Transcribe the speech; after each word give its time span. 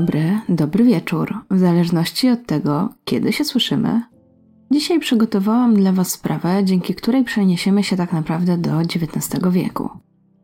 dobry, 0.00 0.40
dobry 0.48 0.84
wieczór, 0.84 1.34
w 1.50 1.58
zależności 1.58 2.28
od 2.28 2.46
tego, 2.46 2.88
kiedy 3.04 3.32
się 3.32 3.44
słyszymy. 3.44 4.02
Dzisiaj 4.70 5.00
przygotowałam 5.00 5.74
dla 5.74 5.92
Was 5.92 6.10
sprawę, 6.10 6.64
dzięki 6.64 6.94
której 6.94 7.24
przeniesiemy 7.24 7.84
się 7.84 7.96
tak 7.96 8.12
naprawdę 8.12 8.58
do 8.58 8.80
XIX 8.80 9.42
wieku. 9.50 9.90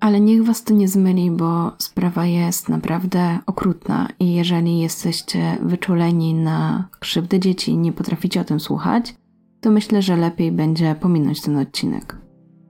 Ale 0.01 0.21
niech 0.21 0.45
Was 0.45 0.65
to 0.65 0.75
nie 0.75 0.89
zmyli, 0.89 1.31
bo 1.31 1.73
sprawa 1.79 2.27
jest 2.27 2.69
naprawdę 2.69 3.39
okrutna 3.47 4.09
i 4.21 4.35
jeżeli 4.35 4.79
jesteście 4.79 5.59
wyczuleni 5.63 6.35
na 6.35 6.89
krzywdę 7.01 7.41
dzieci 7.41 7.71
i 7.71 7.79
nie 7.79 7.93
potraficie 7.93 8.41
o 8.41 8.45
tym 8.45 8.61
słuchać, 8.61 9.15
to 9.61 9.71
myślę, 9.71 10.03
że 10.03 10.17
lepiej 10.17 10.53
będzie 10.53 10.95
pominąć 11.01 11.43
ten 11.43 11.57
odcinek. 11.57 12.17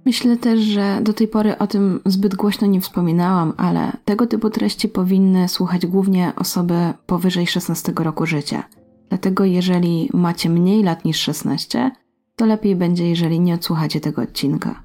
Myślę 0.05 0.37
też, 0.37 0.61
że 0.61 0.99
do 1.03 1.13
tej 1.13 1.29
pory 1.29 1.59
o 1.59 1.67
tym 1.67 2.01
zbyt 2.07 2.35
głośno 2.35 2.67
nie 2.67 2.81
wspominałam, 2.81 3.53
ale 3.57 3.93
tego 4.05 4.27
typu 4.27 4.51
treści 4.51 4.89
powinny 4.89 5.49
słuchać 5.49 5.87
głównie 5.87 6.33
osoby 6.37 6.75
powyżej 7.07 7.47
16 7.47 7.93
roku 7.97 8.27
życia. 8.27 8.65
Dlatego 9.09 9.45
jeżeli 9.45 10.09
macie 10.13 10.51
mniej 10.51 10.83
lat 10.83 11.05
niż 11.05 11.17
16, 11.17 11.91
to 12.37 12.47
lepiej 12.47 12.77
będzie, 12.77 13.09
jeżeli 13.09 13.41
nie 13.41 13.55
odsłuchacie 13.55 14.01
tego 14.01 14.23
odcinka. 14.23 14.85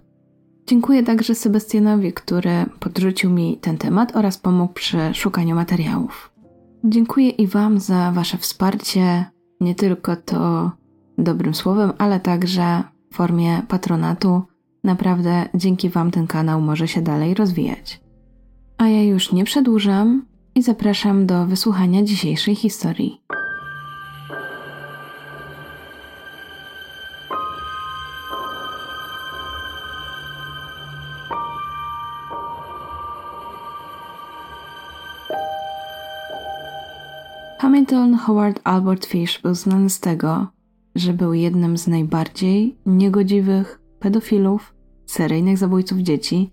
Dziękuję 0.67 1.03
także 1.03 1.35
Sebastianowi, 1.35 2.13
który 2.13 2.65
podrzucił 2.79 3.29
mi 3.29 3.57
ten 3.57 3.77
temat 3.77 4.15
oraz 4.15 4.37
pomógł 4.37 4.73
przy 4.73 5.13
szukaniu 5.13 5.55
materiałów. 5.55 6.31
Dziękuję 6.83 7.29
i 7.29 7.47
Wam 7.47 7.79
za 7.79 8.11
Wasze 8.11 8.37
wsparcie, 8.37 9.25
nie 9.61 9.75
tylko 9.75 10.15
to 10.15 10.71
dobrym 11.17 11.55
słowem, 11.55 11.91
ale 11.97 12.19
także 12.19 12.83
w 13.11 13.15
formie 13.15 13.61
patronatu 13.67 14.41
Naprawdę 14.87 15.49
dzięki 15.55 15.89
Wam 15.89 16.11
ten 16.11 16.27
kanał 16.27 16.61
może 16.61 16.87
się 16.87 17.01
dalej 17.01 17.33
rozwijać. 17.33 17.99
A 18.77 18.87
ja 18.87 19.03
już 19.03 19.31
nie 19.31 19.43
przedłużam 19.43 20.25
i 20.55 20.61
zapraszam 20.61 21.25
do 21.25 21.45
wysłuchania 21.45 22.03
dzisiejszej 22.03 22.55
historii. 22.55 23.21
Hamilton 37.59 38.15
Howard 38.15 38.61
Albert 38.63 39.05
Fish 39.05 39.41
był 39.41 39.55
znany 39.55 39.89
z 39.89 39.99
tego, 39.99 40.47
że 40.95 41.13
był 41.13 41.33
jednym 41.33 41.77
z 41.77 41.87
najbardziej 41.87 42.75
niegodziwych 42.85 43.79
pedofilów 43.99 44.76
seryjnych 45.07 45.57
zabójców 45.57 45.97
dzieci 45.97 46.51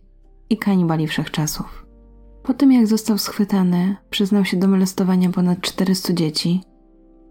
i 0.51 0.59
kanibali 0.59 1.07
wszechczasów. 1.07 1.87
Po 2.43 2.55
tym 2.55 2.73
jak 2.73 2.87
został 2.87 3.19
schwytany, 3.19 3.97
przyznał 4.11 4.45
się 4.45 4.57
do 4.57 4.69
molestowania 4.69 5.31
ponad 5.31 5.61
400 5.61 6.13
dzieci 6.13 6.61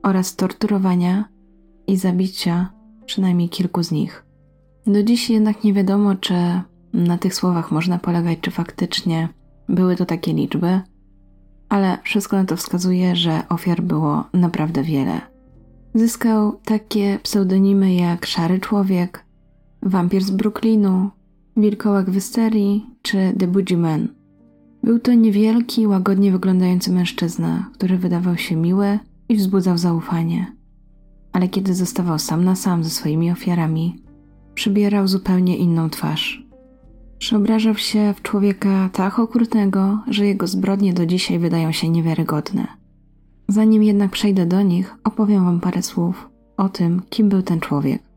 oraz 0.03 0.35
torturowania 0.35 1.25
i 1.87 1.97
zabicia 1.97 2.73
przynajmniej 3.05 3.49
kilku 3.49 3.83
z 3.83 3.91
nich. 3.91 4.25
Do 4.87 5.03
dziś 5.03 5.29
jednak 5.29 5.63
nie 5.63 5.73
wiadomo, 5.73 6.15
czy 6.15 6.33
na 6.93 7.17
tych 7.17 7.35
słowach 7.35 7.71
można 7.71 7.99
polegać, 7.99 8.39
czy 8.41 8.51
faktycznie 8.51 9.29
były 9.69 9.95
to 9.95 10.05
takie 10.05 10.33
liczby, 10.33 10.81
ale 11.69 11.97
wszystko 12.03 12.35
na 12.35 12.45
to 12.45 12.57
wskazuje, 12.57 13.15
że 13.15 13.43
ofiar 13.49 13.81
było 13.81 14.23
naprawdę 14.33 14.83
wiele. 14.83 15.21
Zyskał 15.95 16.59
takie 16.65 17.19
pseudonimy 17.23 17.93
jak 17.93 18.25
Szary 18.25 18.59
Człowiek, 18.59 19.22
Wampir 19.85 20.23
z 20.23 20.31
Brooklynu, 20.31 21.09
Wilkołak 21.57 22.09
Wysterii 22.09 22.85
czy 23.01 23.33
The 23.39 23.47
Boogeyman. 23.47 24.07
Był 24.83 24.99
to 24.99 25.13
niewielki, 25.13 25.87
łagodnie 25.87 26.31
wyglądający 26.31 26.91
mężczyzna, 26.91 27.69
który 27.73 27.97
wydawał 27.97 28.37
się 28.37 28.55
miły 28.55 28.99
i 29.29 29.35
wzbudzał 29.35 29.77
zaufanie. 29.77 30.55
Ale 31.31 31.47
kiedy 31.47 31.73
zostawał 31.73 32.19
sam 32.19 32.43
na 32.43 32.55
sam 32.55 32.83
ze 32.83 32.89
swoimi 32.89 33.31
ofiarami, 33.31 34.03
przybierał 34.53 35.07
zupełnie 35.07 35.57
inną 35.57 35.89
twarz. 35.89 36.47
Przeobrażał 37.17 37.75
się 37.75 38.13
w 38.13 38.21
człowieka 38.21 38.89
tak 38.93 39.19
okrutnego, 39.19 39.99
że 40.07 40.25
jego 40.25 40.47
zbrodnie 40.47 40.93
do 40.93 41.05
dzisiaj 41.05 41.39
wydają 41.39 41.71
się 41.71 41.89
niewiarygodne. 41.89 42.67
Zanim 43.47 43.83
jednak 43.83 44.11
przejdę 44.11 44.45
do 44.45 44.61
nich, 44.61 44.95
opowiem 45.03 45.45
wam 45.45 45.59
parę 45.59 45.81
słów 45.81 46.29
o 46.57 46.69
tym, 46.69 47.01
kim 47.09 47.29
był 47.29 47.41
ten 47.41 47.59
człowiek. 47.59 48.12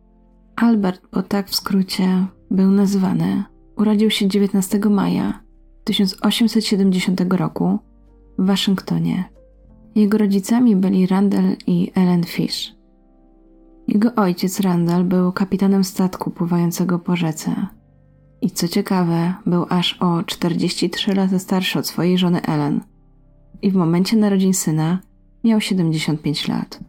Albert, 0.57 1.03
bo 1.13 1.23
tak 1.23 1.49
w 1.49 1.55
skrócie 1.55 2.27
był 2.51 2.71
nazywany, 2.71 3.45
urodził 3.77 4.11
się 4.11 4.29
19 4.29 4.79
maja 4.79 5.41
1870 5.85 7.21
roku 7.31 7.79
w 8.39 8.47
Waszyngtonie. 8.47 9.25
Jego 9.95 10.19
rodzicami 10.19 10.77
byli 10.77 11.07
Randall 11.07 11.57
i 11.67 11.93
Ellen 11.95 12.25
Fish. 12.25 12.75
Jego 13.89 14.15
ojciec 14.15 14.61
Randall 14.61 15.05
był 15.05 15.33
kapitanem 15.33 15.85
statku 15.85 16.31
pływającego 16.31 16.99
po 16.99 17.17
rzece. 17.17 17.67
I 18.41 18.51
co 18.51 18.69
ciekawe, 18.69 19.35
był 19.47 19.67
aż 19.69 19.97
o 20.03 20.23
43 20.23 21.15
lata 21.15 21.39
starszy 21.39 21.79
od 21.79 21.87
swojej 21.87 22.19
żony 22.19 22.43
Ellen. 22.43 22.81
I 23.63 23.71
w 23.71 23.75
momencie 23.75 24.17
narodzin 24.17 24.55
syna 24.55 24.99
miał 25.45 25.61
75 25.61 26.49
lat. 26.49 26.81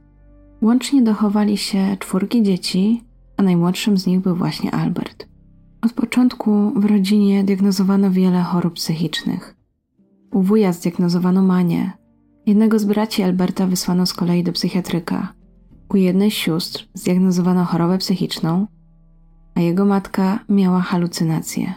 Łącznie 0.62 1.02
dochowali 1.02 1.58
się 1.58 1.98
czwórki 2.00 2.44
dzieci, 2.44 3.07
a 3.38 3.44
najmłodszym 3.44 3.98
z 3.98 4.08
nich 4.08 4.20
był 4.20 4.36
właśnie 4.36 4.72
Albert. 4.72 5.28
Od 5.82 5.94
początku 5.94 6.72
w 6.76 6.86
rodzinie 6.86 7.44
diagnozowano 7.44 8.12
wiele 8.12 8.42
chorób 8.42 8.74
psychicznych. 8.74 9.56
U 10.32 10.42
wuja 10.42 10.74
zdiagnozowano 10.74 11.42
manię. 11.42 11.92
Jednego 12.46 12.80
z 12.80 12.86
braci 12.86 13.24
Alberta 13.24 13.68
wysłano 13.68 14.06
z 14.06 14.14
kolei 14.14 14.44
do 14.44 14.52
psychiatryka. 14.52 15.34
U 15.90 15.98
jednej 15.98 16.32
z 16.32 16.34
sióstr 16.34 16.88
zdiagnozowano 16.94 17.66
chorobę 17.66 17.98
psychiczną, 17.98 18.68
a 19.56 19.62
jego 19.62 19.86
matka 19.86 20.40
miała 20.50 20.82
halucynacje. 20.82 21.74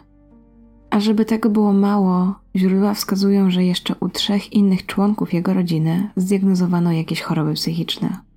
A 0.91 1.01
żeby 1.01 1.25
tego 1.25 1.51
było 1.51 1.73
mało, 1.73 2.35
źródła 2.57 2.95
wskazują, 2.95 3.51
że 3.51 3.65
jeszcze 3.65 3.95
u 4.01 4.09
trzech 4.09 4.53
innych 4.53 4.87
członków 4.87 5.35
jego 5.35 5.55
rodziny 5.55 6.11
zdiagnozowano 6.17 6.93
jakieś 6.93 7.21
choroby 7.21 7.55
psychiczne. 7.55 8.30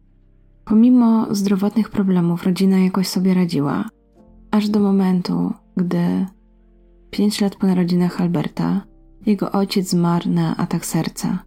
Pomimo 0.65 1.35
zdrowotnych 1.35 1.89
problemów 1.89 2.43
rodzina 2.43 2.79
jakoś 2.79 3.07
sobie 3.07 3.33
radziła, 3.33 3.89
aż 4.51 4.69
do 4.69 4.79
momentu, 4.79 5.53
gdy 5.77 6.25
pięć 7.11 7.41
lat 7.41 7.55
po 7.55 7.67
narodzinach 7.67 8.21
Alberta 8.21 8.81
jego 9.25 9.51
ojciec 9.51 9.89
zmarł 9.89 10.29
na 10.29 10.57
atak 10.57 10.85
serca, 10.85 11.39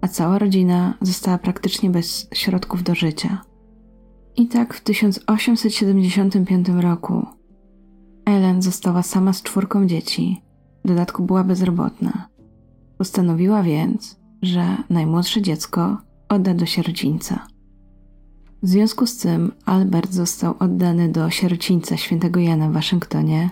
a 0.00 0.08
cała 0.08 0.38
rodzina 0.38 0.94
została 1.00 1.38
praktycznie 1.38 1.90
bez 1.90 2.28
środków 2.34 2.82
do 2.82 2.94
życia. 2.94 3.42
I 4.36 4.46
tak 4.46 4.74
w 4.74 4.80
1875 4.80 6.68
roku 6.68 7.26
Ellen 8.24 8.62
została 8.62 9.02
sama 9.02 9.32
z 9.32 9.42
czwórką 9.42 9.86
dzieci, 9.86 10.42
w 10.84 10.88
dodatku 10.88 11.22
była 11.22 11.44
bezrobotna. 11.44 12.28
Postanowiła 12.98 13.62
więc, 13.62 14.20
że 14.42 14.76
najmłodsze 14.90 15.42
dziecko 15.42 15.98
odda 16.28 16.54
do 16.54 16.66
sierocińca. 16.66 17.46
W 18.64 18.68
związku 18.68 19.06
z 19.06 19.16
tym 19.16 19.52
Albert 19.64 20.12
został 20.12 20.54
oddany 20.58 21.08
do 21.08 21.30
sierocińca 21.30 21.96
świętego 21.96 22.40
Jana 22.40 22.68
w 22.68 22.72
Waszyngtonie, 22.72 23.50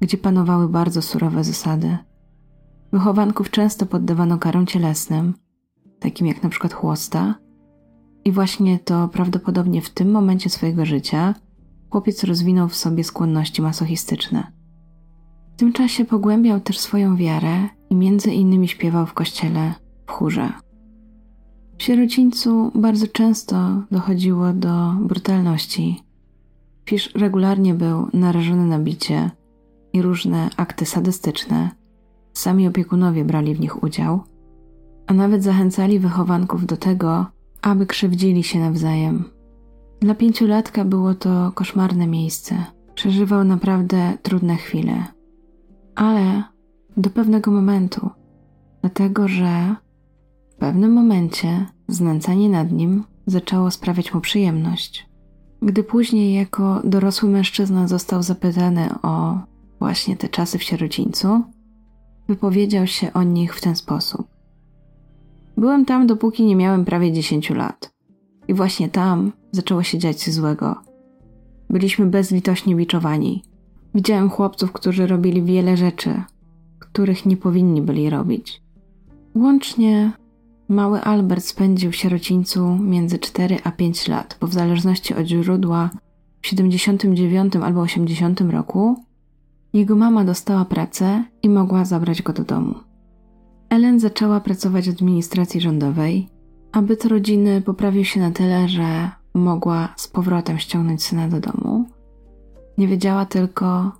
gdzie 0.00 0.18
panowały 0.18 0.68
bardzo 0.68 1.02
surowe 1.02 1.44
zasady. 1.44 1.98
Wychowanków 2.92 3.50
często 3.50 3.86
poddawano 3.86 4.38
karom 4.38 4.66
cielesnym, 4.66 5.34
takim 6.00 6.26
jak 6.26 6.42
na 6.42 6.48
przykład 6.48 6.72
chłosta, 6.72 7.34
i 8.24 8.32
właśnie 8.32 8.78
to 8.78 9.08
prawdopodobnie 9.08 9.82
w 9.82 9.90
tym 9.90 10.10
momencie 10.10 10.50
swojego 10.50 10.86
życia 10.86 11.34
chłopiec 11.90 12.24
rozwinął 12.24 12.68
w 12.68 12.76
sobie 12.76 13.04
skłonności 13.04 13.62
masochistyczne. 13.62 14.52
W 15.54 15.56
tym 15.56 15.72
czasie 15.72 16.04
pogłębiał 16.04 16.60
też 16.60 16.78
swoją 16.78 17.16
wiarę 17.16 17.68
i 17.90 17.94
między 17.94 18.30
innymi 18.32 18.68
śpiewał 18.68 19.06
w 19.06 19.14
kościele 19.14 19.74
w 20.06 20.10
chórze. 20.10 20.52
W 21.80 21.82
sierocińcu 21.82 22.70
bardzo 22.74 23.06
często 23.06 23.82
dochodziło 23.90 24.52
do 24.52 24.94
brutalności. 25.00 26.02
Fisz 26.86 27.14
regularnie 27.14 27.74
był 27.74 28.08
narażony 28.12 28.66
na 28.66 28.78
bicie 28.78 29.30
i 29.92 30.02
różne 30.02 30.50
akty 30.56 30.86
sadystyczne. 30.86 31.70
Sami 32.32 32.68
opiekunowie 32.68 33.24
brali 33.24 33.54
w 33.54 33.60
nich 33.60 33.82
udział, 33.82 34.20
a 35.06 35.14
nawet 35.14 35.42
zachęcali 35.42 35.98
wychowanków 35.98 36.66
do 36.66 36.76
tego, 36.76 37.26
aby 37.62 37.86
krzywdzili 37.86 38.42
się 38.42 38.58
nawzajem. 38.58 39.24
Dla 40.00 40.14
pięciolatka 40.14 40.84
było 40.84 41.14
to 41.14 41.52
koszmarne 41.54 42.06
miejsce. 42.06 42.64
Przeżywał 42.94 43.44
naprawdę 43.44 44.18
trudne 44.22 44.56
chwile. 44.56 45.04
Ale 45.94 46.42
do 46.96 47.10
pewnego 47.10 47.50
momentu, 47.50 48.10
dlatego 48.80 49.28
że 49.28 49.76
pewnym 50.60 50.92
momencie 50.92 51.66
znęcanie 51.88 52.48
nad 52.48 52.72
nim 52.72 53.04
zaczęło 53.26 53.70
sprawiać 53.70 54.14
mu 54.14 54.20
przyjemność. 54.20 55.06
Gdy 55.62 55.82
później 55.82 56.34
jako 56.34 56.80
dorosły 56.84 57.28
mężczyzna 57.28 57.88
został 57.88 58.22
zapytany 58.22 58.88
o 59.02 59.38
właśnie 59.78 60.16
te 60.16 60.28
czasy 60.28 60.58
w 60.58 60.62
sierocińcu, 60.62 61.42
wypowiedział 62.28 62.86
się 62.86 63.12
o 63.12 63.22
nich 63.22 63.54
w 63.54 63.60
ten 63.60 63.76
sposób. 63.76 64.26
Byłem 65.56 65.84
tam, 65.84 66.06
dopóki 66.06 66.44
nie 66.44 66.56
miałem 66.56 66.84
prawie 66.84 67.12
10 67.12 67.50
lat. 67.50 67.92
I 68.48 68.54
właśnie 68.54 68.88
tam 68.88 69.32
zaczęło 69.52 69.82
się 69.82 69.98
dziać 69.98 70.16
coś 70.16 70.34
złego. 70.34 70.76
Byliśmy 71.70 72.06
bezlitośnie 72.06 72.76
biczowani. 72.76 73.42
Widziałem 73.94 74.30
chłopców, 74.30 74.72
którzy 74.72 75.06
robili 75.06 75.42
wiele 75.42 75.76
rzeczy, 75.76 76.22
których 76.78 77.26
nie 77.26 77.36
powinni 77.36 77.82
byli 77.82 78.10
robić. 78.10 78.62
Łącznie 79.34 80.12
mały 80.70 81.00
Albert 81.00 81.44
spędził 81.44 81.92
w 81.92 81.96
sierocińcu 81.96 82.76
między 82.76 83.18
4 83.18 83.58
a 83.64 83.70
5 83.70 84.08
lat, 84.08 84.36
bo 84.40 84.46
w 84.46 84.52
zależności 84.52 85.14
od 85.14 85.26
źródła 85.26 85.90
w 86.42 86.46
79 86.46 87.56
albo 87.56 87.80
80 87.80 88.40
roku 88.40 89.04
jego 89.72 89.96
mama 89.96 90.24
dostała 90.24 90.64
pracę 90.64 91.24
i 91.42 91.48
mogła 91.48 91.84
zabrać 91.84 92.22
go 92.22 92.32
do 92.32 92.44
domu. 92.44 92.74
Ellen 93.68 94.00
zaczęła 94.00 94.40
pracować 94.40 94.90
w 94.90 94.92
administracji 94.92 95.60
rządowej, 95.60 96.28
a 96.72 96.82
byt 96.82 97.04
rodziny 97.04 97.60
poprawił 97.60 98.04
się 98.04 98.20
na 98.20 98.30
tyle, 98.30 98.68
że 98.68 99.10
mogła 99.34 99.94
z 99.96 100.08
powrotem 100.08 100.58
ściągnąć 100.58 101.02
syna 101.02 101.28
do 101.28 101.40
domu. 101.40 101.84
Nie 102.78 102.88
wiedziała 102.88 103.26
tylko, 103.26 103.92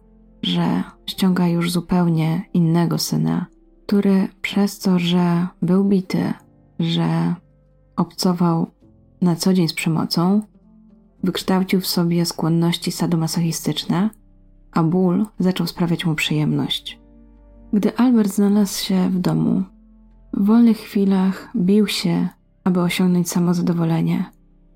że 0.43 0.83
ściąga 1.07 1.49
już 1.49 1.71
zupełnie 1.71 2.43
innego 2.55 2.99
syna, 2.99 3.47
który 3.87 4.29
przez 4.43 4.79
to, 4.79 4.99
że 4.99 5.47
był 5.63 5.85
bity, 5.85 6.33
że 6.81 7.35
obcował 7.97 8.67
na 9.21 9.37
co 9.37 9.55
dzień 9.55 9.69
z 9.69 9.75
przemocą, 9.75 10.43
wykształcił 11.23 11.81
w 11.81 11.87
sobie 11.87 12.27
skłonności 12.27 12.93
sadomasochistyczne, 12.93 14.11
a 14.73 14.83
ból 14.83 15.27
zaczął 15.39 15.67
sprawiać 15.67 16.07
mu 16.07 16.15
przyjemność. 16.15 17.01
Gdy 17.73 17.97
Albert 17.97 18.33
znalazł 18.33 18.85
się 18.85 19.11
w 19.11 19.19
domu, 19.19 19.63
w 20.33 20.45
wolnych 20.45 20.79
chwilach 20.79 21.51
bił 21.57 21.87
się, 21.87 22.29
aby 22.65 22.81
osiągnąć 22.81 23.31
samozadowolenie. 23.31 24.25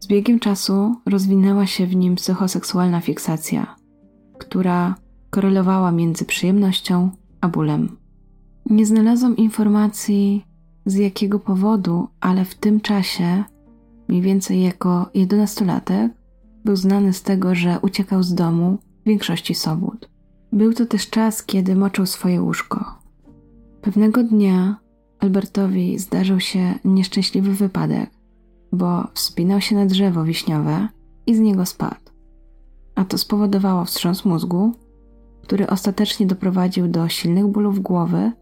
Z 0.00 0.06
biegiem 0.06 0.38
czasu 0.38 0.94
rozwinęła 1.06 1.66
się 1.66 1.86
w 1.86 1.96
nim 1.96 2.14
psychoseksualna 2.14 3.00
fiksacja, 3.00 3.76
która 4.38 4.94
korelowała 5.30 5.92
między 5.92 6.24
przyjemnością 6.24 7.10
a 7.40 7.48
bólem. 7.48 7.96
Nie 8.70 8.86
znalazłam 8.86 9.36
informacji 9.36 10.44
z 10.86 10.94
jakiego 10.94 11.38
powodu, 11.38 12.08
ale 12.20 12.44
w 12.44 12.54
tym 12.54 12.80
czasie, 12.80 13.44
mniej 14.08 14.22
więcej 14.22 14.62
jako 14.62 15.10
jedenastolatek, 15.14 16.12
był 16.64 16.76
znany 16.76 17.12
z 17.12 17.22
tego, 17.22 17.54
że 17.54 17.78
uciekał 17.82 18.22
z 18.22 18.34
domu 18.34 18.78
w 19.02 19.08
większości 19.08 19.54
sobót. 19.54 20.10
Był 20.52 20.74
to 20.74 20.86
też 20.86 21.10
czas, 21.10 21.42
kiedy 21.42 21.76
moczył 21.76 22.06
swoje 22.06 22.42
łóżko. 22.42 22.98
Pewnego 23.82 24.24
dnia 24.24 24.76
Albertowi 25.20 25.98
zdarzył 25.98 26.40
się 26.40 26.74
nieszczęśliwy 26.84 27.52
wypadek, 27.52 28.10
bo 28.72 29.08
wspinał 29.14 29.60
się 29.60 29.76
na 29.76 29.86
drzewo 29.86 30.24
wiśniowe 30.24 30.88
i 31.26 31.34
z 31.34 31.40
niego 31.40 31.66
spadł. 31.66 32.10
A 32.94 33.04
to 33.04 33.18
spowodowało 33.18 33.84
wstrząs 33.84 34.24
mózgu, 34.24 34.72
który 35.42 35.66
ostatecznie 35.66 36.26
doprowadził 36.26 36.88
do 36.88 37.08
silnych 37.08 37.46
bólów 37.46 37.80
głowy, 37.80 38.32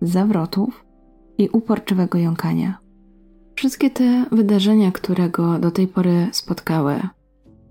zawrotów 0.00 0.84
i 1.40 1.48
uporczywego 1.48 2.18
jąkania. 2.18 2.78
Wszystkie 3.54 3.90
te 3.90 4.26
wydarzenia, 4.32 4.92
które 4.92 5.30
go 5.30 5.58
do 5.58 5.70
tej 5.70 5.88
pory 5.88 6.28
spotkały, 6.32 7.00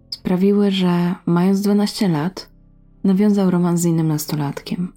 sprawiły, 0.09 0.71
że 0.71 1.15
mając 1.25 1.61
12 1.61 2.07
lat, 2.07 2.49
nawiązał 3.03 3.51
romans 3.51 3.81
z 3.81 3.85
innym 3.85 4.07
nastolatkiem. 4.07 4.93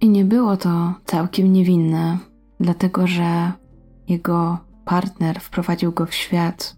I 0.00 0.08
nie 0.08 0.24
było 0.24 0.56
to 0.56 0.94
całkiem 1.04 1.52
niewinne, 1.52 2.18
dlatego 2.60 3.06
że 3.06 3.52
jego 4.08 4.58
partner 4.84 5.40
wprowadził 5.40 5.92
go 5.92 6.06
w 6.06 6.14
świat 6.14 6.76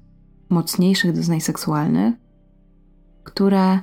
mocniejszych 0.51 1.13
doznań 1.13 1.41
seksualnych, 1.41 2.15
które 3.25 3.81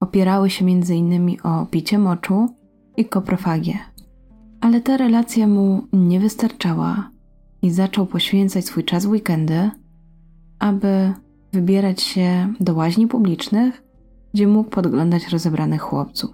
opierały 0.00 0.50
się 0.50 0.70
innymi 0.70 1.40
o 1.40 1.66
picie 1.66 1.98
moczu 1.98 2.48
i 2.96 3.04
koprofagię. 3.04 3.78
Ale 4.60 4.80
ta 4.80 4.96
relacja 4.96 5.46
mu 5.46 5.82
nie 5.92 6.20
wystarczała 6.20 7.10
i 7.62 7.70
zaczął 7.70 8.06
poświęcać 8.06 8.64
swój 8.64 8.84
czas 8.84 9.06
w 9.06 9.10
weekendy, 9.10 9.70
aby 10.58 11.12
wybierać 11.52 12.02
się 12.02 12.54
do 12.60 12.74
łaźni 12.74 13.06
publicznych, 13.06 13.82
gdzie 14.34 14.46
mógł 14.46 14.70
podglądać 14.70 15.28
rozebranych 15.28 15.82
chłopców. 15.82 16.30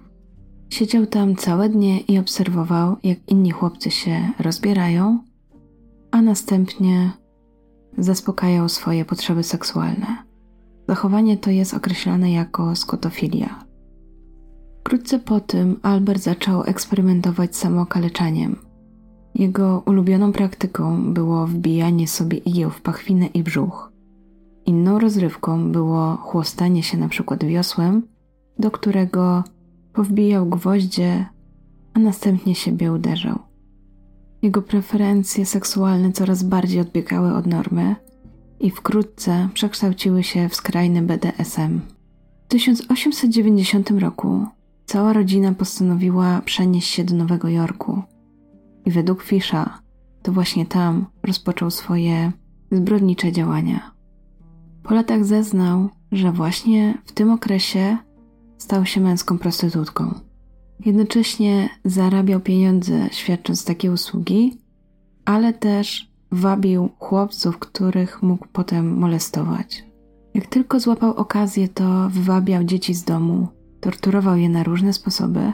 Siedział 0.69 1.05
tam 1.05 1.35
całe 1.35 1.69
dnie 1.69 1.99
i 1.99 2.19
obserwował, 2.19 2.95
jak 3.03 3.17
inni 3.27 3.51
chłopcy 3.51 3.91
się 3.91 4.29
rozbierają, 4.39 5.19
a 6.11 6.21
następnie 6.21 7.11
zaspokajał 7.97 8.69
swoje 8.69 9.05
potrzeby 9.05 9.43
seksualne. 9.43 10.17
Zachowanie 10.89 11.37
to 11.37 11.49
jest 11.51 11.73
określane 11.73 12.31
jako 12.31 12.75
skotofilia. 12.75 13.66
Wkrótce 14.87 15.19
po 15.19 15.39
tym 15.39 15.79
Albert 15.81 16.21
zaczął 16.21 16.63
eksperymentować 16.63 17.55
z 17.55 17.59
samookaleczaniem. 17.59 18.55
Jego 19.35 19.83
ulubioną 19.85 20.31
praktyką 20.31 21.13
było 21.13 21.47
wbijanie 21.47 22.07
sobie 22.07 22.37
igieł 22.37 22.69
w 22.69 22.81
pachwinę 22.81 23.25
i 23.25 23.43
brzuch. 23.43 23.91
Inną 24.65 24.99
rozrywką 24.99 25.71
było 25.71 26.15
chłostanie 26.15 26.83
się 26.83 26.97
na 26.97 27.09
przykład 27.09 27.45
wiosłem, 27.45 28.07
do 28.59 28.71
którego 28.71 29.43
powbijał 29.93 30.45
gwoździe, 30.45 31.25
a 31.93 31.99
następnie 31.99 32.55
siebie 32.55 32.93
uderzał. 32.93 33.39
Jego 34.41 34.61
preferencje 34.61 35.45
seksualne 35.45 36.11
coraz 36.11 36.43
bardziej 36.43 36.81
odbiegały 36.81 37.33
od 37.33 37.45
normy 37.45 37.95
i 38.59 38.71
wkrótce 38.71 39.49
przekształciły 39.53 40.23
się 40.23 40.49
w 40.49 40.55
skrajny 40.55 41.01
BDSM. 41.01 41.81
W 42.45 42.47
1890 42.47 43.91
roku 43.91 44.47
cała 44.87 45.13
rodzina 45.13 45.53
postanowiła 45.53 46.41
przenieść 46.41 46.89
się 46.89 47.03
do 47.03 47.15
Nowego 47.15 47.49
Jorku 47.49 48.01
i 48.85 48.91
według 48.91 49.23
Fisza 49.23 49.79
to 50.21 50.31
właśnie 50.31 50.65
tam 50.65 51.05
rozpoczął 51.23 51.71
swoje 51.71 52.31
zbrodnicze 52.71 53.31
działania. 53.31 53.91
Po 54.83 54.93
latach 54.93 55.25
zeznał, 55.25 55.89
że 56.11 56.31
właśnie 56.31 56.97
w 57.05 57.11
tym 57.11 57.31
okresie 57.31 57.97
stał 58.57 58.85
się 58.85 59.01
męską 59.01 59.37
prostytutką. 59.37 60.13
Jednocześnie 60.85 61.69
zarabiał 61.85 62.39
pieniądze 62.39 63.09
świadcząc 63.11 63.65
takie 63.65 63.91
usługi, 63.91 64.57
ale 65.25 65.53
też 65.53 66.11
wabił 66.31 66.89
chłopców, 66.99 67.59
których 67.59 68.23
mógł 68.23 68.47
potem 68.53 68.97
molestować. 68.97 69.83
Jak 70.33 70.47
tylko 70.47 70.79
złapał 70.79 71.13
okazję, 71.13 71.67
to 71.67 72.09
wywabiał 72.09 72.63
dzieci 72.63 72.93
z 72.93 73.03
domu, 73.03 73.47
torturował 73.79 74.37
je 74.37 74.49
na 74.49 74.63
różne 74.63 74.93
sposoby. 74.93 75.53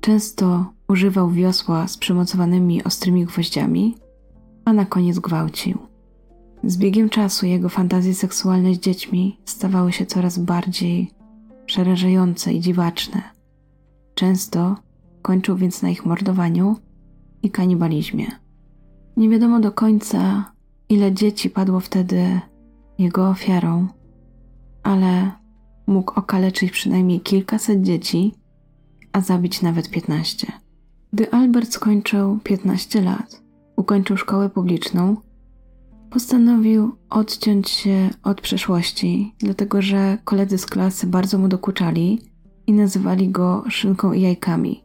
Często 0.00 0.72
używał 0.88 1.30
wiosła 1.30 1.88
z 1.88 1.96
przymocowanymi 1.96 2.84
ostrymi 2.84 3.24
gwoździami, 3.24 3.96
a 4.64 4.72
na 4.72 4.84
koniec 4.84 5.18
gwałcił. 5.18 5.78
Z 6.64 6.76
biegiem 6.76 7.08
czasu 7.08 7.46
jego 7.46 7.68
fantazje 7.68 8.14
seksualne 8.14 8.74
z 8.74 8.78
dziećmi 8.78 9.38
stawały 9.44 9.92
się 9.92 10.06
coraz 10.06 10.38
bardziej 10.38 11.10
przerażające 11.66 12.52
i 12.52 12.60
dziwaczne. 12.60 13.22
Często 14.14 14.76
kończył 15.22 15.56
więc 15.56 15.82
na 15.82 15.90
ich 15.90 16.06
mordowaniu 16.06 16.76
i 17.42 17.50
kanibalizmie. 17.50 18.26
Nie 19.16 19.28
wiadomo 19.28 19.60
do 19.60 19.72
końca, 19.72 20.52
ile 20.88 21.12
dzieci 21.12 21.50
padło 21.50 21.80
wtedy 21.80 22.40
jego 22.98 23.28
ofiarą, 23.28 23.88
ale 24.82 25.32
mógł 25.86 26.20
okaleczyć 26.20 26.70
przynajmniej 26.70 27.20
kilkaset 27.20 27.82
dzieci, 27.82 28.34
a 29.12 29.20
zabić 29.20 29.62
nawet 29.62 29.90
piętnaście. 29.90 30.52
Gdy 31.12 31.30
Albert 31.30 31.72
skończył 31.72 32.38
15 32.44 33.00
lat, 33.00 33.42
ukończył 33.76 34.16
szkołę 34.16 34.50
publiczną 34.50 35.16
Postanowił 36.14 36.92
odciąć 37.10 37.70
się 37.70 38.10
od 38.22 38.40
przeszłości, 38.40 39.34
dlatego 39.38 39.82
że 39.82 40.18
koledzy 40.24 40.58
z 40.58 40.66
klasy 40.66 41.06
bardzo 41.06 41.38
mu 41.38 41.48
dokuczali 41.48 42.20
i 42.66 42.72
nazywali 42.72 43.28
go 43.28 43.64
szynką 43.68 44.12
i 44.12 44.20
jajkami. 44.20 44.84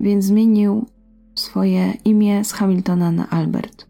Więc 0.00 0.24
zmienił 0.24 0.86
swoje 1.34 1.92
imię 2.04 2.44
z 2.44 2.52
Hamiltona 2.52 3.12
na 3.12 3.30
Albert, 3.30 3.86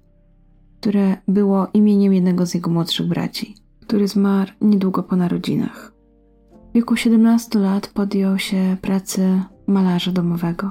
które 0.80 1.16
było 1.28 1.66
imieniem 1.74 2.14
jednego 2.14 2.46
z 2.46 2.54
jego 2.54 2.70
młodszych 2.70 3.08
braci, 3.08 3.54
który 3.80 4.08
zmarł 4.08 4.52
niedługo 4.60 5.02
po 5.02 5.16
narodzinach. 5.16 5.92
Wieku 6.76 6.96
17 6.96 7.58
lat 7.58 7.88
podjął 7.88 8.38
się 8.38 8.76
pracy 8.82 9.42
malarza 9.66 10.12
domowego. 10.12 10.70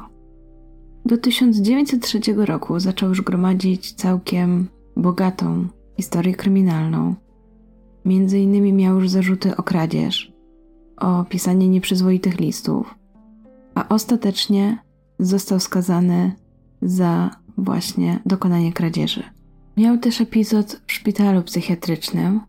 Do 1.05 1.17
1903 1.17 2.19
roku 2.35 2.79
zaczął 2.79 3.09
już 3.09 3.21
gromadzić 3.21 3.93
całkiem 3.93 4.67
bogatą 4.97 5.67
historię 5.97 6.35
kryminalną. 6.35 7.15
Między 8.05 8.39
innymi 8.39 8.73
miał 8.73 8.95
już 8.95 9.09
zarzuty 9.09 9.57
o 9.57 9.63
kradzież, 9.63 10.33
o 10.97 11.25
pisanie 11.29 11.69
nieprzyzwoitych 11.69 12.39
listów, 12.39 12.95
a 13.75 13.89
ostatecznie 13.89 14.77
został 15.19 15.59
skazany 15.59 16.31
za 16.81 17.29
właśnie 17.57 18.19
dokonanie 18.25 18.73
kradzieży. 18.73 19.23
Miał 19.77 19.97
też 19.97 20.21
epizod 20.21 20.81
w 20.87 20.91
szpitalu 20.91 21.41
psychiatrycznym 21.41 22.41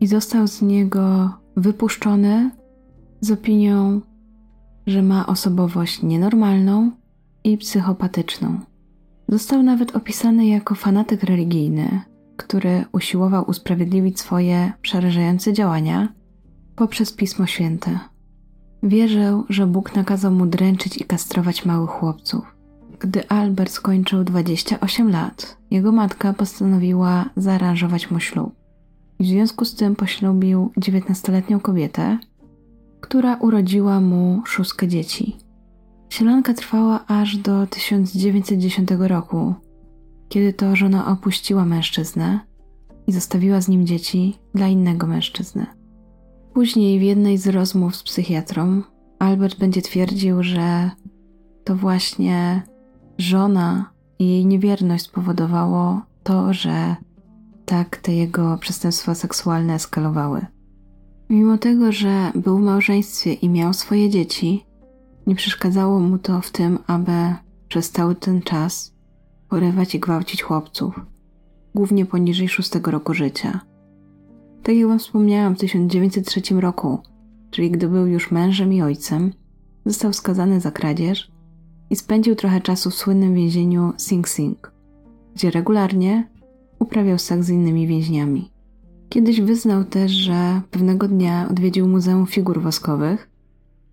i 0.00 0.06
został 0.06 0.46
z 0.46 0.62
niego 0.62 1.30
wypuszczony 1.56 2.50
z 3.24 3.30
opinią, 3.30 4.00
że 4.86 5.02
ma 5.02 5.26
osobowość 5.26 6.02
nienormalną 6.02 6.90
i 7.44 7.58
psychopatyczną. 7.58 8.60
Został 9.28 9.62
nawet 9.62 9.96
opisany 9.96 10.46
jako 10.46 10.74
fanatyk 10.74 11.22
religijny, 11.22 12.00
który 12.36 12.84
usiłował 12.92 13.50
usprawiedliwić 13.50 14.20
swoje 14.20 14.72
przerażające 14.82 15.52
działania 15.52 16.08
poprzez 16.76 17.12
Pismo 17.12 17.46
Święte. 17.46 17.98
Wierzył, 18.82 19.44
że 19.48 19.66
Bóg 19.66 19.96
nakazał 19.96 20.32
mu 20.32 20.46
dręczyć 20.46 20.96
i 20.96 21.04
kastrować 21.04 21.64
małych 21.64 21.90
chłopców. 21.90 22.56
Gdy 23.00 23.28
Albert 23.28 23.72
skończył 23.72 24.24
28 24.24 25.10
lat, 25.10 25.58
jego 25.70 25.92
matka 25.92 26.32
postanowiła 26.32 27.24
zaaranżować 27.36 28.10
mu 28.10 28.20
ślub. 28.20 28.54
w 29.20 29.26
związku 29.26 29.64
z 29.64 29.74
tym 29.74 29.96
poślubił 29.96 30.72
19-letnią 30.80 31.60
kobietę, 31.60 32.18
która 33.04 33.36
urodziła 33.36 34.00
mu 34.00 34.42
szóstkę 34.46 34.88
dzieci. 34.88 35.36
Sielanka 36.10 36.54
trwała 36.54 37.06
aż 37.06 37.36
do 37.36 37.66
1910 37.66 38.88
roku, 38.98 39.54
kiedy 40.28 40.52
to 40.52 40.76
żona 40.76 41.06
opuściła 41.06 41.64
mężczyznę 41.64 42.40
i 43.06 43.12
zostawiła 43.12 43.60
z 43.60 43.68
nim 43.68 43.86
dzieci 43.86 44.38
dla 44.54 44.68
innego 44.68 45.06
mężczyzny. 45.06 45.66
Później 46.54 46.98
w 46.98 47.02
jednej 47.02 47.38
z 47.38 47.46
rozmów 47.46 47.96
z 47.96 48.02
psychiatrą 48.02 48.82
Albert 49.18 49.58
będzie 49.58 49.82
twierdził, 49.82 50.42
że 50.42 50.90
to 51.64 51.76
właśnie 51.76 52.62
żona 53.18 53.90
i 54.18 54.28
jej 54.28 54.46
niewierność 54.46 55.04
spowodowało 55.04 56.02
to, 56.22 56.52
że 56.52 56.96
tak 57.64 57.96
te 57.96 58.14
jego 58.14 58.58
przestępstwa 58.58 59.14
seksualne 59.14 59.74
eskalowały. 59.74 60.53
Mimo 61.30 61.58
tego, 61.58 61.92
że 61.92 62.32
był 62.34 62.58
w 62.58 62.62
małżeństwie 62.62 63.32
i 63.32 63.48
miał 63.48 63.72
swoje 63.72 64.10
dzieci, 64.10 64.64
nie 65.26 65.34
przeszkadzało 65.34 66.00
mu 66.00 66.18
to 66.18 66.40
w 66.40 66.50
tym, 66.50 66.78
aby 66.86 67.34
przez 67.68 67.90
cały 67.90 68.14
ten 68.14 68.42
czas 68.42 68.94
porywać 69.48 69.94
i 69.94 70.00
gwałcić 70.00 70.42
chłopców, 70.42 71.00
głównie 71.74 72.06
poniżej 72.06 72.48
szóstego 72.48 72.90
roku 72.90 73.14
życia. 73.14 73.60
Tak 74.62 74.76
jak 74.76 74.88
wam 74.88 74.98
wspomniałam, 74.98 75.56
w 75.56 75.58
1903 75.58 76.60
roku, 76.60 76.98
czyli 77.50 77.70
gdy 77.70 77.88
był 77.88 78.06
już 78.06 78.30
mężem 78.30 78.72
i 78.72 78.82
ojcem, 78.82 79.32
został 79.86 80.12
skazany 80.12 80.60
za 80.60 80.70
kradzież 80.70 81.30
i 81.90 81.96
spędził 81.96 82.34
trochę 82.34 82.60
czasu 82.60 82.90
w 82.90 82.94
słynnym 82.94 83.34
więzieniu 83.34 83.92
Sing 83.98 84.28
Sing, 84.28 84.72
gdzie 85.34 85.50
regularnie 85.50 86.28
uprawiał 86.78 87.18
seks 87.18 87.46
z 87.46 87.50
innymi 87.50 87.86
więźniami. 87.86 88.53
Kiedyś 89.08 89.40
wyznał 89.40 89.84
też, 89.84 90.12
że 90.12 90.60
pewnego 90.70 91.08
dnia 91.08 91.48
odwiedził 91.50 91.88
Muzeum 91.88 92.26
Figur 92.26 92.62
Woskowych 92.62 93.30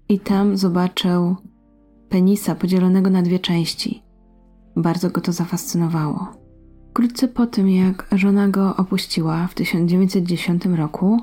i 0.10 0.20
tam 0.20 0.58
zobaczył 0.58 1.36
penisa 2.10 2.56
podzielonego 2.56 3.10
na 3.10 3.22
dwie 3.22 3.40
części. 3.40 4.04
Bardzo 4.76 5.10
go 5.10 5.22
to 5.22 5.32
zafascynowało. 5.32 6.28
Wkrótce 6.90 7.28
po 7.28 7.48
tym, 7.48 7.70
jak 7.70 8.08
żona 8.12 8.48
go 8.48 8.76
opuściła 8.76 9.48
w 9.48 9.54
1910 9.54 10.66
roku, 10.66 11.20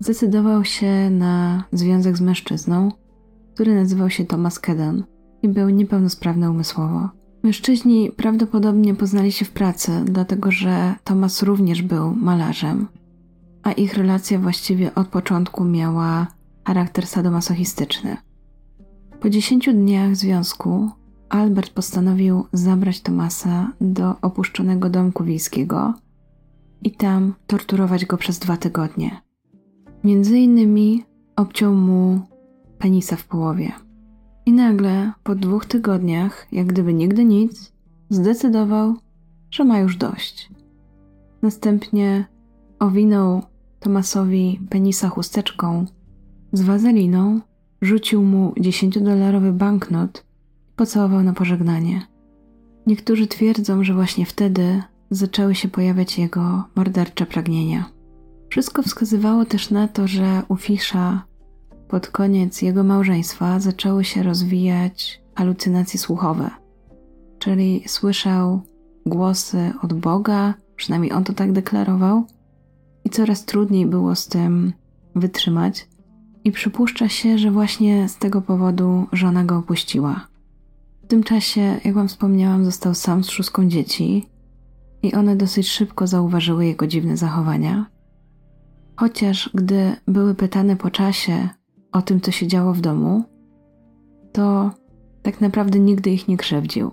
zdecydował 0.00 0.64
się 0.64 1.10
na 1.10 1.64
związek 1.72 2.16
z 2.16 2.20
mężczyzną, 2.20 2.92
który 3.54 3.74
nazywał 3.74 4.10
się 4.10 4.24
Thomas 4.24 4.58
Kedon 4.58 5.04
i 5.42 5.48
był 5.48 5.68
niepełnosprawny 5.68 6.50
umysłowo. 6.50 7.08
Mężczyźni 7.42 8.10
prawdopodobnie 8.16 8.94
poznali 8.94 9.32
się 9.32 9.44
w 9.44 9.50
pracy, 9.50 9.92
dlatego 10.04 10.50
że 10.50 10.94
Thomas 11.04 11.42
również 11.42 11.82
był 11.82 12.14
malarzem, 12.14 12.86
a 13.68 13.72
ich 13.72 13.94
relacja 13.94 14.38
właściwie 14.38 14.94
od 14.94 15.08
początku 15.08 15.64
miała 15.64 16.26
charakter 16.64 17.06
sadomasochistyczny. 17.06 18.16
Po 19.20 19.30
dziesięciu 19.30 19.72
dniach 19.72 20.16
związku 20.16 20.90
Albert 21.28 21.70
postanowił 21.70 22.46
zabrać 22.52 23.00
Tomasa 23.00 23.72
do 23.80 24.14
opuszczonego 24.22 24.90
domku 24.90 25.24
wiejskiego 25.24 25.94
i 26.82 26.90
tam 26.90 27.34
torturować 27.46 28.06
go 28.06 28.16
przez 28.16 28.38
dwa 28.38 28.56
tygodnie. 28.56 29.20
Między 30.04 30.38
innymi 30.38 31.04
obciął 31.36 31.74
mu 31.74 32.20
penisa 32.78 33.16
w 33.16 33.24
połowie. 33.24 33.72
I 34.46 34.52
nagle, 34.52 35.12
po 35.22 35.34
dwóch 35.34 35.66
tygodniach, 35.66 36.46
jak 36.52 36.66
gdyby 36.66 36.94
nigdy 36.94 37.24
nic, 37.24 37.72
zdecydował, 38.10 38.94
że 39.50 39.64
ma 39.64 39.78
już 39.78 39.96
dość. 39.96 40.50
Następnie 41.42 42.24
owinął 42.78 43.42
Tomasowi 43.80 44.60
penisa 44.70 45.08
chusteczką 45.08 45.84
z 46.52 46.62
wazeliną, 46.62 47.40
rzucił 47.82 48.22
mu 48.22 48.52
dziesięciodolarowy 48.60 49.52
banknot 49.52 50.24
i 50.70 50.72
pocałował 50.76 51.22
na 51.22 51.32
pożegnanie. 51.32 52.06
Niektórzy 52.86 53.26
twierdzą, 53.26 53.84
że 53.84 53.94
właśnie 53.94 54.26
wtedy 54.26 54.82
zaczęły 55.10 55.54
się 55.54 55.68
pojawiać 55.68 56.18
jego 56.18 56.64
mordercze 56.76 57.26
pragnienia. 57.26 57.90
Wszystko 58.48 58.82
wskazywało 58.82 59.44
też 59.44 59.70
na 59.70 59.88
to, 59.88 60.08
że 60.08 60.42
u 60.48 60.56
Fisza 60.56 61.22
pod 61.88 62.08
koniec 62.08 62.62
jego 62.62 62.84
małżeństwa 62.84 63.60
zaczęły 63.60 64.04
się 64.04 64.22
rozwijać 64.22 65.22
halucynacje 65.34 66.00
słuchowe, 66.00 66.50
czyli 67.38 67.84
słyszał 67.86 68.60
głosy 69.06 69.72
od 69.82 69.92
Boga, 69.92 70.54
przynajmniej 70.76 71.12
on 71.12 71.24
to 71.24 71.32
tak 71.32 71.52
deklarował, 71.52 72.24
i 73.08 73.10
coraz 73.10 73.44
trudniej 73.44 73.86
było 73.86 74.14
z 74.14 74.28
tym 74.28 74.72
wytrzymać. 75.14 75.88
I 76.44 76.52
przypuszcza 76.52 77.08
się, 77.08 77.38
że 77.38 77.50
właśnie 77.50 78.08
z 78.08 78.16
tego 78.16 78.42
powodu 78.42 79.06
żona 79.12 79.44
go 79.44 79.56
opuściła. 79.56 80.26
W 81.02 81.06
tym 81.06 81.22
czasie, 81.22 81.80
jak 81.84 81.94
wam 81.94 82.08
wspomniałam, 82.08 82.64
został 82.64 82.94
sam 82.94 83.24
z 83.24 83.30
szóstką 83.30 83.68
dzieci 83.68 84.26
i 85.02 85.14
one 85.14 85.36
dosyć 85.36 85.68
szybko 85.68 86.06
zauważyły 86.06 86.66
jego 86.66 86.86
dziwne 86.86 87.16
zachowania. 87.16 87.86
Chociaż 88.96 89.50
gdy 89.54 89.96
były 90.06 90.34
pytane 90.34 90.76
po 90.76 90.90
czasie 90.90 91.48
o 91.92 92.02
tym, 92.02 92.20
co 92.20 92.30
się 92.30 92.46
działo 92.46 92.74
w 92.74 92.80
domu, 92.80 93.24
to 94.32 94.70
tak 95.22 95.40
naprawdę 95.40 95.78
nigdy 95.78 96.10
ich 96.10 96.28
nie 96.28 96.36
krzywdził. 96.36 96.90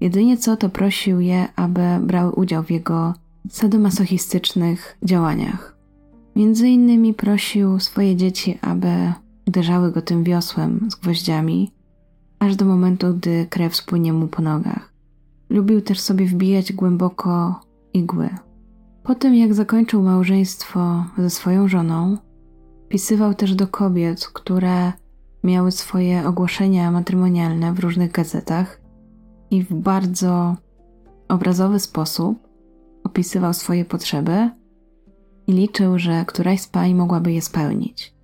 Jedynie 0.00 0.36
co 0.36 0.56
to 0.56 0.68
prosił 0.68 1.20
je, 1.20 1.48
aby 1.56 1.82
brały 2.02 2.32
udział 2.32 2.62
w 2.62 2.70
jego 2.70 3.23
sadomasochistycznych 3.48 4.98
działaniach. 5.02 5.76
Między 6.36 6.68
innymi 6.68 7.14
prosił 7.14 7.80
swoje 7.80 8.16
dzieci, 8.16 8.58
aby 8.60 9.12
uderzały 9.48 9.92
go 9.92 10.02
tym 10.02 10.24
wiosłem 10.24 10.88
z 10.90 10.94
gwoździami, 10.94 11.72
aż 12.38 12.56
do 12.56 12.64
momentu, 12.64 13.14
gdy 13.14 13.46
krew 13.50 13.76
spłynie 13.76 14.12
mu 14.12 14.28
po 14.28 14.42
nogach. 14.42 14.92
Lubił 15.50 15.80
też 15.80 16.00
sobie 16.00 16.26
wbijać 16.26 16.72
głęboko 16.72 17.60
igły. 17.92 18.28
Po 19.02 19.14
tym, 19.14 19.34
jak 19.34 19.54
zakończył 19.54 20.02
małżeństwo 20.02 21.04
ze 21.18 21.30
swoją 21.30 21.68
żoną, 21.68 22.16
pisywał 22.88 23.34
też 23.34 23.54
do 23.54 23.66
kobiet, 23.66 24.26
które 24.26 24.92
miały 25.44 25.72
swoje 25.72 26.28
ogłoszenia 26.28 26.90
matrymonialne 26.90 27.72
w 27.72 27.78
różnych 27.78 28.12
gazetach 28.12 28.80
i 29.50 29.62
w 29.62 29.74
bardzo 29.74 30.56
obrazowy 31.28 31.80
sposób 31.80 32.38
opisywał 33.04 33.54
swoje 33.54 33.84
potrzeby 33.84 34.50
i 35.46 35.52
liczył, 35.52 35.98
że 35.98 36.24
któraś 36.24 36.60
z 36.60 36.68
pań 36.68 36.94
mogłaby 36.94 37.32
je 37.32 37.42
spełnić. 37.42 38.14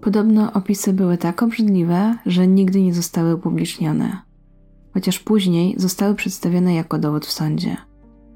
Podobno 0.00 0.52
opisy 0.52 0.92
były 0.92 1.18
tak 1.18 1.42
obrzydliwe, 1.42 2.18
że 2.26 2.46
nigdy 2.46 2.82
nie 2.82 2.94
zostały 2.94 3.34
upublicznione, 3.34 4.18
chociaż 4.94 5.18
później 5.18 5.74
zostały 5.78 6.14
przedstawione 6.14 6.74
jako 6.74 6.98
dowód 6.98 7.26
w 7.26 7.32
sądzie. 7.32 7.76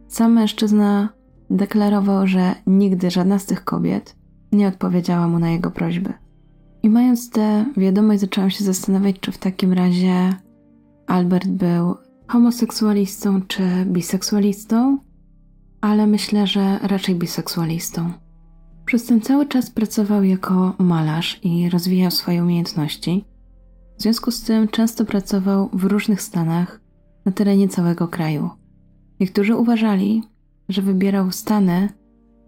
Sam 0.08 0.32
mężczyzna 0.32 1.08
deklarował, 1.50 2.26
że 2.26 2.54
nigdy 2.66 3.10
żadna 3.10 3.38
z 3.38 3.46
tych 3.46 3.64
kobiet 3.64 4.16
nie 4.52 4.68
odpowiedziała 4.68 5.28
mu 5.28 5.38
na 5.38 5.50
jego 5.50 5.70
prośby. 5.70 6.12
I 6.82 6.90
mając 6.90 7.30
tę 7.30 7.64
wiadomość, 7.76 8.20
zaczęłam 8.20 8.50
się 8.50 8.64
zastanawiać, 8.64 9.20
czy 9.20 9.32
w 9.32 9.38
takim 9.38 9.72
razie 9.72 10.34
Albert 11.06 11.48
był 11.48 11.94
homoseksualistą 12.28 13.42
czy 13.42 13.62
biseksualistą, 13.86 14.98
ale 15.80 16.06
myślę, 16.06 16.46
że 16.46 16.78
raczej 16.82 17.14
biseksualistą. 17.14 18.12
Przez 18.84 19.06
ten 19.06 19.20
cały 19.20 19.46
czas 19.46 19.70
pracował 19.70 20.22
jako 20.22 20.74
malarz 20.78 21.40
i 21.42 21.70
rozwijał 21.70 22.10
swoje 22.10 22.42
umiejętności. 22.42 23.24
W 23.98 24.02
związku 24.02 24.30
z 24.30 24.42
tym 24.42 24.68
często 24.68 25.04
pracował 25.04 25.68
w 25.72 25.84
różnych 25.84 26.22
stanach 26.22 26.80
na 27.24 27.32
terenie 27.32 27.68
całego 27.68 28.08
kraju. 28.08 28.50
Niektórzy 29.20 29.56
uważali, 29.56 30.22
że 30.68 30.82
wybierał 30.82 31.32
stany, 31.32 31.88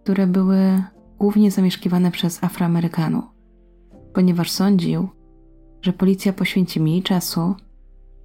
które 0.03 0.27
były 0.27 0.83
głównie 1.19 1.51
zamieszkiwane 1.51 2.11
przez 2.11 2.45
Afroamerykanów, 2.45 3.25
ponieważ 4.15 4.51
sądził, 4.51 5.09
że 5.83 5.93
policja 5.93 6.33
poświęci 6.33 6.81
mniej 6.81 7.03
czasu 7.03 7.55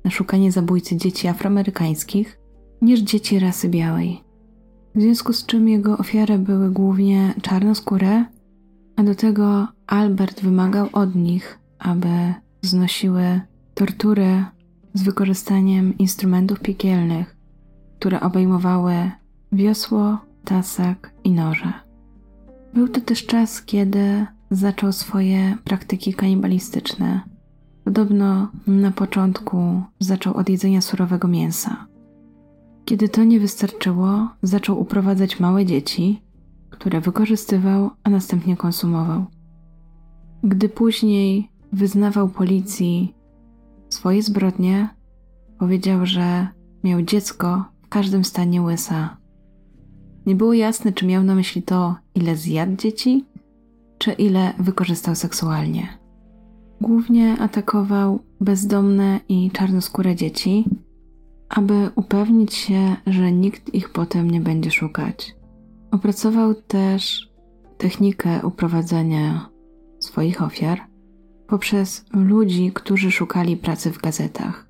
na 0.04 0.12
szukanie 0.12 0.52
zabójcy 0.52 0.98
dzieci 0.98 1.28
afroamerykańskich 1.28 2.40
niż 2.82 3.00
dzieci 3.00 3.40
rasy 3.40 3.70
białej. 3.70 4.25
W 4.96 5.02
związku 5.02 5.34
z 5.34 5.46
czym 5.46 5.70
jego 5.70 5.98
ofiary 5.98 6.40
były 6.40 6.72
głównie 6.72 7.34
czarnoskóre, 7.42 8.26
a 8.96 9.04
do 9.04 9.16
tego 9.16 9.68
Albert 9.88 10.42
wymagał 10.42 10.90
od 10.94 11.16
nich, 11.16 11.60
aby 11.80 12.34
znosiły 12.62 13.42
tortury 13.74 14.46
z 14.94 15.04
wykorzystaniem 15.04 15.98
instrumentów 15.98 16.60
piekielnych, 16.60 17.36
które 18.00 18.20
obejmowały 18.22 19.12
wiosło, 19.52 20.18
tasak 20.44 21.14
i 21.24 21.32
noże. 21.32 21.74
Był 22.74 22.88
to 22.88 23.02
też 23.02 23.26
czas, 23.26 23.62
kiedy 23.62 24.26
zaczął 24.52 24.92
swoje 24.92 25.58
praktyki 25.64 26.14
kanibalistyczne. 26.14 27.22
Podobno 27.84 28.52
na 28.68 28.92
początku 28.92 29.82
zaczął 30.00 30.34
od 30.34 30.50
jedzenia 30.50 30.82
surowego 30.82 31.28
mięsa. 31.28 31.88
Kiedy 32.86 33.10
to 33.10 33.24
nie 33.24 33.40
wystarczyło, 33.40 34.30
zaczął 34.42 34.80
uprowadzać 34.80 35.40
małe 35.40 35.66
dzieci, 35.66 36.22
które 36.70 37.02
wykorzystywał, 37.02 37.90
a 38.04 38.10
następnie 38.10 38.58
konsumował. 38.58 39.26
Gdy 40.44 40.70
później 40.70 41.52
wyznawał 41.74 42.30
policji 42.30 43.14
swoje 43.90 44.24
zbrodnie, 44.24 44.90
powiedział, 45.60 46.06
że 46.06 46.48
miał 46.84 47.02
dziecko 47.02 47.66
w 47.82 47.90
każdym 47.90 48.24
stanie 48.24 48.62
łysa. 48.62 49.18
Nie 50.26 50.36
było 50.36 50.54
jasne, 50.54 50.94
czy 50.94 51.06
miał 51.06 51.24
na 51.24 51.36
myśli 51.36 51.64
to, 51.64 51.96
ile 52.16 52.36
zjadł 52.36 52.76
dzieci, 52.76 53.26
czy 53.98 54.12
ile 54.12 54.54
wykorzystał 54.60 55.16
seksualnie. 55.16 55.88
Głównie 56.82 57.38
atakował 57.40 58.20
bezdomne 58.42 59.20
i 59.30 59.52
czarnoskóre 59.52 60.16
dzieci, 60.16 60.66
aby 61.50 61.90
upewnić 61.96 62.54
się, 62.54 62.96
że 63.08 63.32
nikt 63.32 63.74
ich 63.74 63.90
potem 63.90 64.32
nie 64.32 64.42
będzie 64.42 64.72
szukać. 64.72 65.36
Opracował 65.92 66.54
też 66.56 67.32
technikę 67.78 68.40
uprowadzania 68.44 69.50
swoich 70.00 70.42
ofiar 70.42 70.82
poprzez 71.48 72.06
ludzi, 72.14 72.72
którzy 72.74 73.12
szukali 73.12 73.58
pracy 73.58 73.92
w 73.92 74.02
gazetach. 74.02 74.68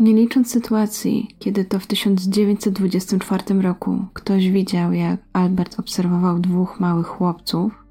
Nie 0.00 0.12
licząc 0.12 0.50
sytuacji, 0.50 1.36
kiedy 1.38 1.64
to 1.64 1.78
w 1.78 1.86
1924 1.86 3.62
roku 3.62 4.04
ktoś 4.12 4.50
widział, 4.50 4.92
jak 4.92 5.20
Albert 5.32 5.80
obserwował 5.80 6.38
dwóch 6.38 6.80
małych 6.80 7.06
chłopców, 7.06 7.84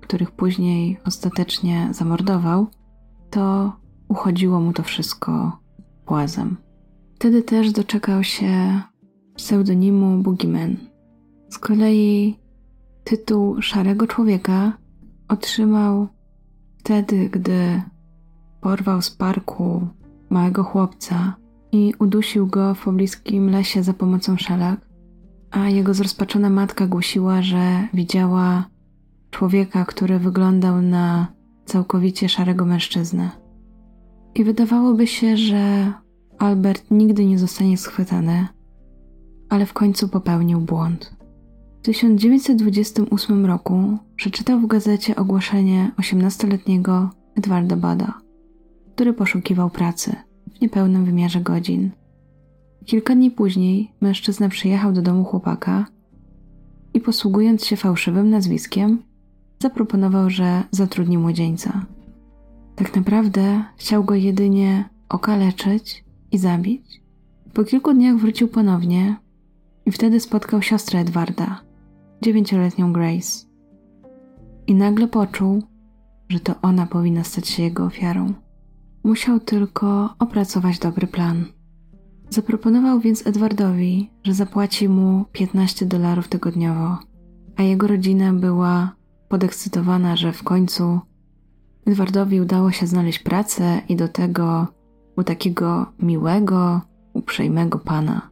których 0.00 0.30
później 0.30 0.98
ostatecznie 1.04 1.88
zamordował, 1.90 2.66
to 3.30 3.72
uchodziło 4.08 4.60
mu 4.60 4.72
to 4.72 4.82
wszystko 4.82 5.58
płazem. 6.06 6.56
Wtedy 7.22 7.42
też 7.42 7.72
doczekał 7.72 8.24
się 8.24 8.80
pseudonimu 9.34 10.22
Boogeyman. 10.22 10.76
Z 11.48 11.58
kolei 11.58 12.36
tytuł 13.04 13.62
Szarego 13.62 14.06
Człowieka 14.06 14.72
otrzymał 15.28 16.08
wtedy, 16.78 17.28
gdy 17.28 17.82
porwał 18.60 19.02
z 19.02 19.10
parku 19.10 19.88
małego 20.30 20.64
chłopca 20.64 21.36
i 21.72 21.94
udusił 21.98 22.46
go 22.46 22.74
w 22.74 22.84
pobliskim 22.84 23.50
lesie 23.50 23.82
za 23.82 23.92
pomocą 23.92 24.36
szelek, 24.36 24.80
a 25.50 25.68
jego 25.68 25.94
zrozpaczona 25.94 26.50
matka 26.50 26.86
głosiła, 26.86 27.42
że 27.42 27.88
widziała 27.94 28.64
człowieka, 29.30 29.84
który 29.84 30.18
wyglądał 30.18 30.82
na 30.82 31.26
całkowicie 31.64 32.28
szarego 32.28 32.64
mężczyznę. 32.64 33.30
I 34.34 34.44
wydawałoby 34.44 35.06
się, 35.06 35.36
że 35.36 35.92
Albert 36.42 36.90
nigdy 36.90 37.24
nie 37.24 37.38
zostanie 37.38 37.78
schwytany, 37.78 38.46
ale 39.48 39.66
w 39.66 39.72
końcu 39.72 40.08
popełnił 40.08 40.60
błąd. 40.60 41.16
W 41.80 41.82
1928 41.84 43.46
roku 43.46 43.98
przeczytał 44.16 44.60
w 44.60 44.66
gazecie 44.66 45.16
ogłoszenie 45.16 45.90
18-letniego 45.98 47.10
Edwarda 47.34 47.76
Bada, 47.76 48.18
który 48.94 49.12
poszukiwał 49.12 49.70
pracy 49.70 50.16
w 50.56 50.60
niepełnym 50.60 51.04
wymiarze 51.04 51.40
godzin. 51.40 51.90
Kilka 52.84 53.14
dni 53.14 53.30
później 53.30 53.92
mężczyzna 54.00 54.48
przyjechał 54.48 54.92
do 54.92 55.02
domu 55.02 55.24
chłopaka 55.24 55.86
i 56.94 57.00
posługując 57.00 57.64
się 57.64 57.76
fałszywym 57.76 58.30
nazwiskiem, 58.30 59.02
zaproponował, 59.58 60.30
że 60.30 60.62
zatrudni 60.70 61.18
młodzieńca. 61.18 61.86
Tak 62.76 62.96
naprawdę 62.96 63.64
chciał 63.76 64.04
go 64.04 64.14
jedynie 64.14 64.88
okaleczyć 65.08 66.04
i 66.32 66.38
zabić. 66.38 67.02
Po 67.52 67.64
kilku 67.64 67.94
dniach 67.94 68.16
wrócił 68.16 68.48
ponownie 68.48 69.16
i 69.86 69.92
wtedy 69.92 70.20
spotkał 70.20 70.62
siostrę 70.62 71.00
Edwarda, 71.00 71.60
dziewięcioletnią 72.22 72.92
Grace. 72.92 73.46
I 74.66 74.74
nagle 74.74 75.08
poczuł, 75.08 75.62
że 76.28 76.40
to 76.40 76.54
ona 76.62 76.86
powinna 76.86 77.24
stać 77.24 77.48
się 77.48 77.62
jego 77.62 77.84
ofiarą. 77.84 78.34
Musiał 79.04 79.40
tylko 79.40 80.14
opracować 80.18 80.78
dobry 80.78 81.06
plan. 81.06 81.44
Zaproponował 82.30 83.00
więc 83.00 83.26
Edwardowi, 83.26 84.10
że 84.24 84.34
zapłaci 84.34 84.88
mu 84.88 85.24
15 85.32 85.86
dolarów 85.86 86.28
tygodniowo, 86.28 86.98
a 87.56 87.62
jego 87.62 87.86
rodzina 87.86 88.32
była 88.32 88.94
podekscytowana, 89.28 90.16
że 90.16 90.32
w 90.32 90.42
końcu 90.42 91.00
Edwardowi 91.86 92.40
udało 92.40 92.70
się 92.70 92.86
znaleźć 92.86 93.18
pracę 93.18 93.80
i 93.88 93.96
do 93.96 94.08
tego 94.08 94.66
u 95.16 95.22
takiego 95.22 95.86
miłego, 95.98 96.80
uprzejmego 97.12 97.78
pana. 97.78 98.30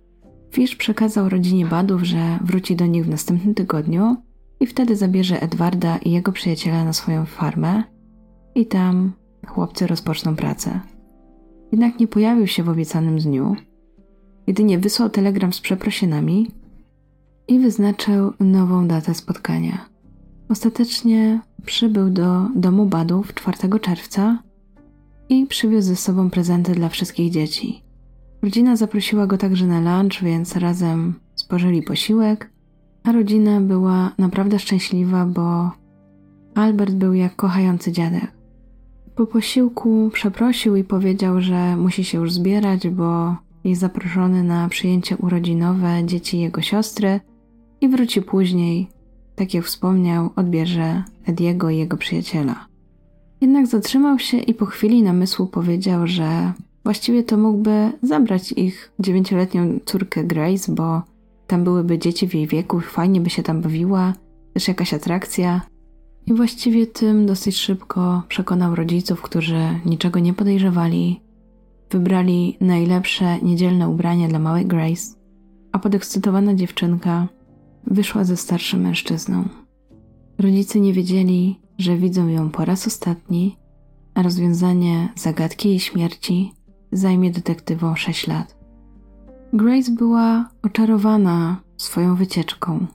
Fish 0.51 0.77
przekazał 0.77 1.29
rodzinie 1.29 1.67
Badów, 1.67 2.03
że 2.03 2.39
wróci 2.45 2.77
do 2.77 2.87
nich 2.87 3.05
w 3.05 3.09
następnym 3.09 3.55
tygodniu 3.55 4.17
i 4.61 4.67
wtedy 4.67 4.97
zabierze 4.97 5.43
Edwarda 5.43 5.99
i 5.99 6.11
jego 6.11 6.33
przyjaciela 6.33 6.85
na 6.85 6.93
swoją 6.93 7.27
farmę 7.27 7.83
i 8.55 8.67
tam 8.67 9.13
chłopcy 9.47 9.87
rozpoczną 9.87 10.37
pracę. 10.37 10.81
Jednak 11.73 12.01
nie 12.01 12.09
pojawił 12.09 12.47
się 12.47 12.63
w 12.63 12.69
obiecanym 12.69 13.19
dniu, 13.19 13.57
jedynie 14.47 14.79
wysłał 14.79 15.11
telegram 15.11 15.53
z 15.53 15.61
przeprosinami 15.61 16.51
i 17.49 17.59
wyznaczył 17.59 18.33
nową 18.41 18.89
datę 18.89 19.15
spotkania. 19.15 19.87
Ostatecznie 20.49 21.41
przybył 21.67 22.11
do 22.11 22.49
domu 22.57 22.87
Badów 22.87 23.35
4 23.35 23.81
czerwca 23.81 24.43
i 25.31 25.47
przywiózł 25.47 25.89
ze 25.89 25.97
sobą 25.97 26.31
prezenty 26.31 26.73
dla 26.73 26.89
wszystkich 26.89 27.31
dzieci. 27.33 27.83
Rodzina 28.43 28.77
zaprosiła 28.77 29.27
go 29.27 29.39
także 29.39 29.67
na 29.67 29.81
lunch, 29.81 30.23
więc 30.23 30.57
razem 30.57 31.15
spożyli 31.35 31.83
posiłek, 31.83 32.51
a 33.05 33.13
rodzina 33.13 33.61
była 33.61 34.13
naprawdę 34.19 34.59
szczęśliwa, 34.59 35.27
bo 35.27 35.71
Albert 36.55 36.95
był 36.95 37.15
jak 37.15 37.37
kochający 37.37 37.93
dziadek. 37.93 38.33
Po 39.15 39.27
posiłku 39.27 40.11
przeprosił 40.13 40.77
i 40.77 40.85
powiedział, 40.85 41.41
że 41.41 41.77
musi 41.77 42.05
się 42.05 42.19
już 42.19 42.33
zbierać, 42.33 42.89
bo 42.89 43.37
jest 43.65 43.81
zaproszony 43.81 44.43
na 44.43 44.69
przyjęcie 44.69 45.17
urodzinowe 45.17 46.05
dzieci 46.05 46.41
jego 46.41 46.63
siostry 46.63 47.21
i 47.81 47.89
wróci 47.89 48.23
później. 48.23 48.89
Tak 49.35 49.55
jak 49.55 49.65
wspomniał, 49.65 50.31
odbierze 50.37 51.03
Ediego 51.27 51.71
i 51.71 51.79
jego 51.79 51.97
przyjaciela. 51.97 52.70
Jednak 53.41 53.67
zatrzymał 53.67 54.19
się 54.19 54.39
i 54.39 54.55
po 54.55 54.67
chwili 54.67 55.03
namysłu 55.03 55.47
powiedział, 55.47 56.07
że 56.07 56.53
właściwie 56.85 57.23
to 57.23 57.37
mógłby 57.37 57.93
zabrać 58.03 58.53
ich 58.53 58.93
dziewięcioletnią 58.99 59.79
córkę 59.85 60.25
Grace, 60.25 60.73
bo 60.73 61.03
tam 61.47 61.65
byłyby 61.65 61.99
dzieci 61.99 62.29
w 62.29 62.35
jej 62.35 62.47
wieku, 62.47 62.81
fajnie 62.81 63.21
by 63.21 63.31
się 63.31 63.43
tam 63.43 63.61
bawiła, 63.61 64.15
też 64.55 64.69
jakaś 64.69 64.95
atrakcja. 64.95 65.61
I 66.27 66.35
właściwie 66.35 66.87
tym 66.87 67.27
dosyć 67.27 67.57
szybko 67.57 68.23
przekonał 68.29 68.75
rodziców, 68.75 69.23
którzy 69.23 69.61
niczego 69.87 70.21
nie 70.21 70.35
podejrzewali. 70.35 71.21
Wybrali 71.91 72.57
najlepsze 72.61 73.39
niedzielne 73.39 73.89
ubranie 73.89 74.29
dla 74.29 74.39
małej 74.39 74.67
Grace, 74.67 75.15
a 75.73 75.79
podekscytowana 75.79 76.55
dziewczynka 76.55 77.29
wyszła 77.87 78.25
ze 78.25 78.37
starszym 78.37 78.81
mężczyzną. 78.81 79.45
Rodzice 80.39 80.81
nie 80.81 80.93
wiedzieli, 80.93 81.61
że 81.81 81.97
widzą 81.97 82.29
ją 82.29 82.51
po 82.51 82.65
raz 82.65 82.87
ostatni, 82.87 83.57
a 84.15 84.23
rozwiązanie 84.23 85.09
zagadki 85.17 85.69
jej 85.69 85.81
śmierci 85.81 86.55
zajmie 86.93 87.31
detektywom 87.31 87.97
6 87.97 88.27
lat. 88.27 88.57
Grace 89.53 89.91
była 89.91 90.51
oczarowana 90.63 91.61
swoją 91.77 92.15
wycieczką. 92.15 92.87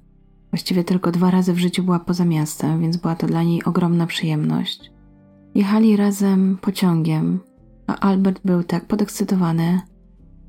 Właściwie 0.51 0.83
tylko 0.83 1.11
dwa 1.11 1.31
razy 1.31 1.53
w 1.53 1.59
życiu 1.59 1.83
była 1.83 1.99
poza 1.99 2.25
miastem, 2.25 2.81
więc 2.81 2.97
była 2.97 3.15
to 3.15 3.27
dla 3.27 3.43
niej 3.43 3.63
ogromna 3.63 4.07
przyjemność. 4.07 4.91
Jechali 5.55 5.95
razem 5.95 6.57
pociągiem, 6.61 7.39
a 7.87 7.99
Albert 7.99 8.41
był 8.45 8.63
tak 8.63 8.85
podekscytowany, 8.85 9.81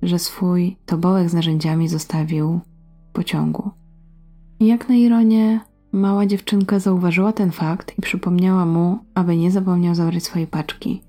że 0.02 0.18
swój 0.18 0.76
tobołek 0.86 1.30
z 1.30 1.34
narzędziami 1.34 1.88
zostawił 1.88 2.60
w 3.10 3.12
pociągu. 3.12 3.70
I 4.60 4.66
jak 4.66 4.88
na 4.88 4.94
ironię, 4.94 5.60
Mała 5.92 6.26
dziewczynka 6.26 6.78
zauważyła 6.78 7.32
ten 7.32 7.50
fakt 7.50 7.98
i 7.98 8.02
przypomniała 8.02 8.66
mu, 8.66 8.98
aby 9.14 9.36
nie 9.36 9.50
zapomniał 9.50 9.94
zabrać 9.94 10.24
swojej 10.24 10.46
paczki. 10.46 11.02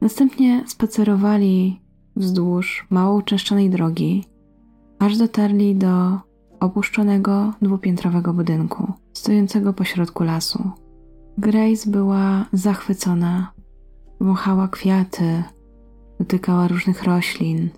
Następnie 0.00 0.64
spacerowali 0.66 1.80
wzdłuż 2.16 2.86
mało 2.90 3.16
uczęszczanej 3.16 3.70
drogi, 3.70 4.24
aż 4.98 5.16
dotarli 5.16 5.76
do 5.76 6.18
opuszczonego 6.60 7.52
dwupiętrowego 7.62 8.34
budynku, 8.34 8.92
stojącego 9.12 9.72
pośrodku 9.72 10.24
lasu. 10.24 10.70
Grace 11.38 11.90
była 11.90 12.46
zachwycona. 12.52 13.52
Wąchała 14.20 14.68
kwiaty, 14.68 15.42
dotykała 16.18 16.68
różnych 16.68 17.02
roślin. 17.02 17.68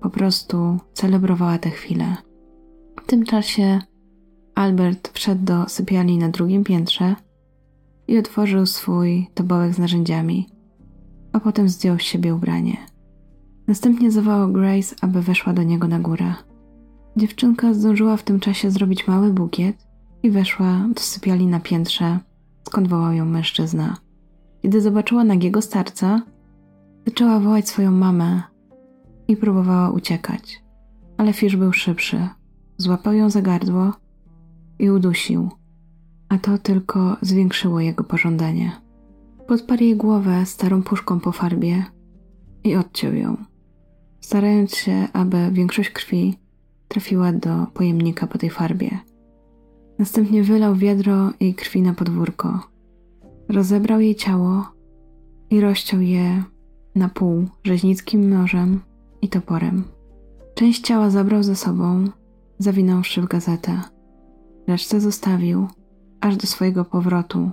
Po 0.00 0.10
prostu 0.10 0.78
celebrowała 0.92 1.58
tę 1.58 1.70
chwilę. 1.70 2.16
W 3.02 3.06
tym 3.06 3.24
czasie 3.24 3.78
Albert 4.58 5.10
wszedł 5.14 5.44
do 5.44 5.68
sypialni 5.68 6.18
na 6.18 6.28
drugim 6.28 6.64
piętrze 6.64 7.14
i 8.08 8.18
otworzył 8.18 8.66
swój 8.66 9.30
tobołek 9.34 9.74
z 9.74 9.78
narzędziami, 9.78 10.48
a 11.32 11.40
potem 11.40 11.68
zdjął 11.68 11.98
z 11.98 12.02
siebie 12.02 12.34
ubranie. 12.34 12.76
Następnie 13.66 14.10
zawołał 14.10 14.52
Grace, 14.52 14.96
aby 15.00 15.22
weszła 15.22 15.52
do 15.52 15.62
niego 15.62 15.88
na 15.88 15.98
górę. 16.00 16.34
Dziewczynka 17.16 17.74
zdążyła 17.74 18.16
w 18.16 18.22
tym 18.22 18.40
czasie 18.40 18.70
zrobić 18.70 19.06
mały 19.08 19.32
bukiet 19.32 19.86
i 20.22 20.30
weszła 20.30 20.86
do 20.94 21.00
sypialni 21.00 21.46
na 21.46 21.60
piętrze, 21.60 22.18
skąd 22.66 22.88
wołał 22.88 23.12
ją 23.12 23.24
mężczyzna. 23.24 23.96
Kiedy 24.62 24.80
zobaczyła 24.80 25.24
nagiego 25.24 25.62
starca, 25.62 26.22
zaczęła 27.06 27.40
wołać 27.40 27.68
swoją 27.68 27.90
mamę 27.90 28.42
i 29.28 29.36
próbowała 29.36 29.90
uciekać, 29.90 30.62
ale 31.16 31.32
Fish 31.32 31.56
był 31.56 31.72
szybszy. 31.72 32.28
Złapał 32.76 33.12
ją 33.12 33.30
za 33.30 33.42
gardło 33.42 33.92
i 34.78 34.90
udusił, 34.90 35.48
a 36.28 36.38
to 36.38 36.58
tylko 36.58 37.16
zwiększyło 37.22 37.80
jego 37.80 38.04
pożądanie. 38.04 38.72
Podparł 39.46 39.82
jej 39.82 39.96
głowę 39.96 40.46
starą 40.46 40.82
puszką 40.82 41.20
po 41.20 41.32
farbie 41.32 41.84
i 42.64 42.76
odciął 42.76 43.14
ją, 43.14 43.36
starając 44.20 44.76
się, 44.76 45.08
aby 45.12 45.50
większość 45.52 45.90
krwi 45.90 46.38
trafiła 46.88 47.32
do 47.32 47.66
pojemnika 47.74 48.26
po 48.26 48.38
tej 48.38 48.50
farbie. 48.50 48.98
Następnie 49.98 50.42
wylał 50.42 50.74
wiadro 50.74 51.30
jej 51.40 51.54
krwi 51.54 51.82
na 51.82 51.94
podwórko. 51.94 52.60
Rozebrał 53.48 54.00
jej 54.00 54.14
ciało 54.14 54.64
i 55.50 55.60
rozciął 55.60 56.00
je 56.00 56.42
na 56.94 57.08
pół 57.08 57.46
rzeźnickim 57.64 58.30
nożem 58.30 58.80
i 59.22 59.28
toporem. 59.28 59.84
Część 60.54 60.80
ciała 60.80 61.10
zabrał 61.10 61.42
ze 61.42 61.56
sobą, 61.56 62.04
zawinąwszy 62.58 63.22
w 63.22 63.28
gazetę. 63.28 63.80
Resztę 64.68 65.00
zostawił 65.00 65.66
aż 66.20 66.36
do 66.36 66.46
swojego 66.46 66.84
powrotu 66.84 67.50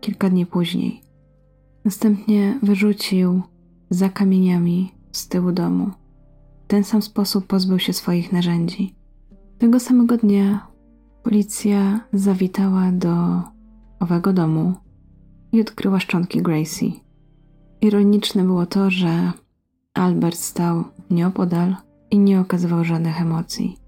kilka 0.00 0.30
dni 0.30 0.46
później. 0.46 1.02
Następnie 1.84 2.58
wyrzucił 2.62 3.42
za 3.90 4.08
kamieniami 4.08 4.92
z 5.12 5.28
tyłu 5.28 5.52
domu. 5.52 5.90
W 6.64 6.66
ten 6.66 6.84
sam 6.84 7.02
sposób 7.02 7.46
pozbył 7.46 7.78
się 7.78 7.92
swoich 7.92 8.32
narzędzi. 8.32 8.94
Tego 9.58 9.80
samego 9.80 10.16
dnia 10.16 10.66
policja 11.22 12.00
zawitała 12.12 12.92
do 12.92 13.42
owego 14.00 14.32
domu 14.32 14.74
i 15.52 15.60
odkryła 15.60 16.00
szczątki 16.00 16.42
Gracie. 16.42 16.86
Ironiczne 17.80 18.44
było 18.44 18.66
to, 18.66 18.90
że 18.90 19.32
Albert 19.94 20.38
stał 20.38 20.84
nieopodal 21.10 21.76
i 22.10 22.18
nie 22.18 22.40
okazywał 22.40 22.84
żadnych 22.84 23.20
emocji. 23.20 23.85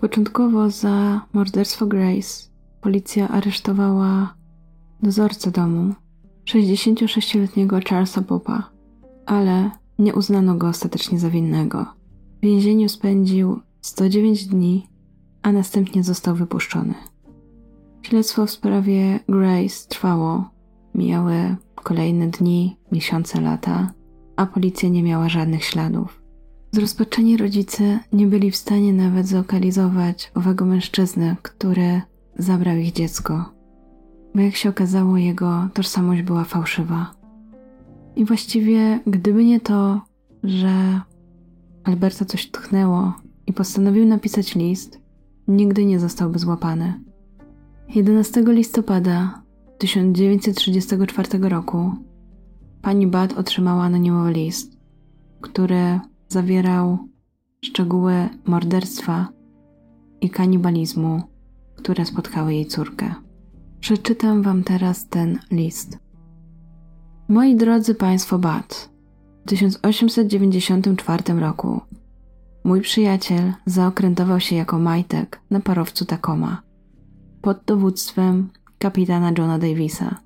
Początkowo 0.00 0.70
za 0.70 1.20
morderstwo 1.32 1.86
Grace 1.86 2.48
policja 2.80 3.28
aresztowała 3.28 4.34
dozorcę 5.02 5.50
domu, 5.50 5.94
66-letniego 6.44 7.80
Charlesa 7.88 8.22
Popa, 8.22 8.70
ale 9.26 9.70
nie 9.98 10.14
uznano 10.14 10.54
go 10.54 10.68
ostatecznie 10.68 11.18
za 11.18 11.30
winnego. 11.30 11.86
W 12.38 12.40
więzieniu 12.40 12.88
spędził 12.88 13.60
109 13.80 14.46
dni, 14.46 14.88
a 15.42 15.52
następnie 15.52 16.04
został 16.04 16.34
wypuszczony. 16.34 16.94
Śledztwo 18.02 18.46
w 18.46 18.50
sprawie 18.50 19.20
Grace 19.28 19.88
trwało. 19.88 20.50
Mijały 20.94 21.56
kolejne 21.74 22.28
dni, 22.28 22.76
miesiące, 22.92 23.40
lata, 23.40 23.92
a 24.36 24.46
policja 24.46 24.88
nie 24.88 25.02
miała 25.02 25.28
żadnych 25.28 25.64
śladów. 25.64 26.17
Zrozpaczeni 26.72 27.36
rodzice 27.36 27.98
nie 28.12 28.26
byli 28.26 28.50
w 28.50 28.56
stanie 28.56 28.92
nawet 28.92 29.26
zlokalizować 29.26 30.30
owego 30.34 30.64
mężczyzny, 30.64 31.36
który 31.42 32.00
zabrał 32.38 32.76
ich 32.76 32.92
dziecko, 32.92 33.52
bo 34.34 34.40
jak 34.40 34.56
się 34.56 34.68
okazało, 34.68 35.16
jego 35.16 35.68
tożsamość 35.74 36.22
była 36.22 36.44
fałszywa. 36.44 37.14
I 38.16 38.24
właściwie, 38.24 39.00
gdyby 39.06 39.44
nie 39.44 39.60
to, 39.60 40.00
że 40.44 41.00
Alberta 41.84 42.24
coś 42.24 42.50
tchnęło 42.50 43.12
i 43.46 43.52
postanowił 43.52 44.06
napisać 44.06 44.54
list, 44.54 45.00
nigdy 45.48 45.84
nie 45.84 46.00
zostałby 46.00 46.38
złapany. 46.38 47.00
11 47.94 48.42
listopada 48.46 49.42
1934 49.78 51.48
roku 51.48 51.92
pani 52.82 53.06
Bad 53.06 53.32
otrzymała 53.32 53.82
anonimowy 53.84 54.32
list, 54.32 54.78
który 55.40 56.00
zawierał 56.28 56.98
szczegóły 57.64 58.28
morderstwa 58.46 59.28
i 60.20 60.30
kanibalizmu, 60.30 61.22
które 61.76 62.06
spotkały 62.06 62.54
jej 62.54 62.66
córkę. 62.66 63.14
Przeczytam 63.80 64.42
wam 64.42 64.64
teraz 64.64 65.08
ten 65.08 65.38
list. 65.50 65.98
Moi 67.28 67.56
drodzy 67.56 67.94
Państwo 67.94 68.38
Bad, 68.38 68.90
w 69.44 69.48
1894 69.48 71.40
roku 71.40 71.80
mój 72.64 72.80
przyjaciel 72.80 73.52
zaokrętował 73.66 74.40
się 74.40 74.56
jako 74.56 74.78
majtek 74.78 75.40
na 75.50 75.60
parowcu 75.60 76.04
Tacoma 76.04 76.62
pod 77.42 77.64
dowództwem 77.66 78.48
kapitana 78.78 79.32
Johna 79.38 79.58
Davisa. 79.58 80.20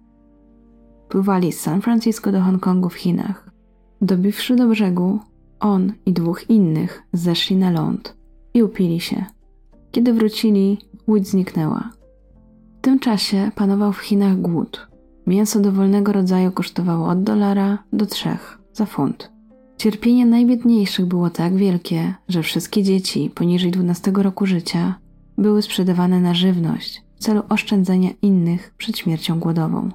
Pływali 1.09 1.53
z 1.53 1.61
San 1.61 1.81
Francisco 1.83 2.33
do 2.33 2.41
Hongkongu 2.41 2.88
w 2.88 2.95
Chinach. 2.95 3.51
Dobiwszy 4.01 4.57
do 4.57 4.69
brzegu, 4.69 5.21
on 5.62 5.92
i 6.07 6.12
dwóch 6.12 6.51
innych 6.51 7.03
zeszli 7.12 7.57
na 7.57 7.70
ląd 7.70 8.16
i 8.55 8.62
upili 8.62 9.01
się. 9.01 9.25
Kiedy 9.90 10.12
wrócili, 10.12 10.79
łódź 11.09 11.29
zniknęła. 11.29 11.90
W 12.79 12.81
tym 12.81 12.98
czasie 12.98 13.51
panował 13.55 13.92
w 13.92 14.01
Chinach 14.01 14.40
głód. 14.40 14.88
Mięso 15.27 15.61
dowolnego 15.61 16.12
rodzaju 16.12 16.53
kosztowało 16.53 17.09
od 17.09 17.22
dolara 17.22 17.79
do 17.92 18.07
trzech 18.07 18.59
za 18.72 18.87
funt. 18.87 19.33
Cierpienie 19.77 20.27
najbiedniejszych 20.27 21.07
było 21.07 21.31
tak 21.31 21.57
wielkie, 21.57 22.14
że 22.29 22.42
wszystkie 22.42 22.83
dzieci 22.83 23.31
poniżej 23.35 23.70
12 23.70 24.12
roku 24.14 24.46
życia 24.46 24.94
były 25.38 25.62
sprzedawane 25.62 26.20
na 26.20 26.35
żywność 26.35 27.03
w 27.16 27.20
celu 27.20 27.42
oszczędzenia 27.48 28.11
innych 28.22 28.75
przed 28.79 28.98
śmiercią 28.98 29.38
głodową. 29.38 29.90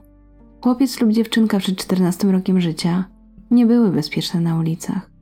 Chłopiec 0.63 1.01
lub 1.01 1.11
dziewczynka 1.11 1.59
przed 1.59 1.77
14 1.77 2.31
rokiem 2.31 2.61
życia 2.61 3.05
nie 3.51 3.65
były 3.65 3.91
bezpieczne 3.91 4.41
na 4.41 4.59
ulicach. 4.59 5.16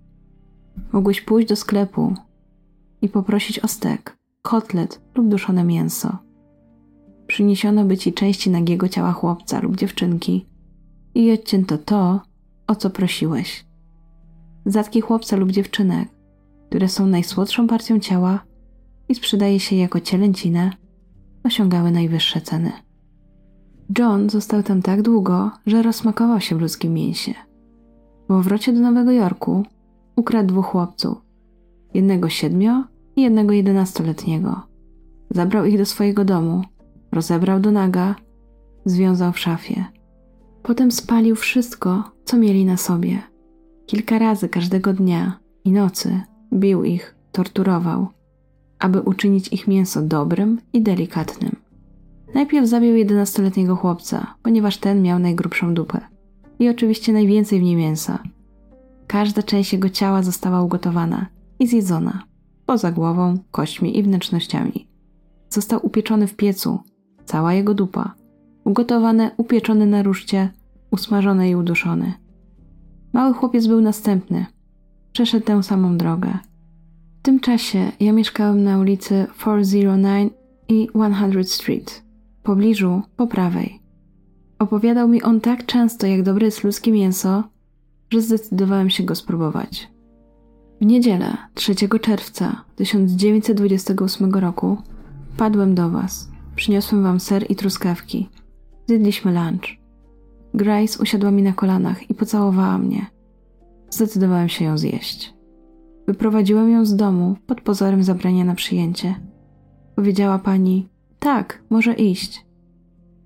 Mogłeś 0.91 1.21
pójść 1.21 1.49
do 1.49 1.55
sklepu 1.55 2.13
i 3.01 3.09
poprosić 3.09 3.59
o 3.59 3.67
stek, 3.67 4.17
kotlet 4.41 5.01
lub 5.15 5.27
duszone 5.27 5.63
mięso. 5.63 6.17
Przyniesiono 7.27 7.85
by 7.85 7.97
ci 7.97 8.13
części 8.13 8.49
nagiego 8.49 8.89
ciała 8.89 9.11
chłopca 9.11 9.59
lub 9.59 9.75
dziewczynki 9.75 10.45
i 11.15 11.31
odcięto 11.31 11.77
to, 11.77 12.21
o 12.67 12.75
co 12.75 12.89
prosiłeś. 12.89 13.65
Zatki 14.65 15.01
chłopca 15.01 15.35
lub 15.35 15.51
dziewczynek, 15.51 16.09
które 16.69 16.89
są 16.89 17.07
najsłodszą 17.07 17.67
partią 17.67 17.99
ciała 17.99 18.43
i 19.09 19.15
sprzedaje 19.15 19.59
się 19.59 19.75
jako 19.75 19.99
cielęcinę, 19.99 20.71
osiągały 21.43 21.91
najwyższe 21.91 22.41
ceny. 22.41 22.71
John 23.99 24.29
został 24.29 24.63
tam 24.63 24.81
tak 24.81 25.01
długo, 25.01 25.51
że 25.65 25.81
rozsmakował 25.81 26.41
się 26.41 26.55
w 26.55 26.61
ludzkim 26.61 26.93
mięsie. 26.93 27.33
Po 28.27 28.33
powrocie 28.33 28.73
do 28.73 28.79
Nowego 28.79 29.11
Jorku 29.11 29.63
ukradł 30.15 30.47
dwóch 30.47 30.65
chłopców, 30.65 31.17
jednego 31.93 32.29
siedmio 32.29 32.83
i 33.15 33.21
jednego 33.21 33.53
jedenastoletniego. 33.53 34.61
Zabrał 35.29 35.65
ich 35.65 35.77
do 35.77 35.85
swojego 35.85 36.25
domu, 36.25 36.61
rozebrał 37.11 37.59
do 37.59 37.71
naga, 37.71 38.15
związał 38.85 39.31
w 39.31 39.39
szafie. 39.39 39.85
Potem 40.63 40.91
spalił 40.91 41.35
wszystko, 41.35 42.03
co 42.25 42.37
mieli 42.37 42.65
na 42.65 42.77
sobie. 42.77 43.21
Kilka 43.85 44.19
razy 44.19 44.49
każdego 44.49 44.93
dnia 44.93 45.39
i 45.65 45.71
nocy 45.71 46.21
bił 46.53 46.83
ich, 46.83 47.15
torturował, 47.31 48.07
aby 48.79 49.01
uczynić 49.01 49.47
ich 49.47 49.67
mięso 49.67 50.01
dobrym 50.01 50.61
i 50.73 50.81
delikatnym. 50.81 51.55
Najpierw 52.33 52.67
zabił 52.67 52.95
jedenastoletniego 52.95 53.75
chłopca, 53.75 54.35
ponieważ 54.43 54.77
ten 54.77 55.01
miał 55.01 55.19
najgrubszą 55.19 55.73
dupę 55.73 56.01
i 56.59 56.69
oczywiście 56.69 57.13
najwięcej 57.13 57.59
w 57.59 57.63
niej 57.63 57.75
mięsa. 57.75 58.23
Każda 59.07 59.43
część 59.43 59.73
jego 59.73 59.89
ciała 59.89 60.23
została 60.23 60.61
ugotowana 60.61 61.25
i 61.59 61.67
zjedzona, 61.67 62.23
poza 62.65 62.91
głową, 62.91 63.37
kośćmi 63.51 63.97
i 63.97 64.03
wnętrznościami. 64.03 64.87
Został 65.49 65.85
upieczony 65.85 66.27
w 66.27 66.35
piecu, 66.35 66.79
cała 67.25 67.53
jego 67.53 67.73
dupa, 67.73 68.13
ugotowane, 68.63 69.31
upieczony 69.37 69.85
na 69.85 70.03
ruszcie, 70.03 70.49
usmażony 70.91 71.49
i 71.49 71.55
uduszony. 71.55 72.13
Mały 73.13 73.33
chłopiec 73.33 73.67
był 73.67 73.81
następny. 73.81 74.45
Przeszedł 75.11 75.45
tę 75.45 75.63
samą 75.63 75.97
drogę. 75.97 76.37
tym 77.21 77.39
czasie 77.39 77.91
ja 77.99 78.13
mieszkałem 78.13 78.63
na 78.63 78.79
ulicy 78.79 79.27
409 79.37 80.33
i 80.69 80.87
100 80.89 81.43
Street, 81.43 82.03
w 82.39 82.43
pobliżu 82.43 83.01
po 83.17 83.27
prawej. 83.27 83.79
Opowiadał 84.59 85.07
mi 85.07 85.23
on 85.23 85.41
tak 85.41 85.65
często, 85.65 86.07
jak 86.07 86.23
dobre 86.23 86.45
jest 86.45 86.63
ludzkie 86.63 86.91
mięso, 86.91 87.43
że 88.09 88.21
zdecydowałem 88.21 88.89
się 88.89 89.03
go 89.03 89.15
spróbować. 89.15 89.91
W 90.81 90.85
niedzielę 90.85 91.37
3 91.53 91.75
czerwca 92.01 92.63
1928 92.75 94.33
roku 94.33 94.77
padłem 95.37 95.75
do 95.75 95.89
was. 95.89 96.29
Przyniosłem 96.55 97.03
wam 97.03 97.19
ser 97.19 97.51
i 97.51 97.55
truskawki. 97.55 98.29
Zjedliśmy 98.87 99.33
lunch. 99.33 99.65
Grace 100.53 100.99
usiadła 101.03 101.31
mi 101.31 101.43
na 101.43 101.53
kolanach 101.53 102.09
i 102.09 102.13
pocałowała 102.13 102.77
mnie. 102.77 103.05
Zdecydowałem 103.89 104.49
się 104.49 104.65
ją 104.65 104.77
zjeść. 104.77 105.33
Wyprowadziłem 106.07 106.69
ją 106.69 106.85
z 106.85 106.95
domu 106.95 107.35
pod 107.47 107.61
pozorem 107.61 108.03
zabrania 108.03 108.45
na 108.45 108.55
przyjęcie. 108.55 109.15
Powiedziała 109.95 110.39
pani: 110.39 110.89
Tak, 111.19 111.63
może 111.69 111.93
iść. 111.93 112.45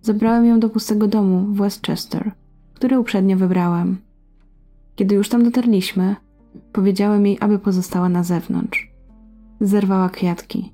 Zabrałem 0.01 0.45
ją 0.45 0.59
do 0.59 0.69
pustego 0.69 1.07
domu 1.07 1.53
w 1.53 1.57
Westchester, 1.57 2.31
który 2.73 2.99
uprzednio 2.99 3.37
wybrałem. 3.37 3.97
Kiedy 4.99 5.15
już 5.15 5.29
tam 5.29 5.43
dotarliśmy, 5.43 6.15
powiedziałem 6.71 7.25
jej, 7.25 7.37
aby 7.41 7.59
pozostała 7.59 8.09
na 8.09 8.23
zewnątrz. 8.23 8.91
Zerwała 9.61 10.09
kwiatki. 10.09 10.73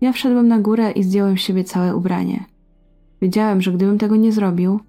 Ja 0.00 0.12
wszedłem 0.12 0.48
na 0.48 0.58
górę 0.58 0.90
i 0.90 1.02
zdjąłem 1.02 1.38
z 1.38 1.40
siebie 1.40 1.64
całe 1.64 1.96
ubranie. 1.96 2.44
Wiedziałem, 3.22 3.62
że 3.62 3.72
gdybym 3.72 3.98
tego 3.98 4.16
nie 4.16 4.32
zrobił, 4.32 4.80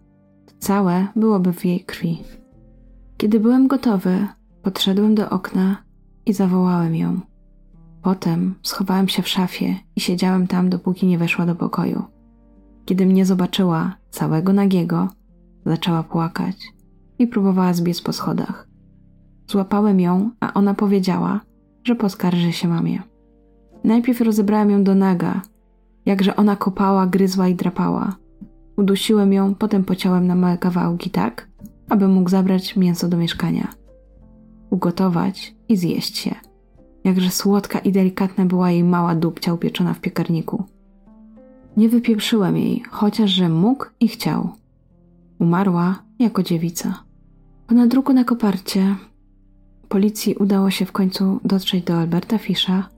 to 0.46 0.54
całe 0.60 1.08
byłoby 1.16 1.54
w 1.54 1.66
jej 1.66 1.80
krwi. 1.80 2.24
Kiedy 3.18 3.40
byłem 3.40 3.68
gotowy, 3.68 4.28
podszedłem 4.62 5.16
do 5.16 5.30
okna 5.30 5.78
i 6.26 6.34
zawołałem 6.34 6.96
ją. 6.96 7.20
Potem 8.02 8.56
schowałem 8.64 9.08
się 9.08 9.22
w 9.22 9.28
szafie 9.28 9.76
i 9.96 10.02
siedziałem 10.02 10.48
tam, 10.48 10.70
dopóki 10.70 11.06
nie 11.06 11.18
weszła 11.18 11.46
do 11.46 11.56
pokoju. 11.56 12.04
Kiedy 12.86 13.06
mnie 13.06 13.26
zobaczyła, 13.26 13.98
całego 14.10 14.54
nagiego, 14.54 15.08
zaczęła 15.66 16.04
płakać 16.04 16.77
i 17.20 17.28
próbowała 17.28 17.74
zbiec 17.74 18.02
po 18.02 18.14
schodach. 18.14 18.68
Złapałem 19.48 20.00
ją, 20.00 20.32
a 20.40 20.54
ona 20.54 20.74
powiedziała, 20.74 21.42
że 21.84 21.96
poskarży 21.96 22.54
się 22.54 22.68
mamie. 22.68 23.02
Najpierw 23.84 24.22
rozebrałem 24.22 24.70
ją 24.70 24.84
do 24.84 24.96
naga, 24.96 25.42
jakże 26.06 26.36
ona 26.36 26.56
kopała, 26.56 27.08
gryzła 27.08 27.48
i 27.48 27.56
drapała. 27.56 28.16
Udusiłem 28.78 29.34
ją, 29.34 29.56
potem 29.56 29.84
pociąłem 29.84 30.28
na 30.28 30.36
małe 30.36 30.58
kawałki 30.58 31.10
tak, 31.10 31.48
aby 31.90 32.08
mógł 32.08 32.30
zabrać 32.30 32.76
mięso 32.76 33.08
do 33.08 33.18
mieszkania. 33.18 33.68
Ugotować 34.70 35.56
i 35.70 35.78
zjeść 35.78 36.18
się. 36.18 36.36
Jakże 37.04 37.32
słodka 37.32 37.80
i 37.80 37.92
delikatna 37.92 38.46
była 38.46 38.72
jej 38.72 38.84
mała 38.84 39.16
dupcia 39.16 39.54
upieczona 39.54 39.94
w 39.94 40.00
piekarniku. 40.00 40.64
Nie 41.78 41.90
wypieprzyłem 41.90 42.58
jej, 42.58 42.84
chociaż 42.90 43.30
że 43.30 43.50
mógł 43.50 43.86
i 44.00 44.08
chciał. 44.08 44.50
Umarła 45.40 46.04
jako 46.20 46.44
dziewica. 46.44 47.07
Po 47.68 47.74
nadruku 47.74 48.14
na 48.14 48.24
koparcie 48.24 48.96
policji 49.90 50.36
udało 50.36 50.72
się 50.72 50.86
w 50.86 50.92
końcu 50.92 51.40
dotrzeć 51.46 51.84
do 51.84 51.98
Alberta 51.98 52.38
Fisza 52.38 52.90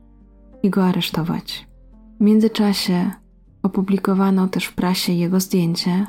i 0.64 0.70
go 0.70 0.86
aresztować. 0.86 1.68
W 2.20 2.24
międzyczasie 2.24 3.12
opublikowano 3.64 4.48
też 4.48 4.66
w 4.66 4.76
prasie 4.76 5.14
jego 5.14 5.40
zdjęcie 5.40 6.08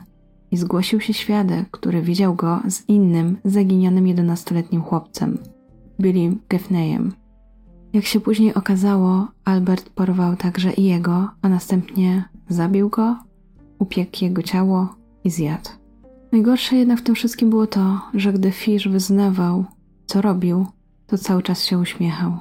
i 0.50 0.56
zgłosił 0.56 1.00
się 1.00 1.14
świadek, 1.14 1.70
który 1.70 2.02
widział 2.02 2.34
go 2.34 2.60
z 2.68 2.88
innym 2.88 3.36
zaginionym 3.44 4.04
11-letnim 4.04 4.82
chłopcem, 4.82 5.38
Billy 6.00 6.36
Gaffneyem. 6.48 7.12
Jak 7.92 8.04
się 8.04 8.20
później 8.20 8.54
okazało, 8.54 9.28
Albert 9.44 9.90
porwał 9.90 10.36
także 10.36 10.72
i 10.72 10.84
jego, 10.84 11.30
a 11.42 11.48
następnie 11.48 12.24
zabił 12.48 12.88
go, 12.88 13.16
upiekł 13.78 14.24
jego 14.24 14.42
ciało 14.42 14.94
i 15.24 15.30
zjadł. 15.30 15.79
Najgorsze 16.32 16.76
jednak 16.76 16.98
w 16.98 17.02
tym 17.02 17.14
wszystkim 17.14 17.50
było 17.50 17.66
to, 17.66 18.00
że 18.14 18.32
gdy 18.32 18.50
Fish 18.50 18.88
wyznawał, 18.88 19.64
co 20.06 20.22
robił, 20.22 20.66
to 21.06 21.18
cały 21.18 21.42
czas 21.42 21.64
się 21.64 21.78
uśmiechał. 21.78 22.32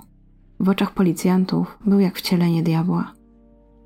W 0.59 0.69
oczach 0.69 0.93
policjantów 0.93 1.77
był 1.85 1.99
jak 1.99 2.17
wcielenie 2.17 2.63
diabła. 2.63 3.13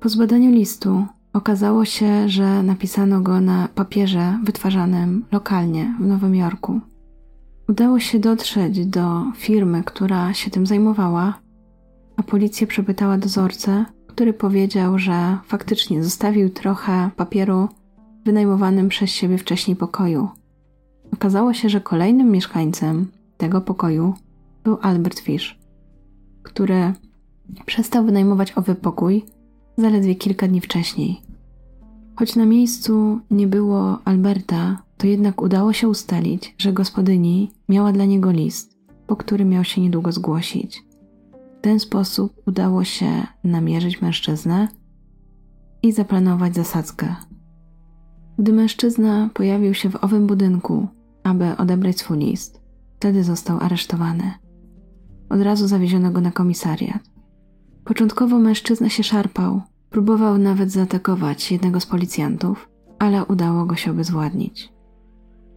Po 0.00 0.08
zbadaniu 0.08 0.50
listu 0.50 1.06
okazało 1.32 1.84
się, 1.84 2.28
że 2.28 2.62
napisano 2.62 3.20
go 3.20 3.40
na 3.40 3.68
papierze 3.74 4.38
wytwarzanym 4.44 5.24
lokalnie 5.32 5.94
w 6.00 6.06
Nowym 6.06 6.34
Jorku. 6.34 6.80
Udało 7.68 7.98
się 8.00 8.18
dotrzeć 8.18 8.86
do 8.86 9.22
firmy, 9.36 9.82
która 9.84 10.34
się 10.34 10.50
tym 10.50 10.66
zajmowała, 10.66 11.34
a 12.16 12.22
policja 12.22 12.66
przepytała 12.66 13.18
dozorcę, 13.18 13.84
który 14.06 14.32
powiedział, 14.32 14.98
że 14.98 15.38
faktycznie 15.46 16.04
zostawił 16.04 16.50
trochę 16.50 17.10
papieru 17.16 17.68
wynajmowanym 18.24 18.88
przez 18.88 19.10
siebie 19.10 19.38
wcześniej 19.38 19.76
pokoju. 19.76 20.28
Okazało 21.12 21.54
się, 21.54 21.68
że 21.68 21.80
kolejnym 21.80 22.30
mieszkańcem 22.30 23.06
tego 23.36 23.60
pokoju 23.60 24.14
był 24.64 24.78
Albert 24.82 25.18
Fish, 25.18 25.58
który 26.42 26.92
przestał 27.66 28.04
wynajmować 28.04 28.58
owy 28.58 28.74
pokój 28.74 29.24
zaledwie 29.76 30.14
kilka 30.14 30.48
dni 30.48 30.60
wcześniej. 30.60 31.20
Choć 32.16 32.36
na 32.36 32.46
miejscu 32.46 33.20
nie 33.30 33.46
było 33.46 33.98
Alberta, 34.04 34.82
to 34.96 35.06
jednak 35.06 35.42
udało 35.42 35.72
się 35.72 35.88
ustalić, 35.88 36.54
że 36.58 36.72
gospodyni 36.72 37.50
miała 37.68 37.92
dla 37.92 38.04
niego 38.04 38.30
list, 38.30 38.78
po 39.06 39.16
którym 39.16 39.48
miał 39.48 39.64
się 39.64 39.80
niedługo 39.80 40.12
zgłosić. 40.12 40.82
W 41.58 41.60
ten 41.60 41.80
sposób 41.80 42.42
udało 42.46 42.84
się 42.84 43.26
namierzyć 43.44 44.02
mężczyznę 44.02 44.68
i 45.82 45.92
zaplanować 45.92 46.54
zasadzkę. 46.54 47.16
Gdy 48.38 48.52
mężczyzna 48.52 49.30
pojawił 49.34 49.74
się 49.74 49.90
w 49.90 50.04
owym 50.04 50.26
budynku, 50.26 50.86
aby 51.22 51.56
odebrać 51.56 51.98
swój 51.98 52.18
list, 52.18 52.60
wtedy 52.96 53.24
został 53.24 53.58
aresztowany. 53.60 54.32
Od 55.28 55.40
razu 55.40 55.68
zawieziono 55.68 56.10
go 56.10 56.20
na 56.20 56.30
komisariat. 56.30 57.02
Początkowo 57.84 58.38
mężczyzna 58.38 58.88
się 58.88 59.02
szarpał, 59.02 59.60
próbował 59.90 60.38
nawet 60.38 60.70
zaatakować 60.70 61.52
jednego 61.52 61.80
z 61.80 61.86
policjantów, 61.86 62.68
ale 62.98 63.24
udało 63.24 63.66
go 63.66 63.76
się 63.76 63.90
obezwładnić. 63.90 64.72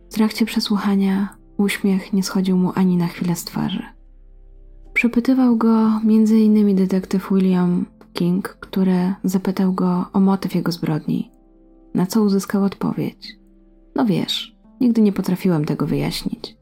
W 0.10 0.14
trakcie 0.14 0.46
przesłuchania 0.46 1.38
uśmiech 1.58 2.14
nie 2.14 2.24
schodził 2.24 2.58
mu 2.58 2.72
ani 2.76 2.98
na 2.98 3.08
chwilę 3.08 3.36
z 3.36 3.44
twarzy. 3.44 3.84
Przepytywał 4.94 5.58
go 5.58 5.88
m.in. 6.04 6.76
detektyw 6.76 7.30
William 7.32 7.86
King, 8.14 8.48
który 8.48 9.14
zapytał 9.24 9.74
go 9.74 10.06
o 10.14 10.20
motyw 10.20 10.56
jego 10.56 10.72
zbrodni, 10.72 11.32
na 11.98 12.06
co 12.06 12.24
uzyskał 12.24 12.64
odpowiedź. 12.64 13.38
No 13.96 14.06
wiesz, 14.06 14.58
nigdy 14.82 15.02
nie 15.02 15.12
potrafiłem 15.12 15.66
tego 15.66 15.88
wyjaśnić. 15.88 16.58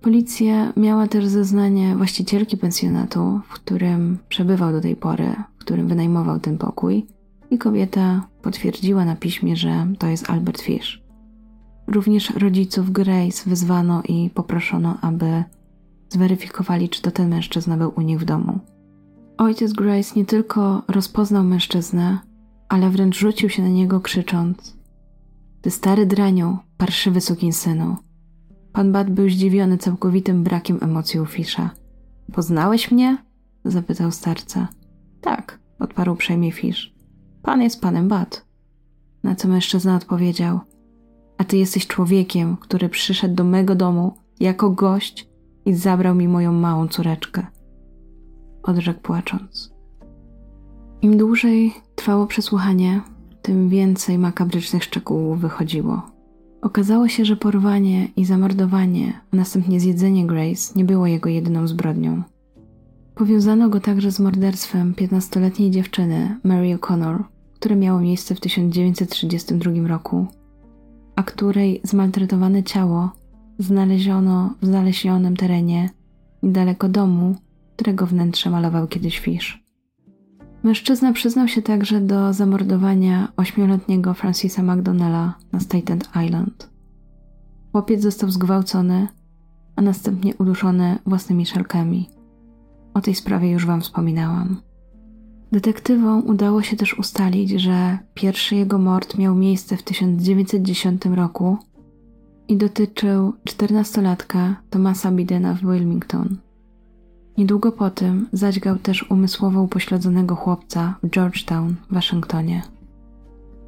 Policja 0.00 0.72
miała 0.76 1.06
też 1.08 1.26
zeznanie 1.26 1.96
właścicielki 1.96 2.56
pensjonatu, 2.56 3.40
w 3.48 3.52
którym 3.52 4.18
przebywał 4.28 4.72
do 4.72 4.80
tej 4.80 4.96
pory, 4.96 5.34
w 5.56 5.60
którym 5.60 5.88
wynajmował 5.88 6.40
ten 6.40 6.58
pokój, 6.58 7.06
i 7.50 7.58
kobieta 7.58 8.28
potwierdziła 8.42 9.04
na 9.04 9.16
piśmie, 9.16 9.56
że 9.56 9.86
to 9.98 10.06
jest 10.06 10.30
Albert 10.30 10.60
Fish. 10.60 11.02
Również 11.86 12.30
rodziców 12.30 12.92
Grace 12.92 13.50
wezwano 13.50 14.02
i 14.08 14.30
poproszono, 14.30 14.98
aby 15.00 15.44
zweryfikowali, 16.08 16.88
czy 16.88 17.02
to 17.02 17.10
ten 17.10 17.28
mężczyzna 17.28 17.76
był 17.76 17.92
u 17.96 18.00
nich 18.00 18.20
w 18.20 18.24
domu. 18.24 18.58
Ojciec 19.38 19.72
Grace 19.72 20.12
nie 20.16 20.24
tylko 20.24 20.82
rozpoznał 20.88 21.44
mężczyznę, 21.44 22.18
ale 22.68 22.90
wręcz 22.90 23.18
rzucił 23.18 23.48
się 23.48 23.62
na 23.62 23.68
niego 23.68 24.00
krzycząc: 24.00 24.76
Ty 25.60 25.70
stary 25.70 26.06
draniu, 26.06 26.58
parszywy 26.76 27.20
synu. 27.52 27.96
Pan 28.72 28.92
Bat 28.92 29.10
był 29.10 29.30
zdziwiony 29.30 29.78
całkowitym 29.78 30.44
brakiem 30.44 30.78
emocji 30.80 31.20
u 31.20 31.26
Fisza. 31.26 31.70
Poznałeś 32.32 32.90
mnie? 32.90 33.18
zapytał 33.64 34.10
starca. 34.10 34.68
Tak, 35.20 35.60
odparł 35.78 36.12
uprzejmie 36.12 36.52
Fisz. 36.52 36.94
Pan 37.42 37.62
jest 37.62 37.80
panem 37.80 38.08
Bat. 38.08 38.46
Na 39.22 39.34
co 39.34 39.48
mężczyzna 39.48 39.96
odpowiedział: 39.96 40.60
A 41.38 41.44
ty 41.44 41.56
jesteś 41.56 41.86
człowiekiem, 41.86 42.56
który 42.56 42.88
przyszedł 42.88 43.34
do 43.34 43.44
mego 43.44 43.74
domu 43.74 44.14
jako 44.40 44.70
gość 44.70 45.28
i 45.64 45.74
zabrał 45.74 46.14
mi 46.14 46.28
moją 46.28 46.52
małą 46.52 46.88
córeczkę. 46.88 47.46
Odrzekł 48.62 49.00
płacząc. 49.00 49.77
Im 51.02 51.16
dłużej 51.16 51.74
trwało 51.94 52.26
przesłuchanie, 52.26 53.00
tym 53.42 53.68
więcej 53.68 54.18
makabrycznych 54.18 54.84
szczegółów 54.84 55.40
wychodziło. 55.40 56.02
Okazało 56.62 57.08
się, 57.08 57.24
że 57.24 57.36
porwanie 57.36 58.08
i 58.16 58.24
zamordowanie, 58.24 59.20
a 59.32 59.36
następnie 59.36 59.80
zjedzenie 59.80 60.26
Grace 60.26 60.72
nie 60.76 60.84
było 60.84 61.06
jego 61.06 61.28
jedyną 61.28 61.66
zbrodnią. 61.66 62.22
Powiązano 63.14 63.68
go 63.68 63.80
także 63.80 64.12
z 64.12 64.20
morderstwem 64.20 64.94
15-letniej 64.94 65.70
dziewczyny 65.70 66.38
Mary 66.44 66.76
O'Connor, 66.76 67.22
które 67.54 67.76
miało 67.76 68.00
miejsce 68.00 68.34
w 68.34 68.40
1932 68.40 69.88
roku, 69.88 70.26
a 71.16 71.22
której 71.22 71.80
zmaltretowane 71.84 72.62
ciało 72.62 73.10
znaleziono 73.58 74.54
w 74.62 74.66
zaleśnionym 74.66 75.36
terenie 75.36 75.90
niedaleko 76.42 76.88
domu, 76.88 77.36
którego 77.76 78.06
wnętrze 78.06 78.50
malował 78.50 78.88
kiedyś 78.88 79.18
Fish. 79.18 79.67
Mężczyzna 80.68 81.12
przyznał 81.12 81.48
się 81.48 81.62
także 81.62 82.00
do 82.00 82.32
zamordowania 82.32 83.32
ośmioletniego 83.36 84.14
Francisa 84.14 84.62
McDonnella 84.62 85.34
na 85.52 85.60
Staten 85.60 85.98
Island. 86.26 86.70
Chłopiec 87.72 88.02
został 88.02 88.30
zgwałcony, 88.30 89.08
a 89.76 89.82
następnie 89.82 90.36
uduszony 90.36 90.98
własnymi 91.06 91.46
szelkami. 91.46 92.08
O 92.94 93.00
tej 93.00 93.14
sprawie 93.14 93.50
już 93.50 93.66
Wam 93.66 93.80
wspominałam. 93.80 94.60
Detektywom 95.52 96.26
udało 96.26 96.62
się 96.62 96.76
też 96.76 96.98
ustalić, 96.98 97.50
że 97.50 97.98
pierwszy 98.14 98.56
jego 98.56 98.78
mord 98.78 99.18
miał 99.18 99.34
miejsce 99.34 99.76
w 99.76 99.82
1910 99.82 101.04
roku 101.04 101.56
i 102.48 102.56
dotyczył 102.56 103.32
14-latka 103.44 104.54
Thomasa 104.70 105.10
Bidena 105.12 105.54
w 105.54 105.60
Wilmington. 105.60 106.36
Niedługo 107.38 107.72
po 107.72 107.90
tym 107.90 108.28
zadźgał 108.32 108.78
też 108.78 109.10
umysłowo 109.10 109.62
upośledzonego 109.62 110.34
chłopca 110.34 110.94
w 111.02 111.10
Georgetown 111.10 111.74
Waszyngtonie. 111.90 112.62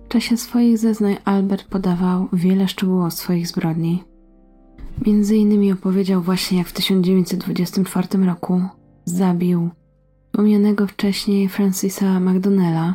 W 0.04 0.08
czasie 0.08 0.36
swoich 0.36 0.78
zeznań 0.78 1.16
Albert 1.24 1.68
podawał 1.68 2.28
wiele 2.32 2.68
szczegółów 2.68 3.14
swoich 3.14 3.48
zbrodni. 3.48 4.04
Między 5.06 5.36
innymi 5.36 5.72
opowiedział 5.72 6.22
właśnie 6.22 6.58
jak 6.58 6.66
w 6.66 6.72
1924 6.72 8.24
roku 8.24 8.62
zabił 9.04 9.70
wspomnianego 10.26 10.86
wcześniej 10.86 11.48
Francisa 11.48 12.20
McDonnella. 12.20 12.94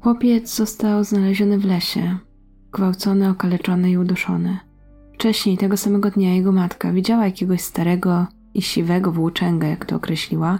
Chłopiec 0.00 0.54
został 0.54 1.04
znaleziony 1.04 1.58
w 1.58 1.64
lesie, 1.64 2.18
gwałcony, 2.72 3.28
okaleczony 3.28 3.90
i 3.90 3.98
uduszony. 3.98 4.58
Wcześniej, 5.14 5.58
tego 5.58 5.76
samego 5.76 6.10
dnia, 6.10 6.34
jego 6.34 6.52
matka 6.52 6.92
widziała 6.92 7.24
jakiegoś 7.24 7.60
starego 7.60 8.26
i 8.54 8.62
siwego 8.62 9.12
włóczęga, 9.12 9.66
jak 9.66 9.84
to 9.84 9.96
określiła, 9.96 10.58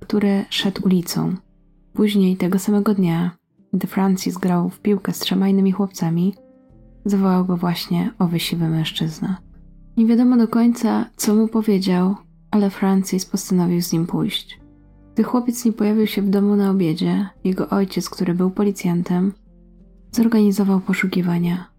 który 0.00 0.44
szedł 0.50 0.86
ulicą. 0.86 1.34
Później, 1.92 2.36
tego 2.36 2.58
samego 2.58 2.94
dnia, 2.94 3.30
gdy 3.72 3.86
Francis 3.86 4.38
grał 4.38 4.68
w 4.68 4.80
piłkę 4.80 5.12
z 5.12 5.18
trzema 5.18 5.48
innymi 5.48 5.72
chłopcami, 5.72 6.34
zawołał 7.04 7.44
go 7.44 7.56
właśnie 7.56 8.10
owy 8.18 8.40
siwy 8.40 8.68
mężczyzna. 8.68 9.36
Nie 9.96 10.06
wiadomo 10.06 10.36
do 10.36 10.48
końca, 10.48 11.06
co 11.16 11.34
mu 11.34 11.48
powiedział, 11.48 12.14
ale 12.50 12.70
Francis 12.70 13.26
postanowił 13.26 13.82
z 13.82 13.92
nim 13.92 14.06
pójść. 14.06 14.60
Gdy 15.14 15.22
chłopiec 15.22 15.64
nie 15.64 15.72
pojawił 15.72 16.06
się 16.06 16.22
w 16.22 16.30
domu 16.30 16.56
na 16.56 16.70
obiedzie, 16.70 17.28
jego 17.44 17.68
ojciec, 17.68 18.10
który 18.10 18.34
był 18.34 18.50
policjantem, 18.50 19.32
zorganizował 20.12 20.80
poszukiwania. 20.80 21.70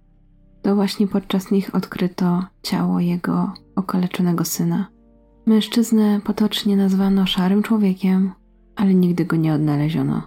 To 0.61 0.75
właśnie 0.75 1.07
podczas 1.07 1.51
nich 1.51 1.75
odkryto 1.75 2.43
ciało 2.63 2.99
jego 2.99 3.53
okaleczonego 3.75 4.45
syna. 4.45 4.96
Mężczyznę 5.47 6.21
potocznie 6.23 6.77
nazwano 6.77 7.25
szarym 7.25 7.63
człowiekiem, 7.63 8.31
ale 8.75 8.93
nigdy 8.93 9.25
go 9.25 9.35
nie 9.35 9.53
odnaleziono. 9.53 10.21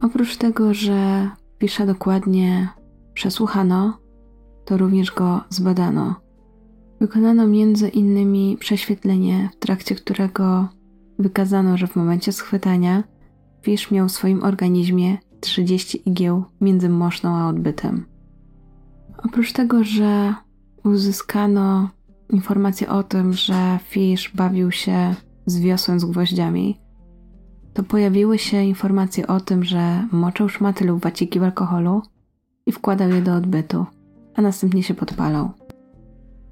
Oprócz 0.00 0.36
tego, 0.36 0.74
że 0.74 1.30
Pisza 1.58 1.86
dokładnie 1.86 2.68
przesłuchano, 3.14 3.98
to 4.64 4.76
również 4.76 5.14
go 5.14 5.40
zbadano. 5.48 6.14
Wykonano 7.00 7.46
między 7.46 7.88
innymi 7.88 8.56
prześwietlenie, 8.60 9.50
w 9.52 9.56
trakcie 9.56 9.94
którego 9.94 10.68
wykazano, 11.18 11.76
że 11.76 11.86
w 11.86 11.96
momencie 11.96 12.32
schwytania 12.32 13.04
Fisz 13.62 13.90
miał 13.90 14.08
w 14.08 14.12
swoim 14.12 14.42
organizmie 14.42 15.18
30 15.40 16.08
igieł 16.08 16.44
między 16.60 16.88
moszną 16.88 17.36
a 17.36 17.48
odbytem. 17.48 18.06
Oprócz 19.24 19.52
tego, 19.52 19.84
że 19.84 20.34
uzyskano 20.84 21.95
informację 22.30 22.88
o 22.88 23.02
tym, 23.02 23.32
że 23.32 23.78
Fish 23.82 24.32
bawił 24.34 24.70
się 24.72 25.14
z 25.46 25.60
wiosłem 25.60 26.00
z 26.00 26.04
gwoździami, 26.04 26.80
to 27.74 27.82
pojawiły 27.82 28.38
się 28.38 28.62
informacje 28.62 29.26
o 29.26 29.40
tym, 29.40 29.64
że 29.64 30.06
moczył 30.12 30.48
szmaty 30.48 30.84
lub 30.84 31.02
waciki 31.02 31.40
w 31.40 31.42
alkoholu 31.42 32.02
i 32.66 32.72
wkładał 32.72 33.08
je 33.08 33.22
do 33.22 33.34
odbytu, 33.34 33.86
a 34.34 34.42
następnie 34.42 34.82
się 34.82 34.94
podpalał. 34.94 35.50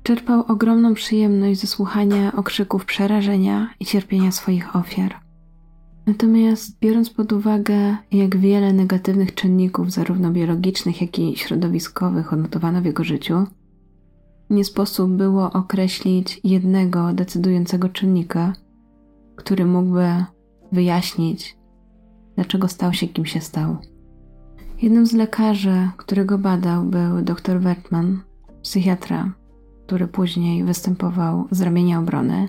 Czerpał 0.02 0.44
ogromną 0.48 0.94
przyjemność 0.94 1.60
ze 1.60 1.66
słuchania 1.66 2.32
okrzyków 2.36 2.84
przerażenia 2.84 3.70
i 3.80 3.84
cierpienia 3.84 4.32
swoich 4.32 4.76
ofiar. 4.76 5.14
Natomiast 6.06 6.78
biorąc 6.80 7.10
pod 7.10 7.32
uwagę, 7.32 7.96
jak 8.12 8.36
wiele 8.36 8.72
negatywnych 8.72 9.34
czynników, 9.34 9.92
zarówno 9.92 10.30
biologicznych, 10.30 11.00
jak 11.00 11.18
i 11.18 11.36
środowiskowych, 11.36 12.32
odnotowano 12.32 12.82
w 12.82 12.84
jego 12.84 13.04
życiu, 13.04 13.46
nie 14.50 14.64
sposób 14.64 15.10
było 15.10 15.52
określić 15.52 16.40
jednego 16.44 17.12
decydującego 17.12 17.88
czynnika, 17.88 18.52
który 19.36 19.64
mógłby 19.64 20.24
wyjaśnić, 20.72 21.56
dlaczego 22.34 22.68
stał 22.68 22.92
się 22.92 23.08
kim 23.08 23.26
się 23.26 23.40
stał. 23.40 23.76
Jednym 24.82 25.06
z 25.06 25.12
lekarzy, 25.12 25.88
którego 25.96 26.38
badał, 26.38 26.84
był 26.84 27.22
dr 27.22 27.60
Wertman, 27.60 28.20
psychiatra, 28.62 29.32
który 29.86 30.08
później 30.08 30.64
występował 30.64 31.48
z 31.50 31.60
ramienia 31.60 31.98
obrony 31.98 32.48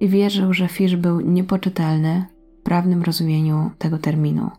i 0.00 0.08
wierzył, 0.08 0.52
że 0.52 0.68
Fish 0.68 0.96
był 0.96 1.20
niepoczytalny 1.20 2.24
w 2.60 2.62
prawnym 2.62 3.02
rozumieniu 3.02 3.70
tego 3.78 3.98
terminu. 3.98 4.50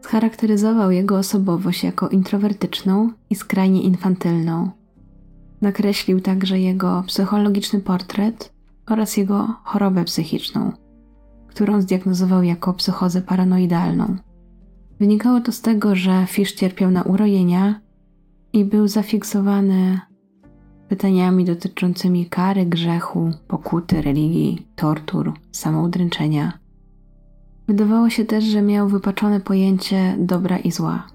Scharakteryzował 0.00 0.90
jego 0.90 1.18
osobowość 1.18 1.84
jako 1.84 2.08
introwertyczną 2.08 3.10
i 3.30 3.34
skrajnie 3.34 3.82
infantylną, 3.82 4.70
Nakreślił 5.60 6.20
także 6.20 6.60
jego 6.60 7.04
psychologiczny 7.06 7.80
portret 7.80 8.52
oraz 8.86 9.16
jego 9.16 9.54
chorobę 9.64 10.04
psychiczną, 10.04 10.72
którą 11.46 11.80
zdiagnozował 11.80 12.42
jako 12.42 12.72
psychozę 12.72 13.22
paranoidalną. 13.22 14.16
Wynikało 15.00 15.40
to 15.40 15.52
z 15.52 15.60
tego, 15.60 15.96
że 15.96 16.26
Fish 16.26 16.52
cierpiał 16.52 16.90
na 16.90 17.02
urojenia 17.02 17.80
i 18.52 18.64
był 18.64 18.88
zafiksowany 18.88 20.00
pytaniami 20.88 21.44
dotyczącymi 21.44 22.26
kary, 22.26 22.66
grzechu, 22.66 23.30
pokuty, 23.48 24.02
religii, 24.02 24.66
tortur, 24.76 25.32
samoudręczenia. 25.52 26.52
Wydawało 27.68 28.10
się 28.10 28.24
też, 28.24 28.44
że 28.44 28.62
miał 28.62 28.88
wypaczone 28.88 29.40
pojęcie 29.40 30.16
dobra 30.18 30.58
i 30.58 30.72
zła. 30.72 31.06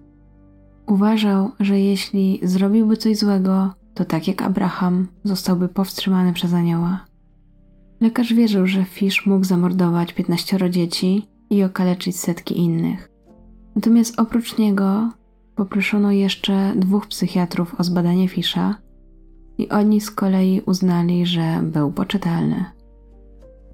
Uważał, 0.88 1.52
że 1.60 1.80
jeśli 1.80 2.40
zrobiłby 2.44 2.98
coś 2.98 3.18
złego, 3.18 3.74
to 3.96 4.06
tak 4.06 4.28
jak 4.28 4.42
Abraham 4.42 5.08
zostałby 5.24 5.70
powstrzymany 5.70 6.34
przez 6.34 6.54
anioła. 6.54 7.06
Lekarz 8.02 8.34
wierzył, 8.34 8.68
że 8.68 8.86
Fish 8.86 9.26
mógł 9.26 9.46
zamordować 9.46 10.14
15 10.14 10.70
dzieci 10.70 11.28
i 11.50 11.64
okaleczyć 11.64 12.20
setki 12.20 12.58
innych. 12.58 13.10
Natomiast 13.76 14.20
oprócz 14.20 14.58
niego 14.58 15.12
poproszono 15.56 16.12
jeszcze 16.12 16.74
dwóch 16.76 17.08
psychiatrów 17.08 17.76
o 17.80 17.84
zbadanie 17.84 18.28
Fisza 18.28 18.76
i 19.58 19.70
oni 19.70 20.02
z 20.02 20.12
kolei 20.12 20.62
uznali, 20.66 21.26
że 21.26 21.60
był 21.64 21.92
poczytalny. 21.92 22.66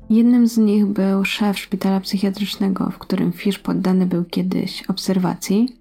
Jednym 0.09 0.47
z 0.47 0.57
nich 0.57 0.85
był 0.85 1.25
szef 1.25 1.59
szpitala 1.59 1.99
psychiatrycznego, 1.99 2.89
w 2.89 2.97
którym 2.97 3.31
Fish 3.31 3.59
poddany 3.59 4.05
był 4.05 4.25
kiedyś 4.25 4.83
obserwacji 4.83 5.77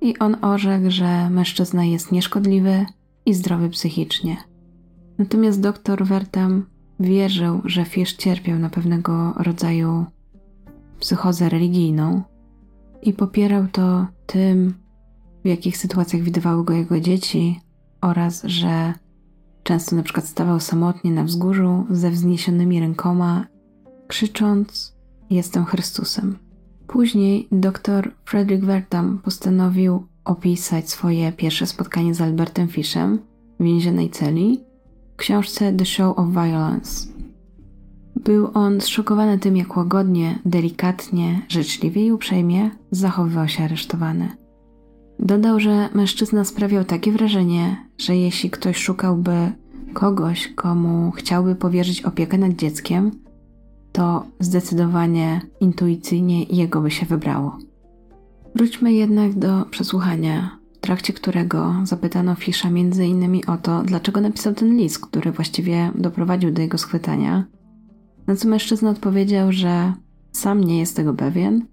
i 0.00 0.18
on 0.18 0.36
orzekł, 0.42 0.90
że 0.90 1.30
mężczyzna 1.30 1.84
jest 1.84 2.12
nieszkodliwy 2.12 2.86
i 3.26 3.34
zdrowy 3.34 3.68
psychicznie. 3.70 4.36
Natomiast 5.18 5.60
dr 5.60 6.04
Wertam 6.04 6.66
wierzył, 7.00 7.60
że 7.64 7.84
Fisz 7.84 8.12
cierpiał 8.12 8.58
na 8.58 8.70
pewnego 8.70 9.32
rodzaju 9.36 10.04
psychozę 11.00 11.48
religijną 11.48 12.22
i 13.02 13.12
popierał 13.12 13.66
to 13.72 14.06
tym, 14.26 14.74
w 15.44 15.48
jakich 15.48 15.76
sytuacjach 15.76 16.22
widywały 16.22 16.64
go 16.64 16.72
jego 16.72 17.00
dzieci 17.00 17.60
oraz, 18.00 18.42
że 18.44 18.94
często 19.62 19.96
na 19.96 20.02
przykład 20.02 20.26
stawał 20.26 20.60
samotnie 20.60 21.10
na 21.10 21.24
wzgórzu 21.24 21.86
ze 21.90 22.10
wzniesionymi 22.10 22.80
rękoma, 22.80 23.46
krzycząc: 24.08 24.96
Jestem 25.30 25.64
Chrystusem. 25.64 26.38
Później 26.86 27.48
dr 27.52 28.10
Frederick 28.24 28.64
Wertam 28.64 29.18
postanowił 29.18 30.06
opisać 30.24 30.90
swoje 30.90 31.32
pierwsze 31.32 31.66
spotkanie 31.66 32.14
z 32.14 32.20
Albertem 32.20 32.68
Fishem 32.68 33.18
w 33.60 33.64
więziennej 33.64 34.10
celi 34.10 34.60
w 35.14 35.16
książce 35.16 35.72
The 35.72 35.84
Show 35.84 36.18
of 36.18 36.28
Violence. 36.28 37.08
Był 38.16 38.50
on 38.54 38.80
zszokowany 38.80 39.38
tym, 39.38 39.56
jak 39.56 39.76
łagodnie, 39.76 40.38
delikatnie, 40.44 41.42
życzliwie 41.48 42.06
i 42.06 42.12
uprzejmie 42.12 42.70
zachowywał 42.90 43.48
się 43.48 43.64
aresztowany. 43.64 44.28
Dodał, 45.18 45.60
że 45.60 45.88
mężczyzna 45.94 46.44
sprawiał 46.44 46.84
takie 46.84 47.12
wrażenie, 47.12 47.76
że 47.98 48.16
jeśli 48.16 48.50
ktoś 48.50 48.76
szukałby 48.76 49.52
kogoś, 49.92 50.48
komu 50.48 51.10
chciałby 51.10 51.54
powierzyć 51.54 52.02
opiekę 52.02 52.38
nad 52.38 52.52
dzieckiem, 52.52 53.10
to 53.92 54.26
zdecydowanie 54.40 55.40
intuicyjnie 55.60 56.42
jego 56.42 56.80
by 56.80 56.90
się 56.90 57.06
wybrało. 57.06 57.58
Wróćmy 58.54 58.92
jednak 58.92 59.34
do 59.34 59.64
przesłuchania, 59.70 60.58
w 60.74 60.78
trakcie 60.78 61.12
którego 61.12 61.74
zapytano 61.84 62.34
Fisza 62.34 62.68
m.in. 62.68 63.40
o 63.46 63.56
to, 63.56 63.82
dlaczego 63.82 64.20
napisał 64.20 64.54
ten 64.54 64.76
list, 64.76 64.98
który 64.98 65.32
właściwie 65.32 65.90
doprowadził 65.94 66.50
do 66.50 66.62
jego 66.62 66.78
schwytania 66.78 67.44
Na 68.26 68.36
co 68.36 68.48
mężczyzna 68.48 68.90
odpowiedział, 68.90 69.52
że 69.52 69.92
sam 70.32 70.64
nie 70.64 70.78
jest 70.78 70.96
tego 70.96 71.14
pewien, 71.14 71.66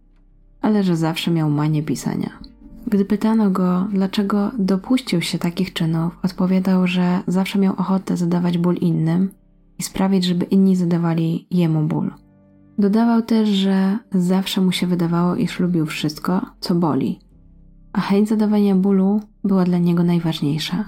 ale 0.62 0.84
że 0.84 0.98
zawsze 0.98 1.32
miał 1.32 1.50
manię 1.50 1.84
pisania. 1.84 2.30
Gdy 2.88 3.06
pytano 3.06 3.52
go, 3.52 3.88
dlaczego 3.94 4.52
dopuścił 4.58 5.22
się 5.22 5.40
takich 5.40 5.74
czynów, 5.74 6.20
odpowiadał, 6.24 6.88
że 6.88 7.20
zawsze 7.28 7.60
miał 7.60 7.74
ochotę 7.78 8.18
zadawać 8.18 8.58
ból 8.58 8.76
innym 8.76 9.30
i 9.80 9.84
sprawić, 9.84 10.24
żeby 10.24 10.46
inni 10.46 10.76
zadawali 10.76 11.48
jemu 11.52 11.88
ból. 11.88 12.12
Dodawał 12.82 13.22
też, 13.22 13.50
że 13.50 13.98
zawsze 14.12 14.62
mu 14.62 14.72
się 14.72 14.88
wydawało, 14.88 15.36
iż 15.36 15.60
lubił 15.60 15.86
wszystko, 15.86 16.42
co 16.60 16.76
boli, 16.76 17.20
a 17.94 18.02
chęć 18.02 18.30
zadawania 18.30 18.76
bólu 18.76 19.22
była 19.44 19.64
dla 19.64 19.78
niego 19.78 20.04
najważniejsza. 20.04 20.86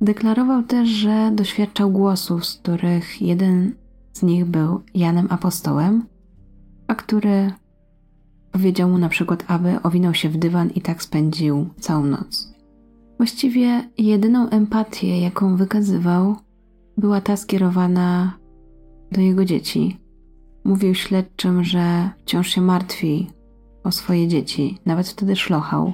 Deklarował 0.00 0.62
też, 0.62 0.88
że 0.88 1.30
doświadczał 1.34 1.90
głosów, 1.90 2.46
z 2.46 2.54
których 2.54 3.22
jeden 3.22 3.72
z 4.12 4.22
nich 4.22 4.44
był 4.44 4.82
Janem 4.94 5.26
Apostołem, 5.30 6.04
a 6.86 6.94
który 6.94 7.52
powiedział 8.52 8.88
mu 8.90 8.98
na 8.98 9.08
przykład, 9.08 9.44
aby 9.48 9.82
owinął 9.82 10.14
się 10.14 10.28
w 10.28 10.36
dywan 10.36 10.70
i 10.70 10.80
tak 10.80 11.02
spędził 11.02 11.68
całą 11.80 12.04
noc. 12.04 12.54
Właściwie 13.16 13.90
jedyną 13.98 14.48
empatię, 14.48 15.20
jaką 15.20 15.56
wykazywał, 15.56 16.36
była 16.96 17.20
ta 17.20 17.36
skierowana 17.36 18.38
do 19.12 19.20
jego 19.20 19.44
dzieci. 19.44 20.05
Mówił 20.66 20.94
śledczym, 20.94 21.64
że 21.64 22.10
wciąż 22.22 22.48
się 22.48 22.60
martwi 22.60 23.30
o 23.84 23.92
swoje 23.92 24.28
dzieci, 24.28 24.78
nawet 24.86 25.08
wtedy 25.08 25.36
szlochał. 25.36 25.92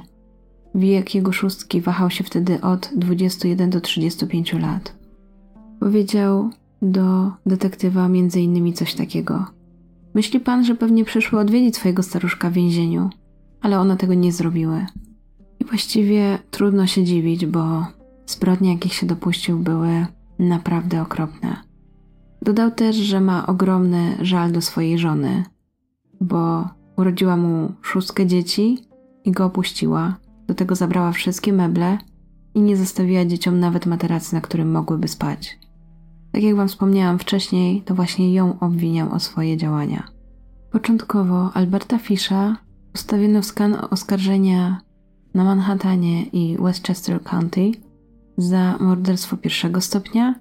Wiek 0.75 1.15
jego 1.15 1.33
szóstki 1.33 1.81
wahał 1.81 2.11
się 2.11 2.25
wtedy 2.25 2.61
od 2.61 2.91
21 2.97 3.71
do 3.71 3.81
35 3.81 4.53
lat. 4.53 4.97
Powiedział 5.81 6.51
do 6.83 7.31
detektywa 7.47 8.09
między 8.09 8.41
innymi 8.41 8.73
coś 8.73 8.95
takiego. 8.95 9.47
Myśli 10.15 10.41
pan, 10.41 10.65
że 10.65 10.75
pewnie 10.75 11.05
przyszły 11.05 11.39
odwiedzić 11.39 11.77
swojego 11.77 12.03
staruszka 12.03 12.51
w 12.51 12.53
więzieniu, 12.53 13.11
ale 13.61 13.79
one 13.79 13.97
tego 13.97 14.15
nie 14.15 14.33
zrobiły. 14.33 14.87
I 15.61 15.65
właściwie 15.65 16.39
trudno 16.51 16.87
się 16.87 17.05
dziwić, 17.05 17.47
bo 17.47 17.87
zbrodnie, 18.27 18.73
jakich 18.73 18.95
się 18.95 19.07
dopuścił, 19.07 19.59
były 19.59 20.07
naprawdę 20.39 21.03
okropne. 21.03 21.72
Dodał 22.43 22.71
też, 22.71 22.97
że 22.97 23.21
ma 23.21 23.47
ogromny 23.47 24.17
żal 24.21 24.53
do 24.53 24.61
swojej 24.61 24.99
żony, 24.99 25.45
bo 26.21 26.69
urodziła 26.97 27.37
mu 27.37 27.73
szóstkę 27.83 28.27
dzieci 28.27 28.79
i 29.25 29.33
go 29.33 29.45
opuściła. 29.45 30.17
Do 30.47 30.55
tego 30.55 30.75
zabrała 30.75 31.13
wszystkie 31.13 31.53
meble 31.53 31.99
i 32.55 32.61
nie 32.61 32.77
zostawiła 32.77 33.25
dzieciom 33.25 33.61
nawet 33.61 33.87
materacy, 33.87 34.35
na 34.35 34.41
którym 34.41 34.71
mogłyby 34.71 35.09
spać. 35.09 35.59
Tak 36.33 36.43
jak 36.43 36.57
Wam 36.57 36.69
wspomniałam 36.69 37.19
wcześniej, 37.19 37.83
to 37.83 37.95
właśnie 37.95 38.35
ją 38.35 38.59
obwiniał 38.61 39.13
o 39.13 39.21
swoje 39.21 39.57
działania. 39.57 40.09
Początkowo 40.71 41.51
Alberta 41.55 41.99
Fisha 41.99 42.57
ustawiono 42.95 43.43
w 43.43 43.47
skan 43.47 43.77
oskarżenia 43.91 44.81
na 45.35 45.45
Manhattanie 45.45 46.23
i 46.23 46.57
Westchester 46.59 47.23
County 47.23 47.73
za 48.37 48.79
morderstwo 48.81 49.37
pierwszego 49.37 49.81
stopnia 49.81 50.35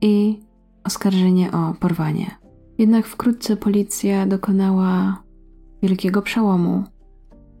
i 0.00 0.40
oskarżenie 0.84 1.52
o 1.52 1.74
porwanie. 1.80 2.30
Jednak 2.78 3.06
wkrótce 3.06 3.56
policja 3.56 4.26
dokonała 4.26 5.22
wielkiego 5.82 6.22
przełomu, 6.22 6.84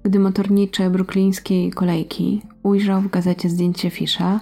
gdy 0.02 0.18
motornicze 0.18 0.90
bruklińskiej 0.90 1.70
kolejki 1.70 2.42
ujrzał 2.62 3.00
w 3.00 3.10
gazecie 3.10 3.50
zdjęcie 3.50 3.90
Fisha 3.90 4.40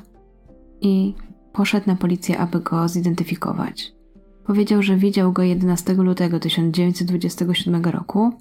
i 0.81 1.14
poszedł 1.53 1.87
na 1.87 1.97
policję, 1.97 2.39
aby 2.39 2.61
go 2.61 2.89
zidentyfikować. 2.89 3.93
Powiedział, 4.45 4.83
że 4.83 4.97
widział 4.97 5.33
go 5.33 5.43
11 5.43 5.95
lutego 5.95 6.41
1927 6.41 7.85
roku, 7.85 8.33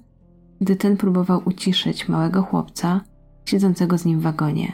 gdy 0.60 0.76
ten 0.76 0.96
próbował 0.96 1.42
uciszyć 1.44 2.08
małego 2.08 2.42
chłopca 2.42 3.00
siedzącego 3.44 3.98
z 3.98 4.04
nim 4.04 4.20
w 4.20 4.22
wagonie. 4.22 4.72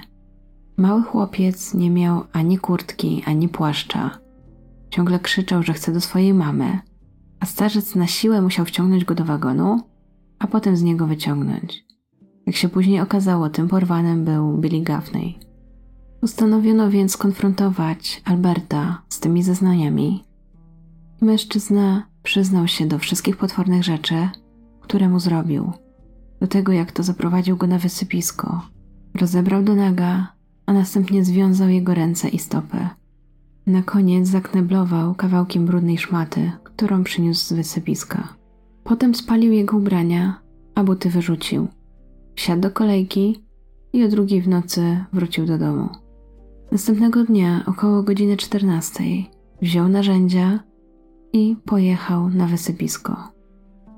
Mały 0.77 1.03
chłopiec 1.03 1.75
nie 1.75 1.91
miał 1.91 2.25
ani 2.33 2.59
kurtki, 2.59 3.23
ani 3.27 3.49
płaszcza. 3.49 4.26
Ciągle 4.97 5.19
krzyczał, 5.19 5.63
że 5.63 5.73
chce 5.73 5.93
do 5.93 6.01
swojej 6.01 6.35
mamy, 6.35 6.79
a 7.41 7.47
starzec 7.47 7.95
na 7.95 8.07
siłę 8.07 8.43
musiał 8.43 8.65
wciągnąć 8.65 9.05
go 9.05 9.15
do 9.15 9.25
wagonu, 9.25 9.81
a 10.39 10.47
potem 10.47 10.77
z 10.77 10.83
niego 10.83 11.07
wyciągnąć. 11.07 11.85
Jak 12.47 12.57
się 12.57 12.69
później 12.69 13.01
okazało, 13.01 13.51
tym 13.51 13.69
porwanym 13.69 14.25
był 14.25 14.59
Billy 14.59 14.83
Gaffney. 14.83 15.39
Ustanowiono 16.23 16.91
więc 16.91 17.13
skonfrontować 17.13 18.23
Alberta 18.25 19.03
z 19.09 19.21
tymi 19.21 19.43
zeznaniami. 19.43 20.25
Mężczyzna 21.21 22.07
przyznał 22.23 22.69
się 22.69 22.87
do 22.87 22.99
wszystkich 22.99 23.37
potwornych 23.37 23.85
rzeczy, 23.85 24.29
które 24.81 25.09
mu 25.09 25.21
zrobił. 25.21 25.73
Do 26.41 26.47
tego, 26.47 26.73
jak 26.73 26.93
to 26.93 27.03
zaprowadził 27.03 27.57
go 27.57 27.67
na 27.67 27.79
wysypisko. 27.79 28.63
Rozebrał 29.15 29.63
do 29.63 29.75
naga, 29.75 30.33
a 30.67 30.73
następnie 30.73 31.25
związał 31.25 31.69
jego 31.69 31.95
ręce 31.95 32.29
i 32.29 32.39
stopy. 32.39 32.89
Na 33.67 33.83
koniec 33.83 34.29
zakneblował 34.29 35.15
kawałkiem 35.15 35.67
brudnej 35.67 35.99
szmaty, 35.99 36.53
którą 36.65 37.05
przyniósł 37.05 37.47
z 37.47 37.53
wysypiska. 37.53 38.35
Potem 38.85 39.15
spalił 39.15 39.53
jego 39.53 39.77
ubrania, 39.77 40.41
a 40.75 40.85
buty 40.85 41.11
wyrzucił. 41.11 41.69
Wsiadł 42.37 42.63
do 42.63 42.71
kolejki 42.71 43.43
i 43.93 44.05
o 44.05 44.09
drugiej 44.09 44.43
w 44.43 44.49
nocy 44.49 45.05
wrócił 45.13 45.47
do 45.47 45.59
domu. 45.59 45.89
Następnego 46.73 47.25
dnia, 47.25 47.65
około 47.67 48.03
godziny 48.03 48.37
14, 48.37 49.05
wziął 49.63 49.89
narzędzia 49.89 50.61
i 51.33 51.57
pojechał 51.65 52.29
na 52.29 52.47
wysypisko. 52.47 53.33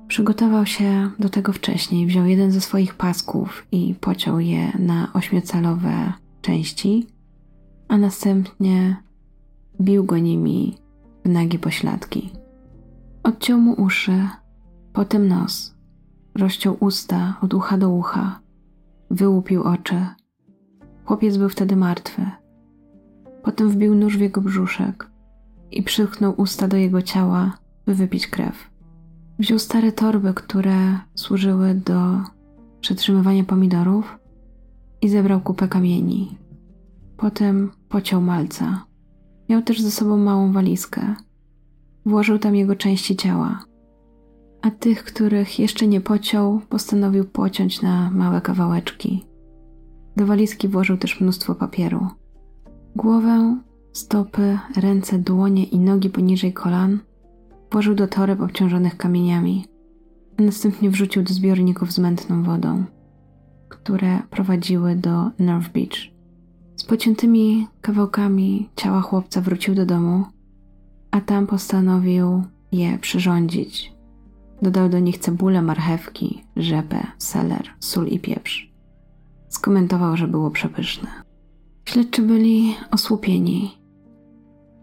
Przygotował 0.07 0.65
się 0.65 1.09
do 1.19 1.29
tego 1.29 1.53
wcześniej, 1.53 2.07
wziął 2.07 2.25
jeden 2.25 2.51
ze 2.51 2.61
swoich 2.61 2.95
pasków 2.95 3.67
i 3.71 3.95
pociął 4.01 4.39
je 4.39 4.71
na 4.79 5.13
ośmiocalowe 5.13 6.13
części, 6.41 7.07
a 7.87 7.97
następnie 7.97 9.08
bił 9.81 10.03
go 10.03 10.17
nimi 10.17 10.77
w 11.25 11.29
nagie 11.29 11.59
pośladki. 11.59 12.29
Odciął 13.23 13.59
mu 13.59 13.73
uszy, 13.73 14.27
potem 14.93 15.27
nos, 15.27 15.75
rozciął 16.35 16.77
usta 16.79 17.37
od 17.41 17.53
ucha 17.53 17.77
do 17.77 17.89
ucha, 17.89 18.39
wyłupił 19.11 19.63
oczy. 19.63 20.05
Chłopiec 21.05 21.37
był 21.37 21.49
wtedy 21.49 21.75
martwy. 21.75 22.21
Potem 23.43 23.69
wbił 23.69 23.95
nóż 23.95 24.17
w 24.17 24.21
jego 24.21 24.41
brzuszek 24.41 25.09
i 25.71 25.83
przytknął 25.83 26.33
usta 26.37 26.67
do 26.67 26.77
jego 26.77 27.01
ciała, 27.01 27.57
by 27.85 27.95
wypić 27.95 28.27
krew. 28.27 28.69
Wziął 29.39 29.59
stare 29.59 29.91
torby, 29.91 30.33
które 30.33 30.99
służyły 31.15 31.73
do 31.73 32.21
przetrzymywania 32.81 33.43
pomidorów 33.43 34.19
i 35.01 35.09
zebrał 35.09 35.41
kupę 35.41 35.67
kamieni. 35.67 36.37
Potem 37.17 37.71
pociął 37.89 38.21
malca. 38.21 38.88
Miał 39.49 39.61
też 39.61 39.81
ze 39.81 39.91
sobą 39.91 40.17
małą 40.17 40.51
walizkę. 40.51 41.15
Włożył 42.05 42.39
tam 42.39 42.55
jego 42.55 42.75
części 42.75 43.15
ciała. 43.15 43.59
A 44.61 44.71
tych, 44.71 45.03
których 45.03 45.59
jeszcze 45.59 45.87
nie 45.87 46.01
pociął, 46.01 46.61
postanowił 46.69 47.25
pociąć 47.25 47.81
na 47.81 48.11
małe 48.11 48.41
kawałeczki. 48.41 49.25
Do 50.17 50.25
walizki 50.25 50.67
włożył 50.67 50.97
też 50.97 51.21
mnóstwo 51.21 51.55
papieru. 51.55 52.07
Głowę, 52.95 53.57
stopy, 53.93 54.59
ręce, 54.77 55.19
dłonie 55.19 55.63
i 55.63 55.79
nogi 55.79 56.09
poniżej 56.09 56.53
kolan 56.53 56.99
włożył 57.71 57.95
do 57.95 58.07
toreb 58.07 58.41
obciążonych 58.41 58.97
kamieniami, 58.97 59.65
a 60.39 60.41
następnie 60.41 60.89
wrzucił 60.89 61.23
do 61.23 61.33
zbiorników 61.33 61.91
z 61.91 61.99
mętną 61.99 62.43
wodą, 62.43 62.83
które 63.69 64.19
prowadziły 64.29 64.95
do 64.95 65.29
North 65.39 65.71
Beach. 65.71 66.18
Z 66.79 66.83
pociętymi 66.83 67.67
kawałkami 67.81 68.69
ciała 68.75 69.01
chłopca 69.01 69.41
wrócił 69.41 69.75
do 69.75 69.85
domu, 69.85 70.25
a 71.11 71.21
tam 71.21 71.47
postanowił 71.47 72.43
je 72.71 72.97
przyrządzić. 72.97 73.93
Dodał 74.61 74.89
do 74.89 74.99
nich 74.99 75.17
cebulę, 75.17 75.61
marchewki, 75.61 76.43
rzepę, 76.55 77.07
seler, 77.17 77.63
sól 77.79 78.07
i 78.07 78.19
pieprz. 78.19 78.71
Skomentował, 79.49 80.17
że 80.17 80.27
było 80.27 80.51
przepyszne. 80.51 81.09
Śledczy 81.85 82.21
byli 82.21 82.75
osłupieni. 82.91 83.71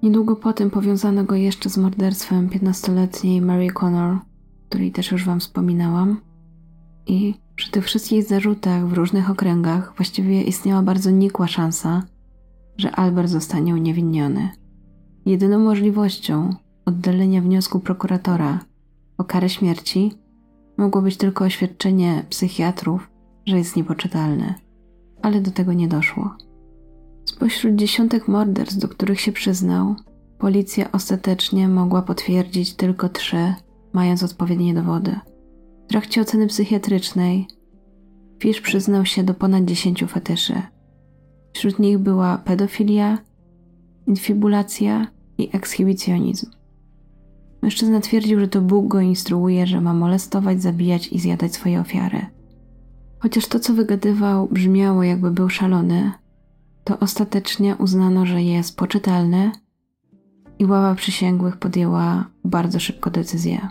Niedługo 0.02 0.36
potem 0.36 0.70
powiązano 0.70 1.24
go 1.24 1.34
jeszcze 1.34 1.70
z 1.70 1.78
morderstwem 1.78 2.48
15-letniej 2.48 3.40
Mary 3.40 3.68
Connor, 3.70 4.18
której 4.68 4.92
też 4.92 5.12
już 5.12 5.24
Wam 5.24 5.40
wspominałam. 5.40 6.20
I 7.06 7.34
przy 7.56 7.70
tych 7.70 7.84
wszystkich 7.84 8.24
zarzutach 8.24 8.88
w 8.88 8.92
różnych 8.92 9.30
okręgach 9.30 9.92
właściwie 9.96 10.42
istniała 10.42 10.82
bardzo 10.82 11.10
nikła 11.10 11.46
szansa, 11.46 12.02
że 12.78 12.90
Albert 12.90 13.28
zostanie 13.28 13.74
uniewinniony. 13.74 14.48
Jedyną 15.26 15.58
możliwością 15.58 16.50
oddalenia 16.84 17.40
wniosku 17.40 17.80
prokuratora 17.80 18.60
o 19.18 19.24
karę 19.24 19.48
śmierci 19.48 20.12
mogło 20.76 21.02
być 21.02 21.16
tylko 21.16 21.44
oświadczenie 21.44 22.24
psychiatrów, 22.30 23.10
że 23.46 23.58
jest 23.58 23.76
niepoczytalny, 23.76 24.54
ale 25.22 25.40
do 25.40 25.50
tego 25.50 25.72
nie 25.72 25.88
doszło. 25.88 26.36
Spośród 27.24 27.74
dziesiątek 27.74 28.28
morderstw, 28.28 28.78
do 28.78 28.88
których 28.88 29.20
się 29.20 29.32
przyznał, 29.32 29.94
policja 30.38 30.92
ostatecznie 30.92 31.68
mogła 31.68 32.02
potwierdzić 32.02 32.74
tylko 32.74 33.08
trzy 33.08 33.54
mając 33.92 34.22
odpowiednie 34.22 34.74
dowody. 34.74 35.16
W 35.86 35.88
trakcie 35.88 36.20
oceny 36.20 36.46
psychiatrycznej 36.46 37.48
Fish 38.38 38.60
przyznał 38.60 39.06
się 39.06 39.22
do 39.22 39.34
ponad 39.34 39.64
10 39.64 40.04
fetyszy. 40.08 40.62
Wśród 41.52 41.78
nich 41.78 41.98
była 41.98 42.38
pedofilia, 42.38 43.18
infibulacja 44.06 45.06
i 45.38 45.50
ekshibicjonizm. 45.52 46.50
Mężczyzna 47.62 48.00
twierdził, 48.00 48.40
że 48.40 48.48
to 48.48 48.60
Bóg 48.60 48.88
go 48.88 49.00
instruuje, 49.00 49.66
że 49.66 49.80
ma 49.80 49.94
molestować, 49.94 50.62
zabijać 50.62 51.08
i 51.08 51.18
zjadać 51.18 51.54
swoje 51.54 51.80
ofiary. 51.80 52.26
Chociaż 53.18 53.46
to, 53.46 53.60
co 53.60 53.74
wygadywał, 53.74 54.48
brzmiało 54.48 55.02
jakby 55.02 55.30
był 55.30 55.48
szalony, 55.48 56.12
to 56.84 56.98
ostatecznie 56.98 57.76
uznano, 57.76 58.26
że 58.26 58.42
jest 58.42 58.76
poczytalny 58.76 59.50
i 60.58 60.66
ława 60.66 60.94
przysięgłych 60.94 61.56
podjęła 61.56 62.30
bardzo 62.44 62.80
szybko 62.80 63.10
decyzję. 63.10 63.68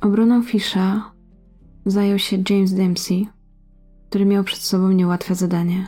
Obroną 0.00 0.42
Fisha 0.42 1.12
zajął 1.86 2.18
się 2.18 2.42
James 2.50 2.74
Dempsey, 2.74 3.26
który 4.10 4.24
miał 4.24 4.44
przed 4.44 4.60
sobą 4.60 4.90
niełatwe 4.90 5.34
zadanie. 5.34 5.86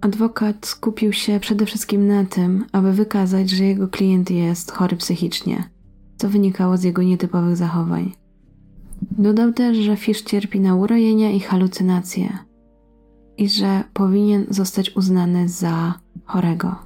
Adwokat 0.00 0.66
skupił 0.66 1.12
się 1.12 1.40
przede 1.40 1.66
wszystkim 1.66 2.06
na 2.06 2.24
tym, 2.24 2.64
aby 2.72 2.92
wykazać, 2.92 3.50
że 3.50 3.64
jego 3.64 3.88
klient 3.88 4.30
jest 4.30 4.72
chory 4.72 4.96
psychicznie, 4.96 5.70
co 6.16 6.28
wynikało 6.28 6.76
z 6.76 6.82
jego 6.82 7.02
nietypowych 7.02 7.56
zachowań. 7.56 8.12
Dodał 9.10 9.52
też, 9.52 9.76
że 9.76 9.96
Fish 9.96 10.22
cierpi 10.22 10.60
na 10.60 10.74
urojenia 10.74 11.30
i 11.30 11.40
halucynacje 11.40 12.38
i 13.36 13.48
że 13.48 13.84
powinien 13.92 14.46
zostać 14.50 14.96
uznany 14.96 15.48
za 15.48 15.94
chorego. 16.24 16.76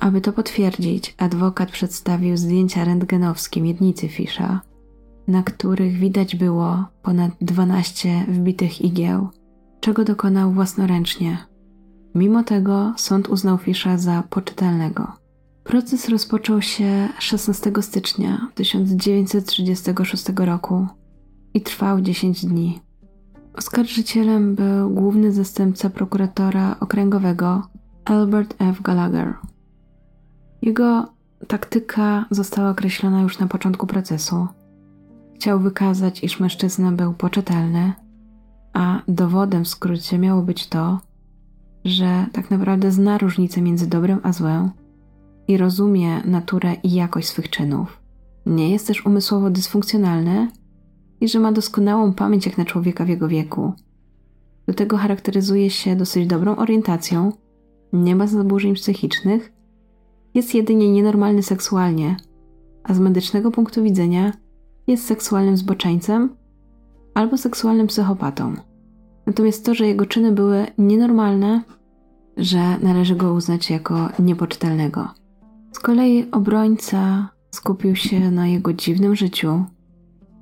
Aby 0.00 0.20
to 0.20 0.32
potwierdzić, 0.32 1.14
adwokat 1.18 1.70
przedstawił 1.70 2.36
zdjęcia 2.36 2.84
rentgenowskie 2.84 3.60
miednicy 3.60 4.08
Fisza, 4.08 4.60
na 5.28 5.42
których 5.42 5.92
widać 5.92 6.36
było 6.36 6.84
ponad 7.02 7.30
12 7.40 8.26
wbitych 8.28 8.80
igieł, 8.80 9.28
czego 9.80 10.04
dokonał 10.04 10.52
własnoręcznie. 10.52 11.38
Mimo 12.14 12.44
tego 12.44 12.94
sąd 12.96 13.28
uznał 13.28 13.58
Fisza 13.58 13.98
za 13.98 14.22
poczytalnego. 14.30 15.12
Proces 15.64 16.08
rozpoczął 16.08 16.62
się 16.62 17.08
16 17.18 17.72
stycznia 17.80 18.48
1936 18.54 20.24
roku 20.36 20.86
i 21.54 21.60
trwał 21.60 22.00
10 22.00 22.46
dni. 22.46 22.80
Oskarżycielem 23.54 24.54
był 24.54 24.90
główny 24.90 25.32
zastępca 25.32 25.90
prokuratora 25.90 26.76
okręgowego 26.80 27.62
Albert 28.04 28.54
F. 28.58 28.82
Gallagher. 28.82 29.34
Jego 30.62 31.08
taktyka 31.48 32.24
została 32.30 32.70
określona 32.70 33.22
już 33.22 33.38
na 33.38 33.46
początku 33.46 33.86
procesu. 33.86 34.46
Chciał 35.36 35.60
wykazać, 35.60 36.24
iż 36.24 36.40
mężczyzna 36.40 36.92
był 36.92 37.14
poczytalny, 37.14 37.92
a 38.72 39.02
dowodem 39.08 39.64
w 39.64 39.68
skrócie 39.68 40.18
miało 40.18 40.42
być 40.42 40.66
to, 40.66 41.00
że 41.84 42.26
tak 42.32 42.50
naprawdę 42.50 42.90
zna 42.90 43.18
różnicę 43.18 43.62
między 43.62 43.86
dobrem 43.86 44.20
a 44.22 44.32
złem 44.32 44.70
i 45.48 45.56
rozumie 45.56 46.22
naturę 46.24 46.76
i 46.82 46.94
jakość 46.94 47.28
swych 47.28 47.50
czynów. 47.50 48.00
Nie 48.46 48.70
jest 48.70 48.86
też 48.86 49.06
umysłowo 49.06 49.50
dysfunkcjonalny 49.50 50.48
i 51.20 51.28
że 51.28 51.38
ma 51.38 51.52
doskonałą 51.52 52.12
pamięć 52.12 52.46
jak 52.46 52.58
na 52.58 52.64
człowieka 52.64 53.04
w 53.04 53.08
jego 53.08 53.28
wieku. 53.28 53.72
Do 54.66 54.74
tego 54.74 54.96
charakteryzuje 54.96 55.70
się 55.70 55.96
dosyć 55.96 56.26
dobrą 56.26 56.56
orientacją, 56.56 57.32
nie 57.92 58.16
ma 58.16 58.26
zaburzeń 58.26 58.74
psychicznych, 58.74 59.52
jest 60.34 60.54
jedynie 60.54 60.92
nienormalny 60.92 61.42
seksualnie, 61.42 62.16
a 62.84 62.94
z 62.94 62.98
medycznego 62.98 63.50
punktu 63.50 63.82
widzenia 63.82 64.32
jest 64.86 65.06
seksualnym 65.06 65.56
zboczeńcem 65.56 66.36
albo 67.14 67.38
seksualnym 67.38 67.86
psychopatą. 67.86 68.54
Natomiast 69.26 69.64
to, 69.64 69.74
że 69.74 69.86
jego 69.86 70.06
czyny 70.06 70.32
były 70.32 70.66
nienormalne, 70.78 71.62
że 72.36 72.78
należy 72.78 73.16
go 73.16 73.32
uznać 73.32 73.70
jako 73.70 74.08
niepoczytelnego. 74.18 75.08
Z 75.72 75.78
kolei 75.78 76.30
obrońca 76.30 77.28
skupił 77.50 77.96
się 77.96 78.30
na 78.30 78.46
jego 78.46 78.72
dziwnym 78.72 79.16
życiu, 79.16 79.64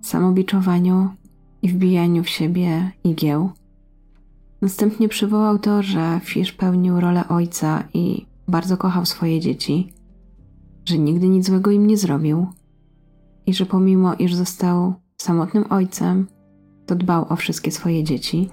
samobiczowaniu 0.03 1.09
i 1.63 1.69
wbijaniu 1.69 2.25
w 2.25 2.29
siebie 2.29 2.91
igieł. 3.05 3.51
Następnie 4.63 5.09
przywołał 5.09 5.59
to, 5.59 5.83
że 5.83 6.21
Fish 6.25 6.53
pełnił 6.53 7.01
rolę 7.01 7.29
ojca 7.29 7.85
i 7.95 8.27
bardzo 8.49 8.77
kochał 8.77 9.07
swoje 9.07 9.41
dzieci, 9.41 9.93
że 10.85 10.99
nigdy 10.99 11.29
nic 11.29 11.47
złego 11.47 11.71
im 11.71 11.87
nie 11.87 11.97
zrobił 11.97 12.47
i 13.47 13.55
że 13.55 13.67
pomimo 13.67 14.15
iż 14.15 14.35
został 14.35 14.95
samotnym 15.17 15.65
ojcem, 15.71 16.27
to 16.87 16.95
dbał 16.95 17.27
o 17.29 17.37
wszystkie 17.37 17.71
swoje 17.71 18.05
dzieci. 18.05 18.51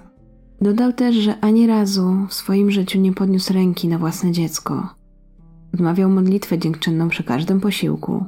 Dodał 0.60 0.92
też, 0.92 1.16
że 1.16 1.40
ani 1.40 1.66
razu 1.66 2.16
w 2.28 2.34
swoim 2.34 2.70
życiu 2.70 3.00
nie 3.00 3.12
podniósł 3.12 3.52
ręki 3.52 3.88
na 3.88 3.98
własne 3.98 4.32
dziecko. 4.32 4.88
Odmawiał 5.74 6.10
modlitwę 6.10 6.58
dziękczynną 6.58 7.08
przy 7.08 7.24
każdym 7.24 7.60
posiłku 7.60 8.24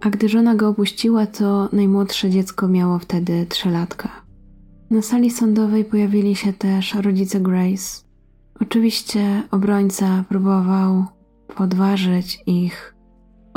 a 0.00 0.10
gdy 0.10 0.28
żona 0.28 0.54
go 0.54 0.68
opuściła, 0.68 1.26
to 1.26 1.68
najmłodsze 1.72 2.30
dziecko 2.30 2.68
miało 2.68 2.98
wtedy 2.98 3.46
trzylatka. 3.48 4.08
Na 4.90 5.02
sali 5.02 5.30
sądowej 5.30 5.84
pojawili 5.84 6.36
się 6.36 6.52
też 6.52 6.94
rodzice 6.94 7.40
Grace. 7.40 8.04
Oczywiście 8.60 9.42
obrońca 9.50 10.24
próbował 10.28 11.04
podważyć 11.56 12.42
ich 12.46 12.94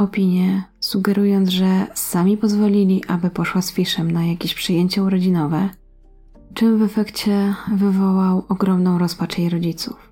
opinię, 0.04 0.64
sugerując, 0.80 1.49
że 1.49 1.88
sami 1.93 2.38
pozwolili, 2.38 3.01
aby 3.08 3.30
poszła 3.30 3.62
z 3.62 3.72
Fiszem 3.72 4.12
na 4.12 4.26
jakieś 4.26 4.54
przyjęcie 4.54 5.04
urodzinowe, 5.04 5.70
czym 6.54 6.78
w 6.78 6.82
efekcie 6.82 7.56
wywołał 7.76 8.43
ogromną 8.49 8.97
rozpacz 8.97 9.38
jej 9.38 9.49
rodziców. 9.49 10.12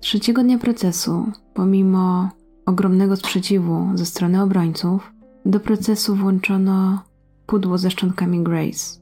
Trzeciego 0.00 0.42
dnia 0.42 0.58
procesu, 0.58 1.32
pomimo 1.54 2.28
ogromnego 2.66 3.16
sprzeciwu 3.16 3.88
ze 3.94 4.06
strony 4.06 4.42
obrońców, 4.42 5.12
do 5.46 5.60
procesu 5.60 6.16
włączono 6.16 7.02
pudło 7.46 7.78
ze 7.78 7.90
szczątkami 7.90 8.42
Grace. 8.42 9.00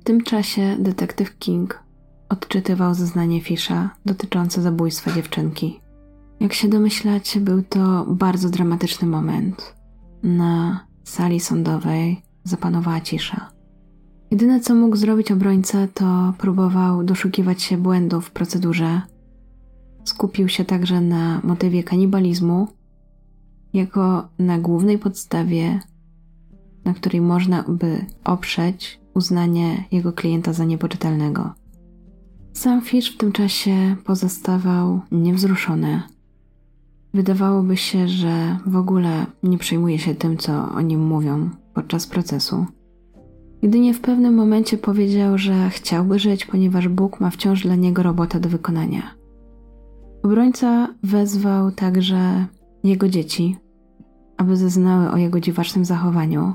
W 0.00 0.04
tym 0.04 0.20
czasie 0.22 0.76
detektyw 0.78 1.38
King 1.38 1.82
odczytywał 2.28 2.94
zeznanie 2.94 3.40
Fisha 3.40 3.90
dotyczące 4.06 4.62
zabójstwa 4.62 5.12
dziewczynki. 5.12 5.80
Jak 6.40 6.52
się 6.52 6.68
domyślacie, 6.68 7.40
był 7.40 7.62
to 7.62 8.06
bardzo 8.08 8.48
dramatyczny 8.48 9.08
moment. 9.08 9.74
Na 10.22 10.84
sali 11.04 11.40
sądowej 11.40 12.22
zapanowała 12.44 13.00
cisza. 13.00 13.50
Jedyne 14.30 14.60
co 14.60 14.74
mógł 14.74 14.96
zrobić 14.96 15.32
obrońca, 15.32 15.86
to 15.94 16.34
próbował 16.38 17.04
doszukiwać 17.04 17.62
się 17.62 17.76
błędów 17.76 18.26
w 18.26 18.30
procedurze. 18.30 19.00
Skupił 20.04 20.48
się 20.48 20.64
także 20.64 21.00
na 21.00 21.40
motywie 21.44 21.82
kanibalizmu 21.84 22.68
jako 23.72 24.28
na 24.38 24.58
głównej 24.58 24.98
podstawie, 24.98 25.80
na 26.84 26.94
której 26.94 27.20
można 27.20 27.62
by 27.62 28.06
oprzeć 28.24 29.00
uznanie 29.14 29.84
jego 29.92 30.12
klienta 30.12 30.52
za 30.52 30.64
niepoczytalnego. 30.64 31.54
Sam 32.52 32.82
Fish 32.82 33.14
w 33.14 33.16
tym 33.16 33.32
czasie 33.32 33.96
pozostawał 34.04 35.00
niewzruszony. 35.10 36.02
Wydawałoby 37.14 37.76
się, 37.76 38.08
że 38.08 38.58
w 38.66 38.76
ogóle 38.76 39.26
nie 39.42 39.58
przejmuje 39.58 39.98
się 39.98 40.14
tym, 40.14 40.36
co 40.36 40.72
o 40.72 40.80
nim 40.80 41.06
mówią 41.06 41.50
podczas 41.74 42.06
procesu. 42.06 42.66
Jedynie 43.62 43.94
w 43.94 44.00
pewnym 44.00 44.34
momencie 44.34 44.78
powiedział, 44.78 45.38
że 45.38 45.70
chciałby 45.70 46.18
żyć, 46.18 46.46
ponieważ 46.46 46.88
Bóg 46.88 47.20
ma 47.20 47.30
wciąż 47.30 47.62
dla 47.62 47.74
niego 47.74 48.02
robotę 48.02 48.40
do 48.40 48.48
wykonania. 48.48 49.02
Obrońca 50.22 50.94
wezwał 51.02 51.70
także 51.70 52.46
jego 52.84 53.08
dzieci, 53.08 53.56
aby 54.36 54.56
zeznały 54.56 55.10
o 55.10 55.16
jego 55.16 55.40
dziwacznym 55.40 55.84
zachowaniu. 55.84 56.54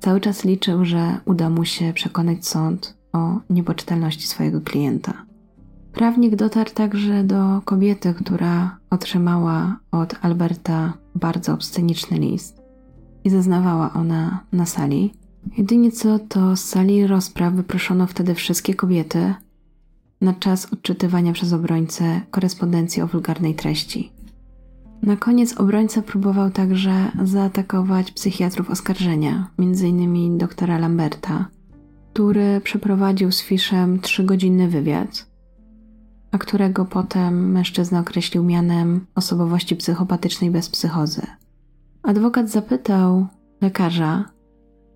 Cały 0.00 0.20
czas 0.20 0.44
liczył, 0.44 0.84
że 0.84 1.18
uda 1.24 1.50
mu 1.50 1.64
się 1.64 1.92
przekonać 1.92 2.46
sąd 2.46 2.98
o 3.12 3.40
niepoczytalności 3.50 4.26
swojego 4.26 4.60
klienta. 4.60 5.29
Prawnik 5.92 6.36
dotarł 6.36 6.70
także 6.74 7.24
do 7.24 7.60
kobiety, 7.64 8.14
która 8.14 8.76
otrzymała 8.90 9.78
od 9.90 10.14
Alberta 10.22 10.92
bardzo 11.14 11.52
obsceniczny 11.52 12.18
list 12.18 12.62
i 13.24 13.30
zeznawała 13.30 13.92
ona 13.92 14.44
na 14.52 14.66
sali. 14.66 15.12
Jedynie 15.58 15.92
co 15.92 16.18
to 16.18 16.56
z 16.56 16.64
sali 16.64 17.06
rozpraw 17.06 17.54
wyproszono 17.54 18.06
wtedy 18.06 18.34
wszystkie 18.34 18.74
kobiety 18.74 19.34
na 20.20 20.34
czas 20.34 20.72
odczytywania 20.72 21.32
przez 21.32 21.52
obrońcę 21.52 22.20
korespondencji 22.30 23.02
o 23.02 23.06
wulgarnej 23.06 23.54
treści. 23.54 24.12
Na 25.02 25.16
koniec 25.16 25.58
obrońca 25.58 26.02
próbował 26.02 26.50
także 26.50 27.12
zaatakować 27.24 28.12
psychiatrów 28.12 28.70
oskarżenia, 28.70 29.50
m.in. 29.58 30.38
doktora 30.38 30.78
Lamberta, 30.78 31.48
który 32.12 32.60
przeprowadził 32.60 33.32
z 33.32 33.42
Fishem 33.42 34.00
trzygodzinny 34.00 34.68
wywiad, 34.68 35.29
a 36.30 36.38
którego 36.38 36.84
potem 36.84 37.52
mężczyzna 37.52 38.00
określił 38.00 38.44
mianem 38.44 39.06
osobowości 39.14 39.76
psychopatycznej 39.76 40.50
bez 40.50 40.68
psychozy. 40.68 41.22
Adwokat 42.02 42.50
zapytał 42.50 43.26
lekarza, 43.60 44.24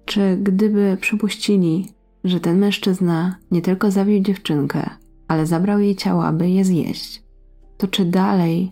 Czy 0.04 0.38
gdyby 0.42 0.98
przypuścili, 1.00 1.88
że 2.24 2.40
ten 2.40 2.58
mężczyzna 2.58 3.36
nie 3.50 3.62
tylko 3.62 3.90
zabił 3.90 4.20
dziewczynkę, 4.20 4.90
ale 5.28 5.46
zabrał 5.46 5.80
jej 5.80 5.96
ciało, 5.96 6.26
aby 6.26 6.50
je 6.50 6.64
zjeść, 6.64 7.22
to 7.76 7.88
czy 7.88 8.04
dalej 8.04 8.70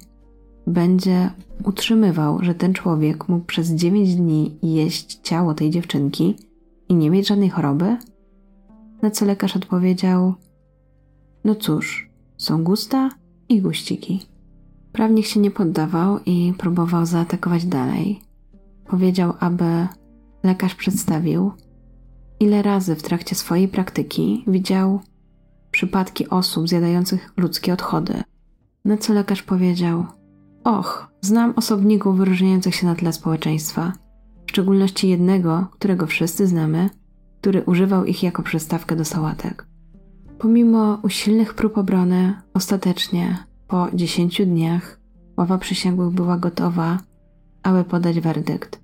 będzie 0.67 1.31
utrzymywał, 1.65 2.39
że 2.43 2.55
ten 2.55 2.75
człowiek 2.75 3.29
mógł 3.29 3.45
przez 3.45 3.71
9 3.71 4.15
dni 4.15 4.59
jeść 4.63 5.21
ciało 5.23 5.55
tej 5.55 5.71
dziewczynki 5.71 6.37
i 6.89 6.95
nie 6.95 7.11
mieć 7.11 7.29
żadnej 7.29 7.51
choroby? 7.51 7.97
Na 9.03 9.11
co 9.11 9.25
lekarz 9.25 9.57
odpowiedział: 9.57 10.35
No 11.45 11.55
cóż, 11.55 12.11
są 12.43 12.65
gusta 12.65 13.11
i 13.49 13.61
guściki. 13.61 14.27
Prawnik 14.93 15.27
się 15.27 15.41
nie 15.41 15.51
poddawał 15.51 16.19
i 16.27 16.55
próbował 16.59 17.07
zaatakować 17.07 17.67
dalej. 17.67 18.21
Powiedział, 18.87 19.33
aby 19.41 19.87
lekarz 20.43 20.75
przedstawił, 20.75 21.53
ile 22.41 22.63
razy 22.63 22.97
w 22.97 23.03
trakcie 23.03 23.35
swojej 23.35 23.69
praktyki 23.69 24.45
widział 24.47 25.01
przypadki 25.71 26.29
osób 26.29 26.69
zjadających 26.69 27.33
ludzkie 27.37 27.73
odchody. 27.73 28.23
Na 28.85 28.97
co 28.97 29.13
lekarz 29.13 29.43
powiedział: 29.43 30.07
Och, 30.65 31.09
znam 31.21 31.53
osobników 31.57 32.17
wyróżniających 32.17 32.75
się 32.75 32.87
na 32.87 32.95
tle 32.95 33.13
społeczeństwa, 33.13 33.93
w 34.47 34.51
szczególności 34.51 35.09
jednego, 35.09 35.67
którego 35.73 36.07
wszyscy 36.07 36.47
znamy, 36.47 36.91
który 37.41 37.63
używał 37.63 38.05
ich 38.05 38.23
jako 38.23 38.43
przystawkę 38.43 38.97
do 38.97 39.05
sałatek. 39.05 39.72
Pomimo 40.43 40.99
usilnych 41.03 41.55
prób 41.55 41.79
obrony, 41.79 42.35
ostatecznie, 42.55 43.45
po 43.69 43.89
dziesięciu 43.95 44.47
dniach, 44.47 45.01
ława 45.37 45.59
przysięgłych 45.59 46.11
była 46.11 46.39
gotowa, 46.39 46.99
aby 47.63 47.85
podać 47.85 48.21
werdykt. 48.21 48.81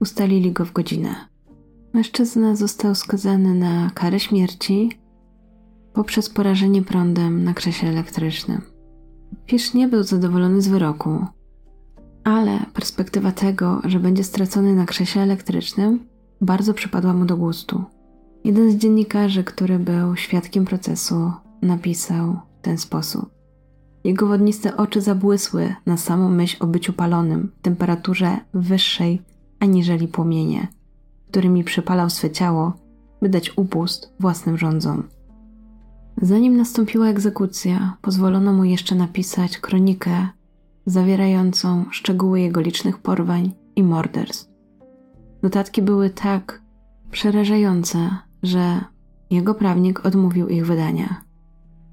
Ustalili 0.00 0.52
go 0.52 0.64
w 0.64 0.72
godzinę. 0.72 1.14
Mężczyzna 1.94 2.56
został 2.56 2.94
skazany 2.94 3.54
na 3.54 3.90
karę 3.94 4.20
śmierci 4.20 4.90
poprzez 5.92 6.30
porażenie 6.30 6.82
prądem 6.82 7.44
na 7.44 7.54
krześle 7.54 7.88
elektrycznym. 7.88 8.60
Fisz 9.46 9.74
nie 9.74 9.88
był 9.88 10.02
zadowolony 10.02 10.62
z 10.62 10.68
wyroku, 10.68 11.26
ale 12.24 12.58
perspektywa 12.74 13.32
tego, 13.32 13.80
że 13.84 14.00
będzie 14.00 14.24
stracony 14.24 14.74
na 14.74 14.86
krześle 14.86 15.22
elektrycznym, 15.22 16.06
bardzo 16.40 16.74
przypadła 16.74 17.12
mu 17.12 17.24
do 17.24 17.36
gustu. 17.36 17.84
Jeden 18.44 18.70
z 18.70 18.74
dziennikarzy, 18.74 19.44
który 19.44 19.78
był 19.78 20.16
świadkiem 20.16 20.64
procesu, 20.64 21.32
napisał 21.62 22.36
w 22.58 22.62
ten 22.62 22.78
sposób. 22.78 23.30
Jego 24.04 24.26
wodniste 24.26 24.76
oczy 24.76 25.00
zabłysły 25.00 25.74
na 25.86 25.96
samą 25.96 26.28
myśl 26.28 26.56
o 26.60 26.66
byciu 26.66 26.92
palonym 26.92 27.52
w 27.58 27.62
temperaturze 27.62 28.36
wyższej 28.54 29.22
aniżeli 29.60 30.08
płomienie, 30.08 30.68
którymi 31.28 31.64
przypalał 31.64 32.10
swe 32.10 32.30
ciało, 32.30 32.72
by 33.22 33.28
dać 33.28 33.52
upust 33.56 34.12
własnym 34.20 34.58
rządzom. 34.58 35.02
Zanim 36.22 36.56
nastąpiła 36.56 37.06
egzekucja, 37.06 37.96
pozwolono 38.02 38.52
mu 38.52 38.64
jeszcze 38.64 38.94
napisać 38.94 39.58
kronikę 39.58 40.28
zawierającą 40.86 41.84
szczegóły 41.90 42.40
jego 42.40 42.60
licznych 42.60 42.98
porwań 42.98 43.52
i 43.76 43.82
morderstw. 43.82 44.50
Notatki 45.42 45.82
były 45.82 46.10
tak 46.10 46.62
przerażające, 47.10 48.10
że 48.44 48.80
jego 49.30 49.54
prawnik 49.54 50.06
odmówił 50.06 50.48
ich 50.48 50.66
wydania. 50.66 51.22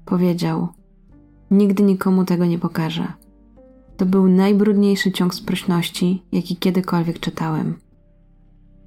Powiedział: 0.04 0.68
Nigdy 1.50 1.82
nikomu 1.82 2.24
tego 2.24 2.46
nie 2.46 2.58
pokażę. 2.58 3.12
To 3.96 4.06
był 4.06 4.28
najbrudniejszy 4.28 5.12
ciąg 5.12 5.34
sprośności, 5.34 6.22
jaki 6.32 6.56
kiedykolwiek 6.56 7.20
czytałem. 7.20 7.74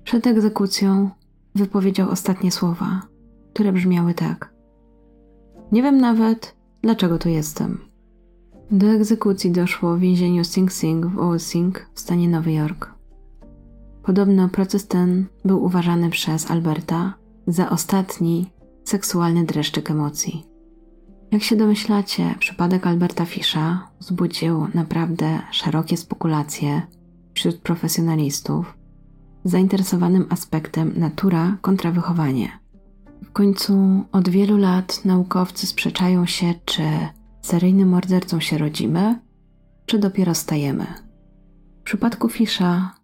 Przed 0.03 0.27
egzekucją 0.27 1.09
wypowiedział 1.55 2.09
ostatnie 2.09 2.51
słowa, 2.51 3.01
które 3.53 3.71
brzmiały 3.71 4.13
tak: 4.13 4.53
Nie 5.71 5.83
wiem 5.83 5.97
nawet, 5.97 6.55
dlaczego 6.81 7.17
tu 7.17 7.29
jestem. 7.29 7.77
Do 8.71 8.87
egzekucji 8.87 9.51
doszło 9.51 9.95
w 9.95 9.99
więzieniu 9.99 10.43
Sing 10.43 10.71
Sing 10.71 11.05
w 11.05 11.19
Old 11.19 11.41
Sing 11.41 11.89
w 11.93 11.99
stanie 11.99 12.29
Nowy 12.29 12.51
Jork. 12.51 12.93
Podobno 14.03 14.49
proces 14.49 14.87
ten 14.87 15.25
był 15.45 15.63
uważany 15.63 16.09
przez 16.09 16.51
Alberta 16.51 17.13
za 17.47 17.69
ostatni 17.69 18.51
seksualny 18.83 19.43
dreszczyk 19.43 19.91
emocji. 19.91 20.45
Jak 21.31 21.43
się 21.43 21.55
domyślacie, 21.55 22.35
przypadek 22.39 22.87
Alberta 22.87 23.25
Fisza 23.25 23.87
wzbudził 23.99 24.67
naprawdę 24.73 25.39
szerokie 25.51 25.97
spekulacje 25.97 26.81
wśród 27.33 27.57
profesjonalistów 27.57 28.77
zainteresowanym 29.43 30.25
aspektem 30.29 30.93
natura 30.97 31.57
kontra 31.61 31.91
wychowanie. 31.91 32.59
W 33.23 33.31
końcu 33.31 34.03
od 34.11 34.29
wielu 34.29 34.57
lat 34.57 35.05
naukowcy 35.05 35.67
sprzeczają 35.67 36.25
się, 36.25 36.53
czy 36.65 36.83
seryjnym 37.41 37.89
mordercą 37.89 38.39
się 38.39 38.57
rodzimy, 38.57 39.19
czy 39.85 39.99
dopiero 39.99 40.35
stajemy. 40.35 40.85
W 41.81 41.83
przypadku 41.83 42.29
Fisza 42.29 42.95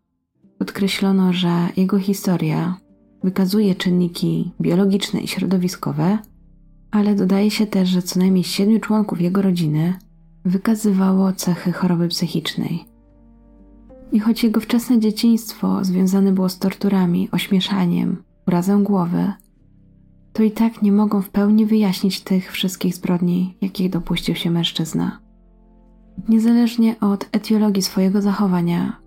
podkreślono, 0.58 1.34
że 1.34 1.70
jego 1.78 2.00
historia 2.00 2.78
wykazuje 3.24 3.76
czynniki 3.76 4.52
biologiczne 4.62 5.20
i 5.20 5.28
środowiskowe, 5.28 6.20
ale 6.92 7.16
dodaje 7.16 7.52
się 7.52 7.68
też, 7.68 7.90
że 7.90 8.02
co 8.02 8.20
najmniej 8.20 8.44
siedmiu 8.44 8.80
członków 8.80 9.22
jego 9.22 9.42
rodziny 9.42 9.94
wykazywało 10.46 11.34
cechy 11.34 11.72
choroby 11.72 12.08
psychicznej. 12.08 12.86
I 14.12 14.20
choć 14.20 14.44
jego 14.44 14.60
wczesne 14.60 15.00
dzieciństwo 15.00 15.86
związane 15.86 16.32
było 16.32 16.50
z 16.50 16.60
torturami, 16.60 17.30
ośmieszaniem, 17.32 18.24
urazem 18.48 18.84
głowy, 18.84 19.34
to 20.34 20.44
i 20.44 20.52
tak 20.52 20.82
nie 20.82 20.92
mogą 20.92 21.22
w 21.22 21.30
pełni 21.30 21.66
wyjaśnić 21.66 22.22
tych 22.22 22.52
wszystkich 22.52 22.96
zbrodni, 22.96 23.58
jakich 23.62 23.90
dopuścił 23.90 24.36
się 24.36 24.52
mężczyzna. 24.52 25.20
Niezależnie 26.30 27.00
od 27.00 27.30
etiologii 27.32 27.82
swojego 27.82 28.22
zachowania, 28.22 29.01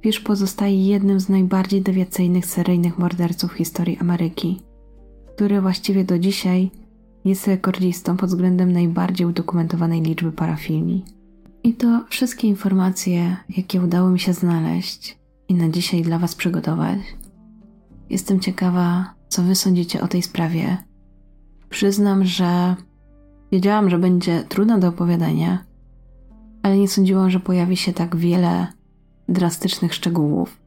Fish 0.00 0.20
pozostaje 0.20 0.86
jednym 0.86 1.20
z 1.20 1.28
najbardziej 1.28 1.82
dewiacyjnych 1.82 2.46
seryjnych 2.46 2.98
morderców 2.98 3.52
w 3.52 3.56
historii 3.56 3.98
Ameryki, 3.98 4.62
który 5.34 5.60
właściwie 5.60 6.04
do 6.04 6.18
dzisiaj 6.18 6.70
jest 7.24 7.46
rekordzistą 7.46 8.16
pod 8.16 8.30
względem 8.30 8.72
najbardziej 8.72 9.26
udokumentowanej 9.26 10.02
liczby 10.02 10.32
parafilmii. 10.32 11.04
I 11.62 11.74
to 11.74 12.04
wszystkie 12.08 12.48
informacje, 12.48 13.36
jakie 13.56 13.82
udało 13.82 14.10
mi 14.10 14.20
się 14.20 14.32
znaleźć 14.32 15.18
i 15.48 15.54
na 15.54 15.68
dzisiaj 15.68 16.02
dla 16.02 16.18
Was 16.18 16.34
przygotować. 16.34 16.98
Jestem 18.10 18.40
ciekawa, 18.40 19.14
co 19.28 19.42
Wy 19.42 19.54
sądzicie 19.54 20.00
o 20.00 20.08
tej 20.08 20.22
sprawie. 20.22 20.76
Przyznam, 21.68 22.24
że 22.24 22.76
wiedziałam, 23.52 23.90
że 23.90 23.98
będzie 23.98 24.44
trudna 24.48 24.78
do 24.78 24.88
opowiadania, 24.88 25.64
ale 26.62 26.78
nie 26.78 26.88
sądziłam, 26.88 27.30
że 27.30 27.40
pojawi 27.40 27.76
się 27.76 27.92
tak 27.92 28.16
wiele 28.16 28.77
drastycznych 29.28 29.94
szczegółów, 29.94 30.60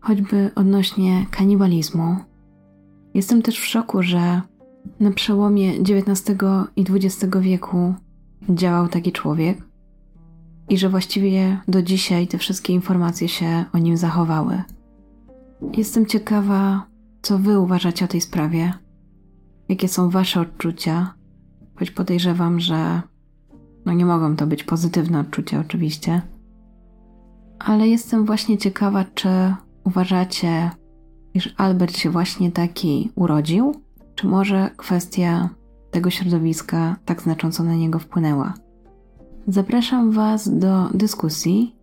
choćby 0.00 0.50
odnośnie 0.54 1.26
kanibalizmu. 1.30 2.16
Jestem 3.14 3.42
też 3.42 3.60
w 3.60 3.66
szoku, 3.66 4.02
że 4.02 4.40
na 5.00 5.10
przełomie 5.10 5.72
XIX 5.72 6.38
i 6.76 6.84
XX 6.90 7.36
wieku 7.40 7.94
działał 8.48 8.88
taki 8.88 9.12
człowiek 9.12 9.58
i 10.68 10.78
że 10.78 10.88
właściwie 10.88 11.60
do 11.68 11.82
dzisiaj 11.82 12.28
te 12.28 12.38
wszystkie 12.38 12.72
informacje 12.72 13.28
się 13.28 13.64
o 13.72 13.78
nim 13.78 13.96
zachowały. 13.96 14.62
Jestem 15.76 16.06
ciekawa, 16.06 16.86
co 17.22 17.38
Wy 17.38 17.60
uważacie 17.60 18.04
o 18.04 18.08
tej 18.08 18.20
sprawie, 18.20 18.72
jakie 19.68 19.88
są 19.88 20.10
Wasze 20.10 20.40
odczucia, 20.40 21.14
choć 21.74 21.90
podejrzewam, 21.90 22.60
że 22.60 23.02
no 23.86 23.92
nie 23.92 24.06
mogą 24.06 24.36
to 24.36 24.46
być 24.46 24.64
pozytywne 24.64 25.20
odczucia, 25.20 25.60
oczywiście. 25.60 26.22
Ale 27.58 27.88
jestem 27.88 28.26
właśnie 28.26 28.58
ciekawa, 28.58 29.04
czy 29.14 29.28
uważacie, 29.84 30.70
iż 31.34 31.54
Albert 31.56 31.96
się 31.96 32.10
właśnie 32.10 32.52
taki 32.52 33.10
urodził, 33.14 33.74
czy 34.14 34.26
może 34.26 34.70
kwestia 34.76 35.48
tego 35.90 36.10
środowiska 36.10 36.96
tak 37.04 37.22
znacząco 37.22 37.62
na 37.62 37.74
niego 37.74 37.98
wpłynęła? 37.98 38.54
Zapraszam 39.48 40.10
Was 40.10 40.58
do 40.58 40.88
dyskusji, 40.94 41.76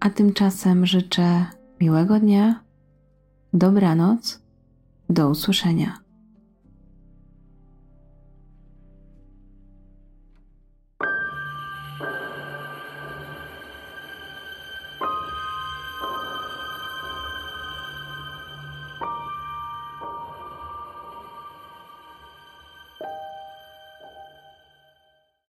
a 0.00 0.10
tymczasem 0.10 0.86
życzę 0.86 1.46
miłego 1.80 2.20
dnia, 2.20 2.60
dobranoc, 3.52 4.42
do 5.10 5.30
usłyszenia. 5.30 6.07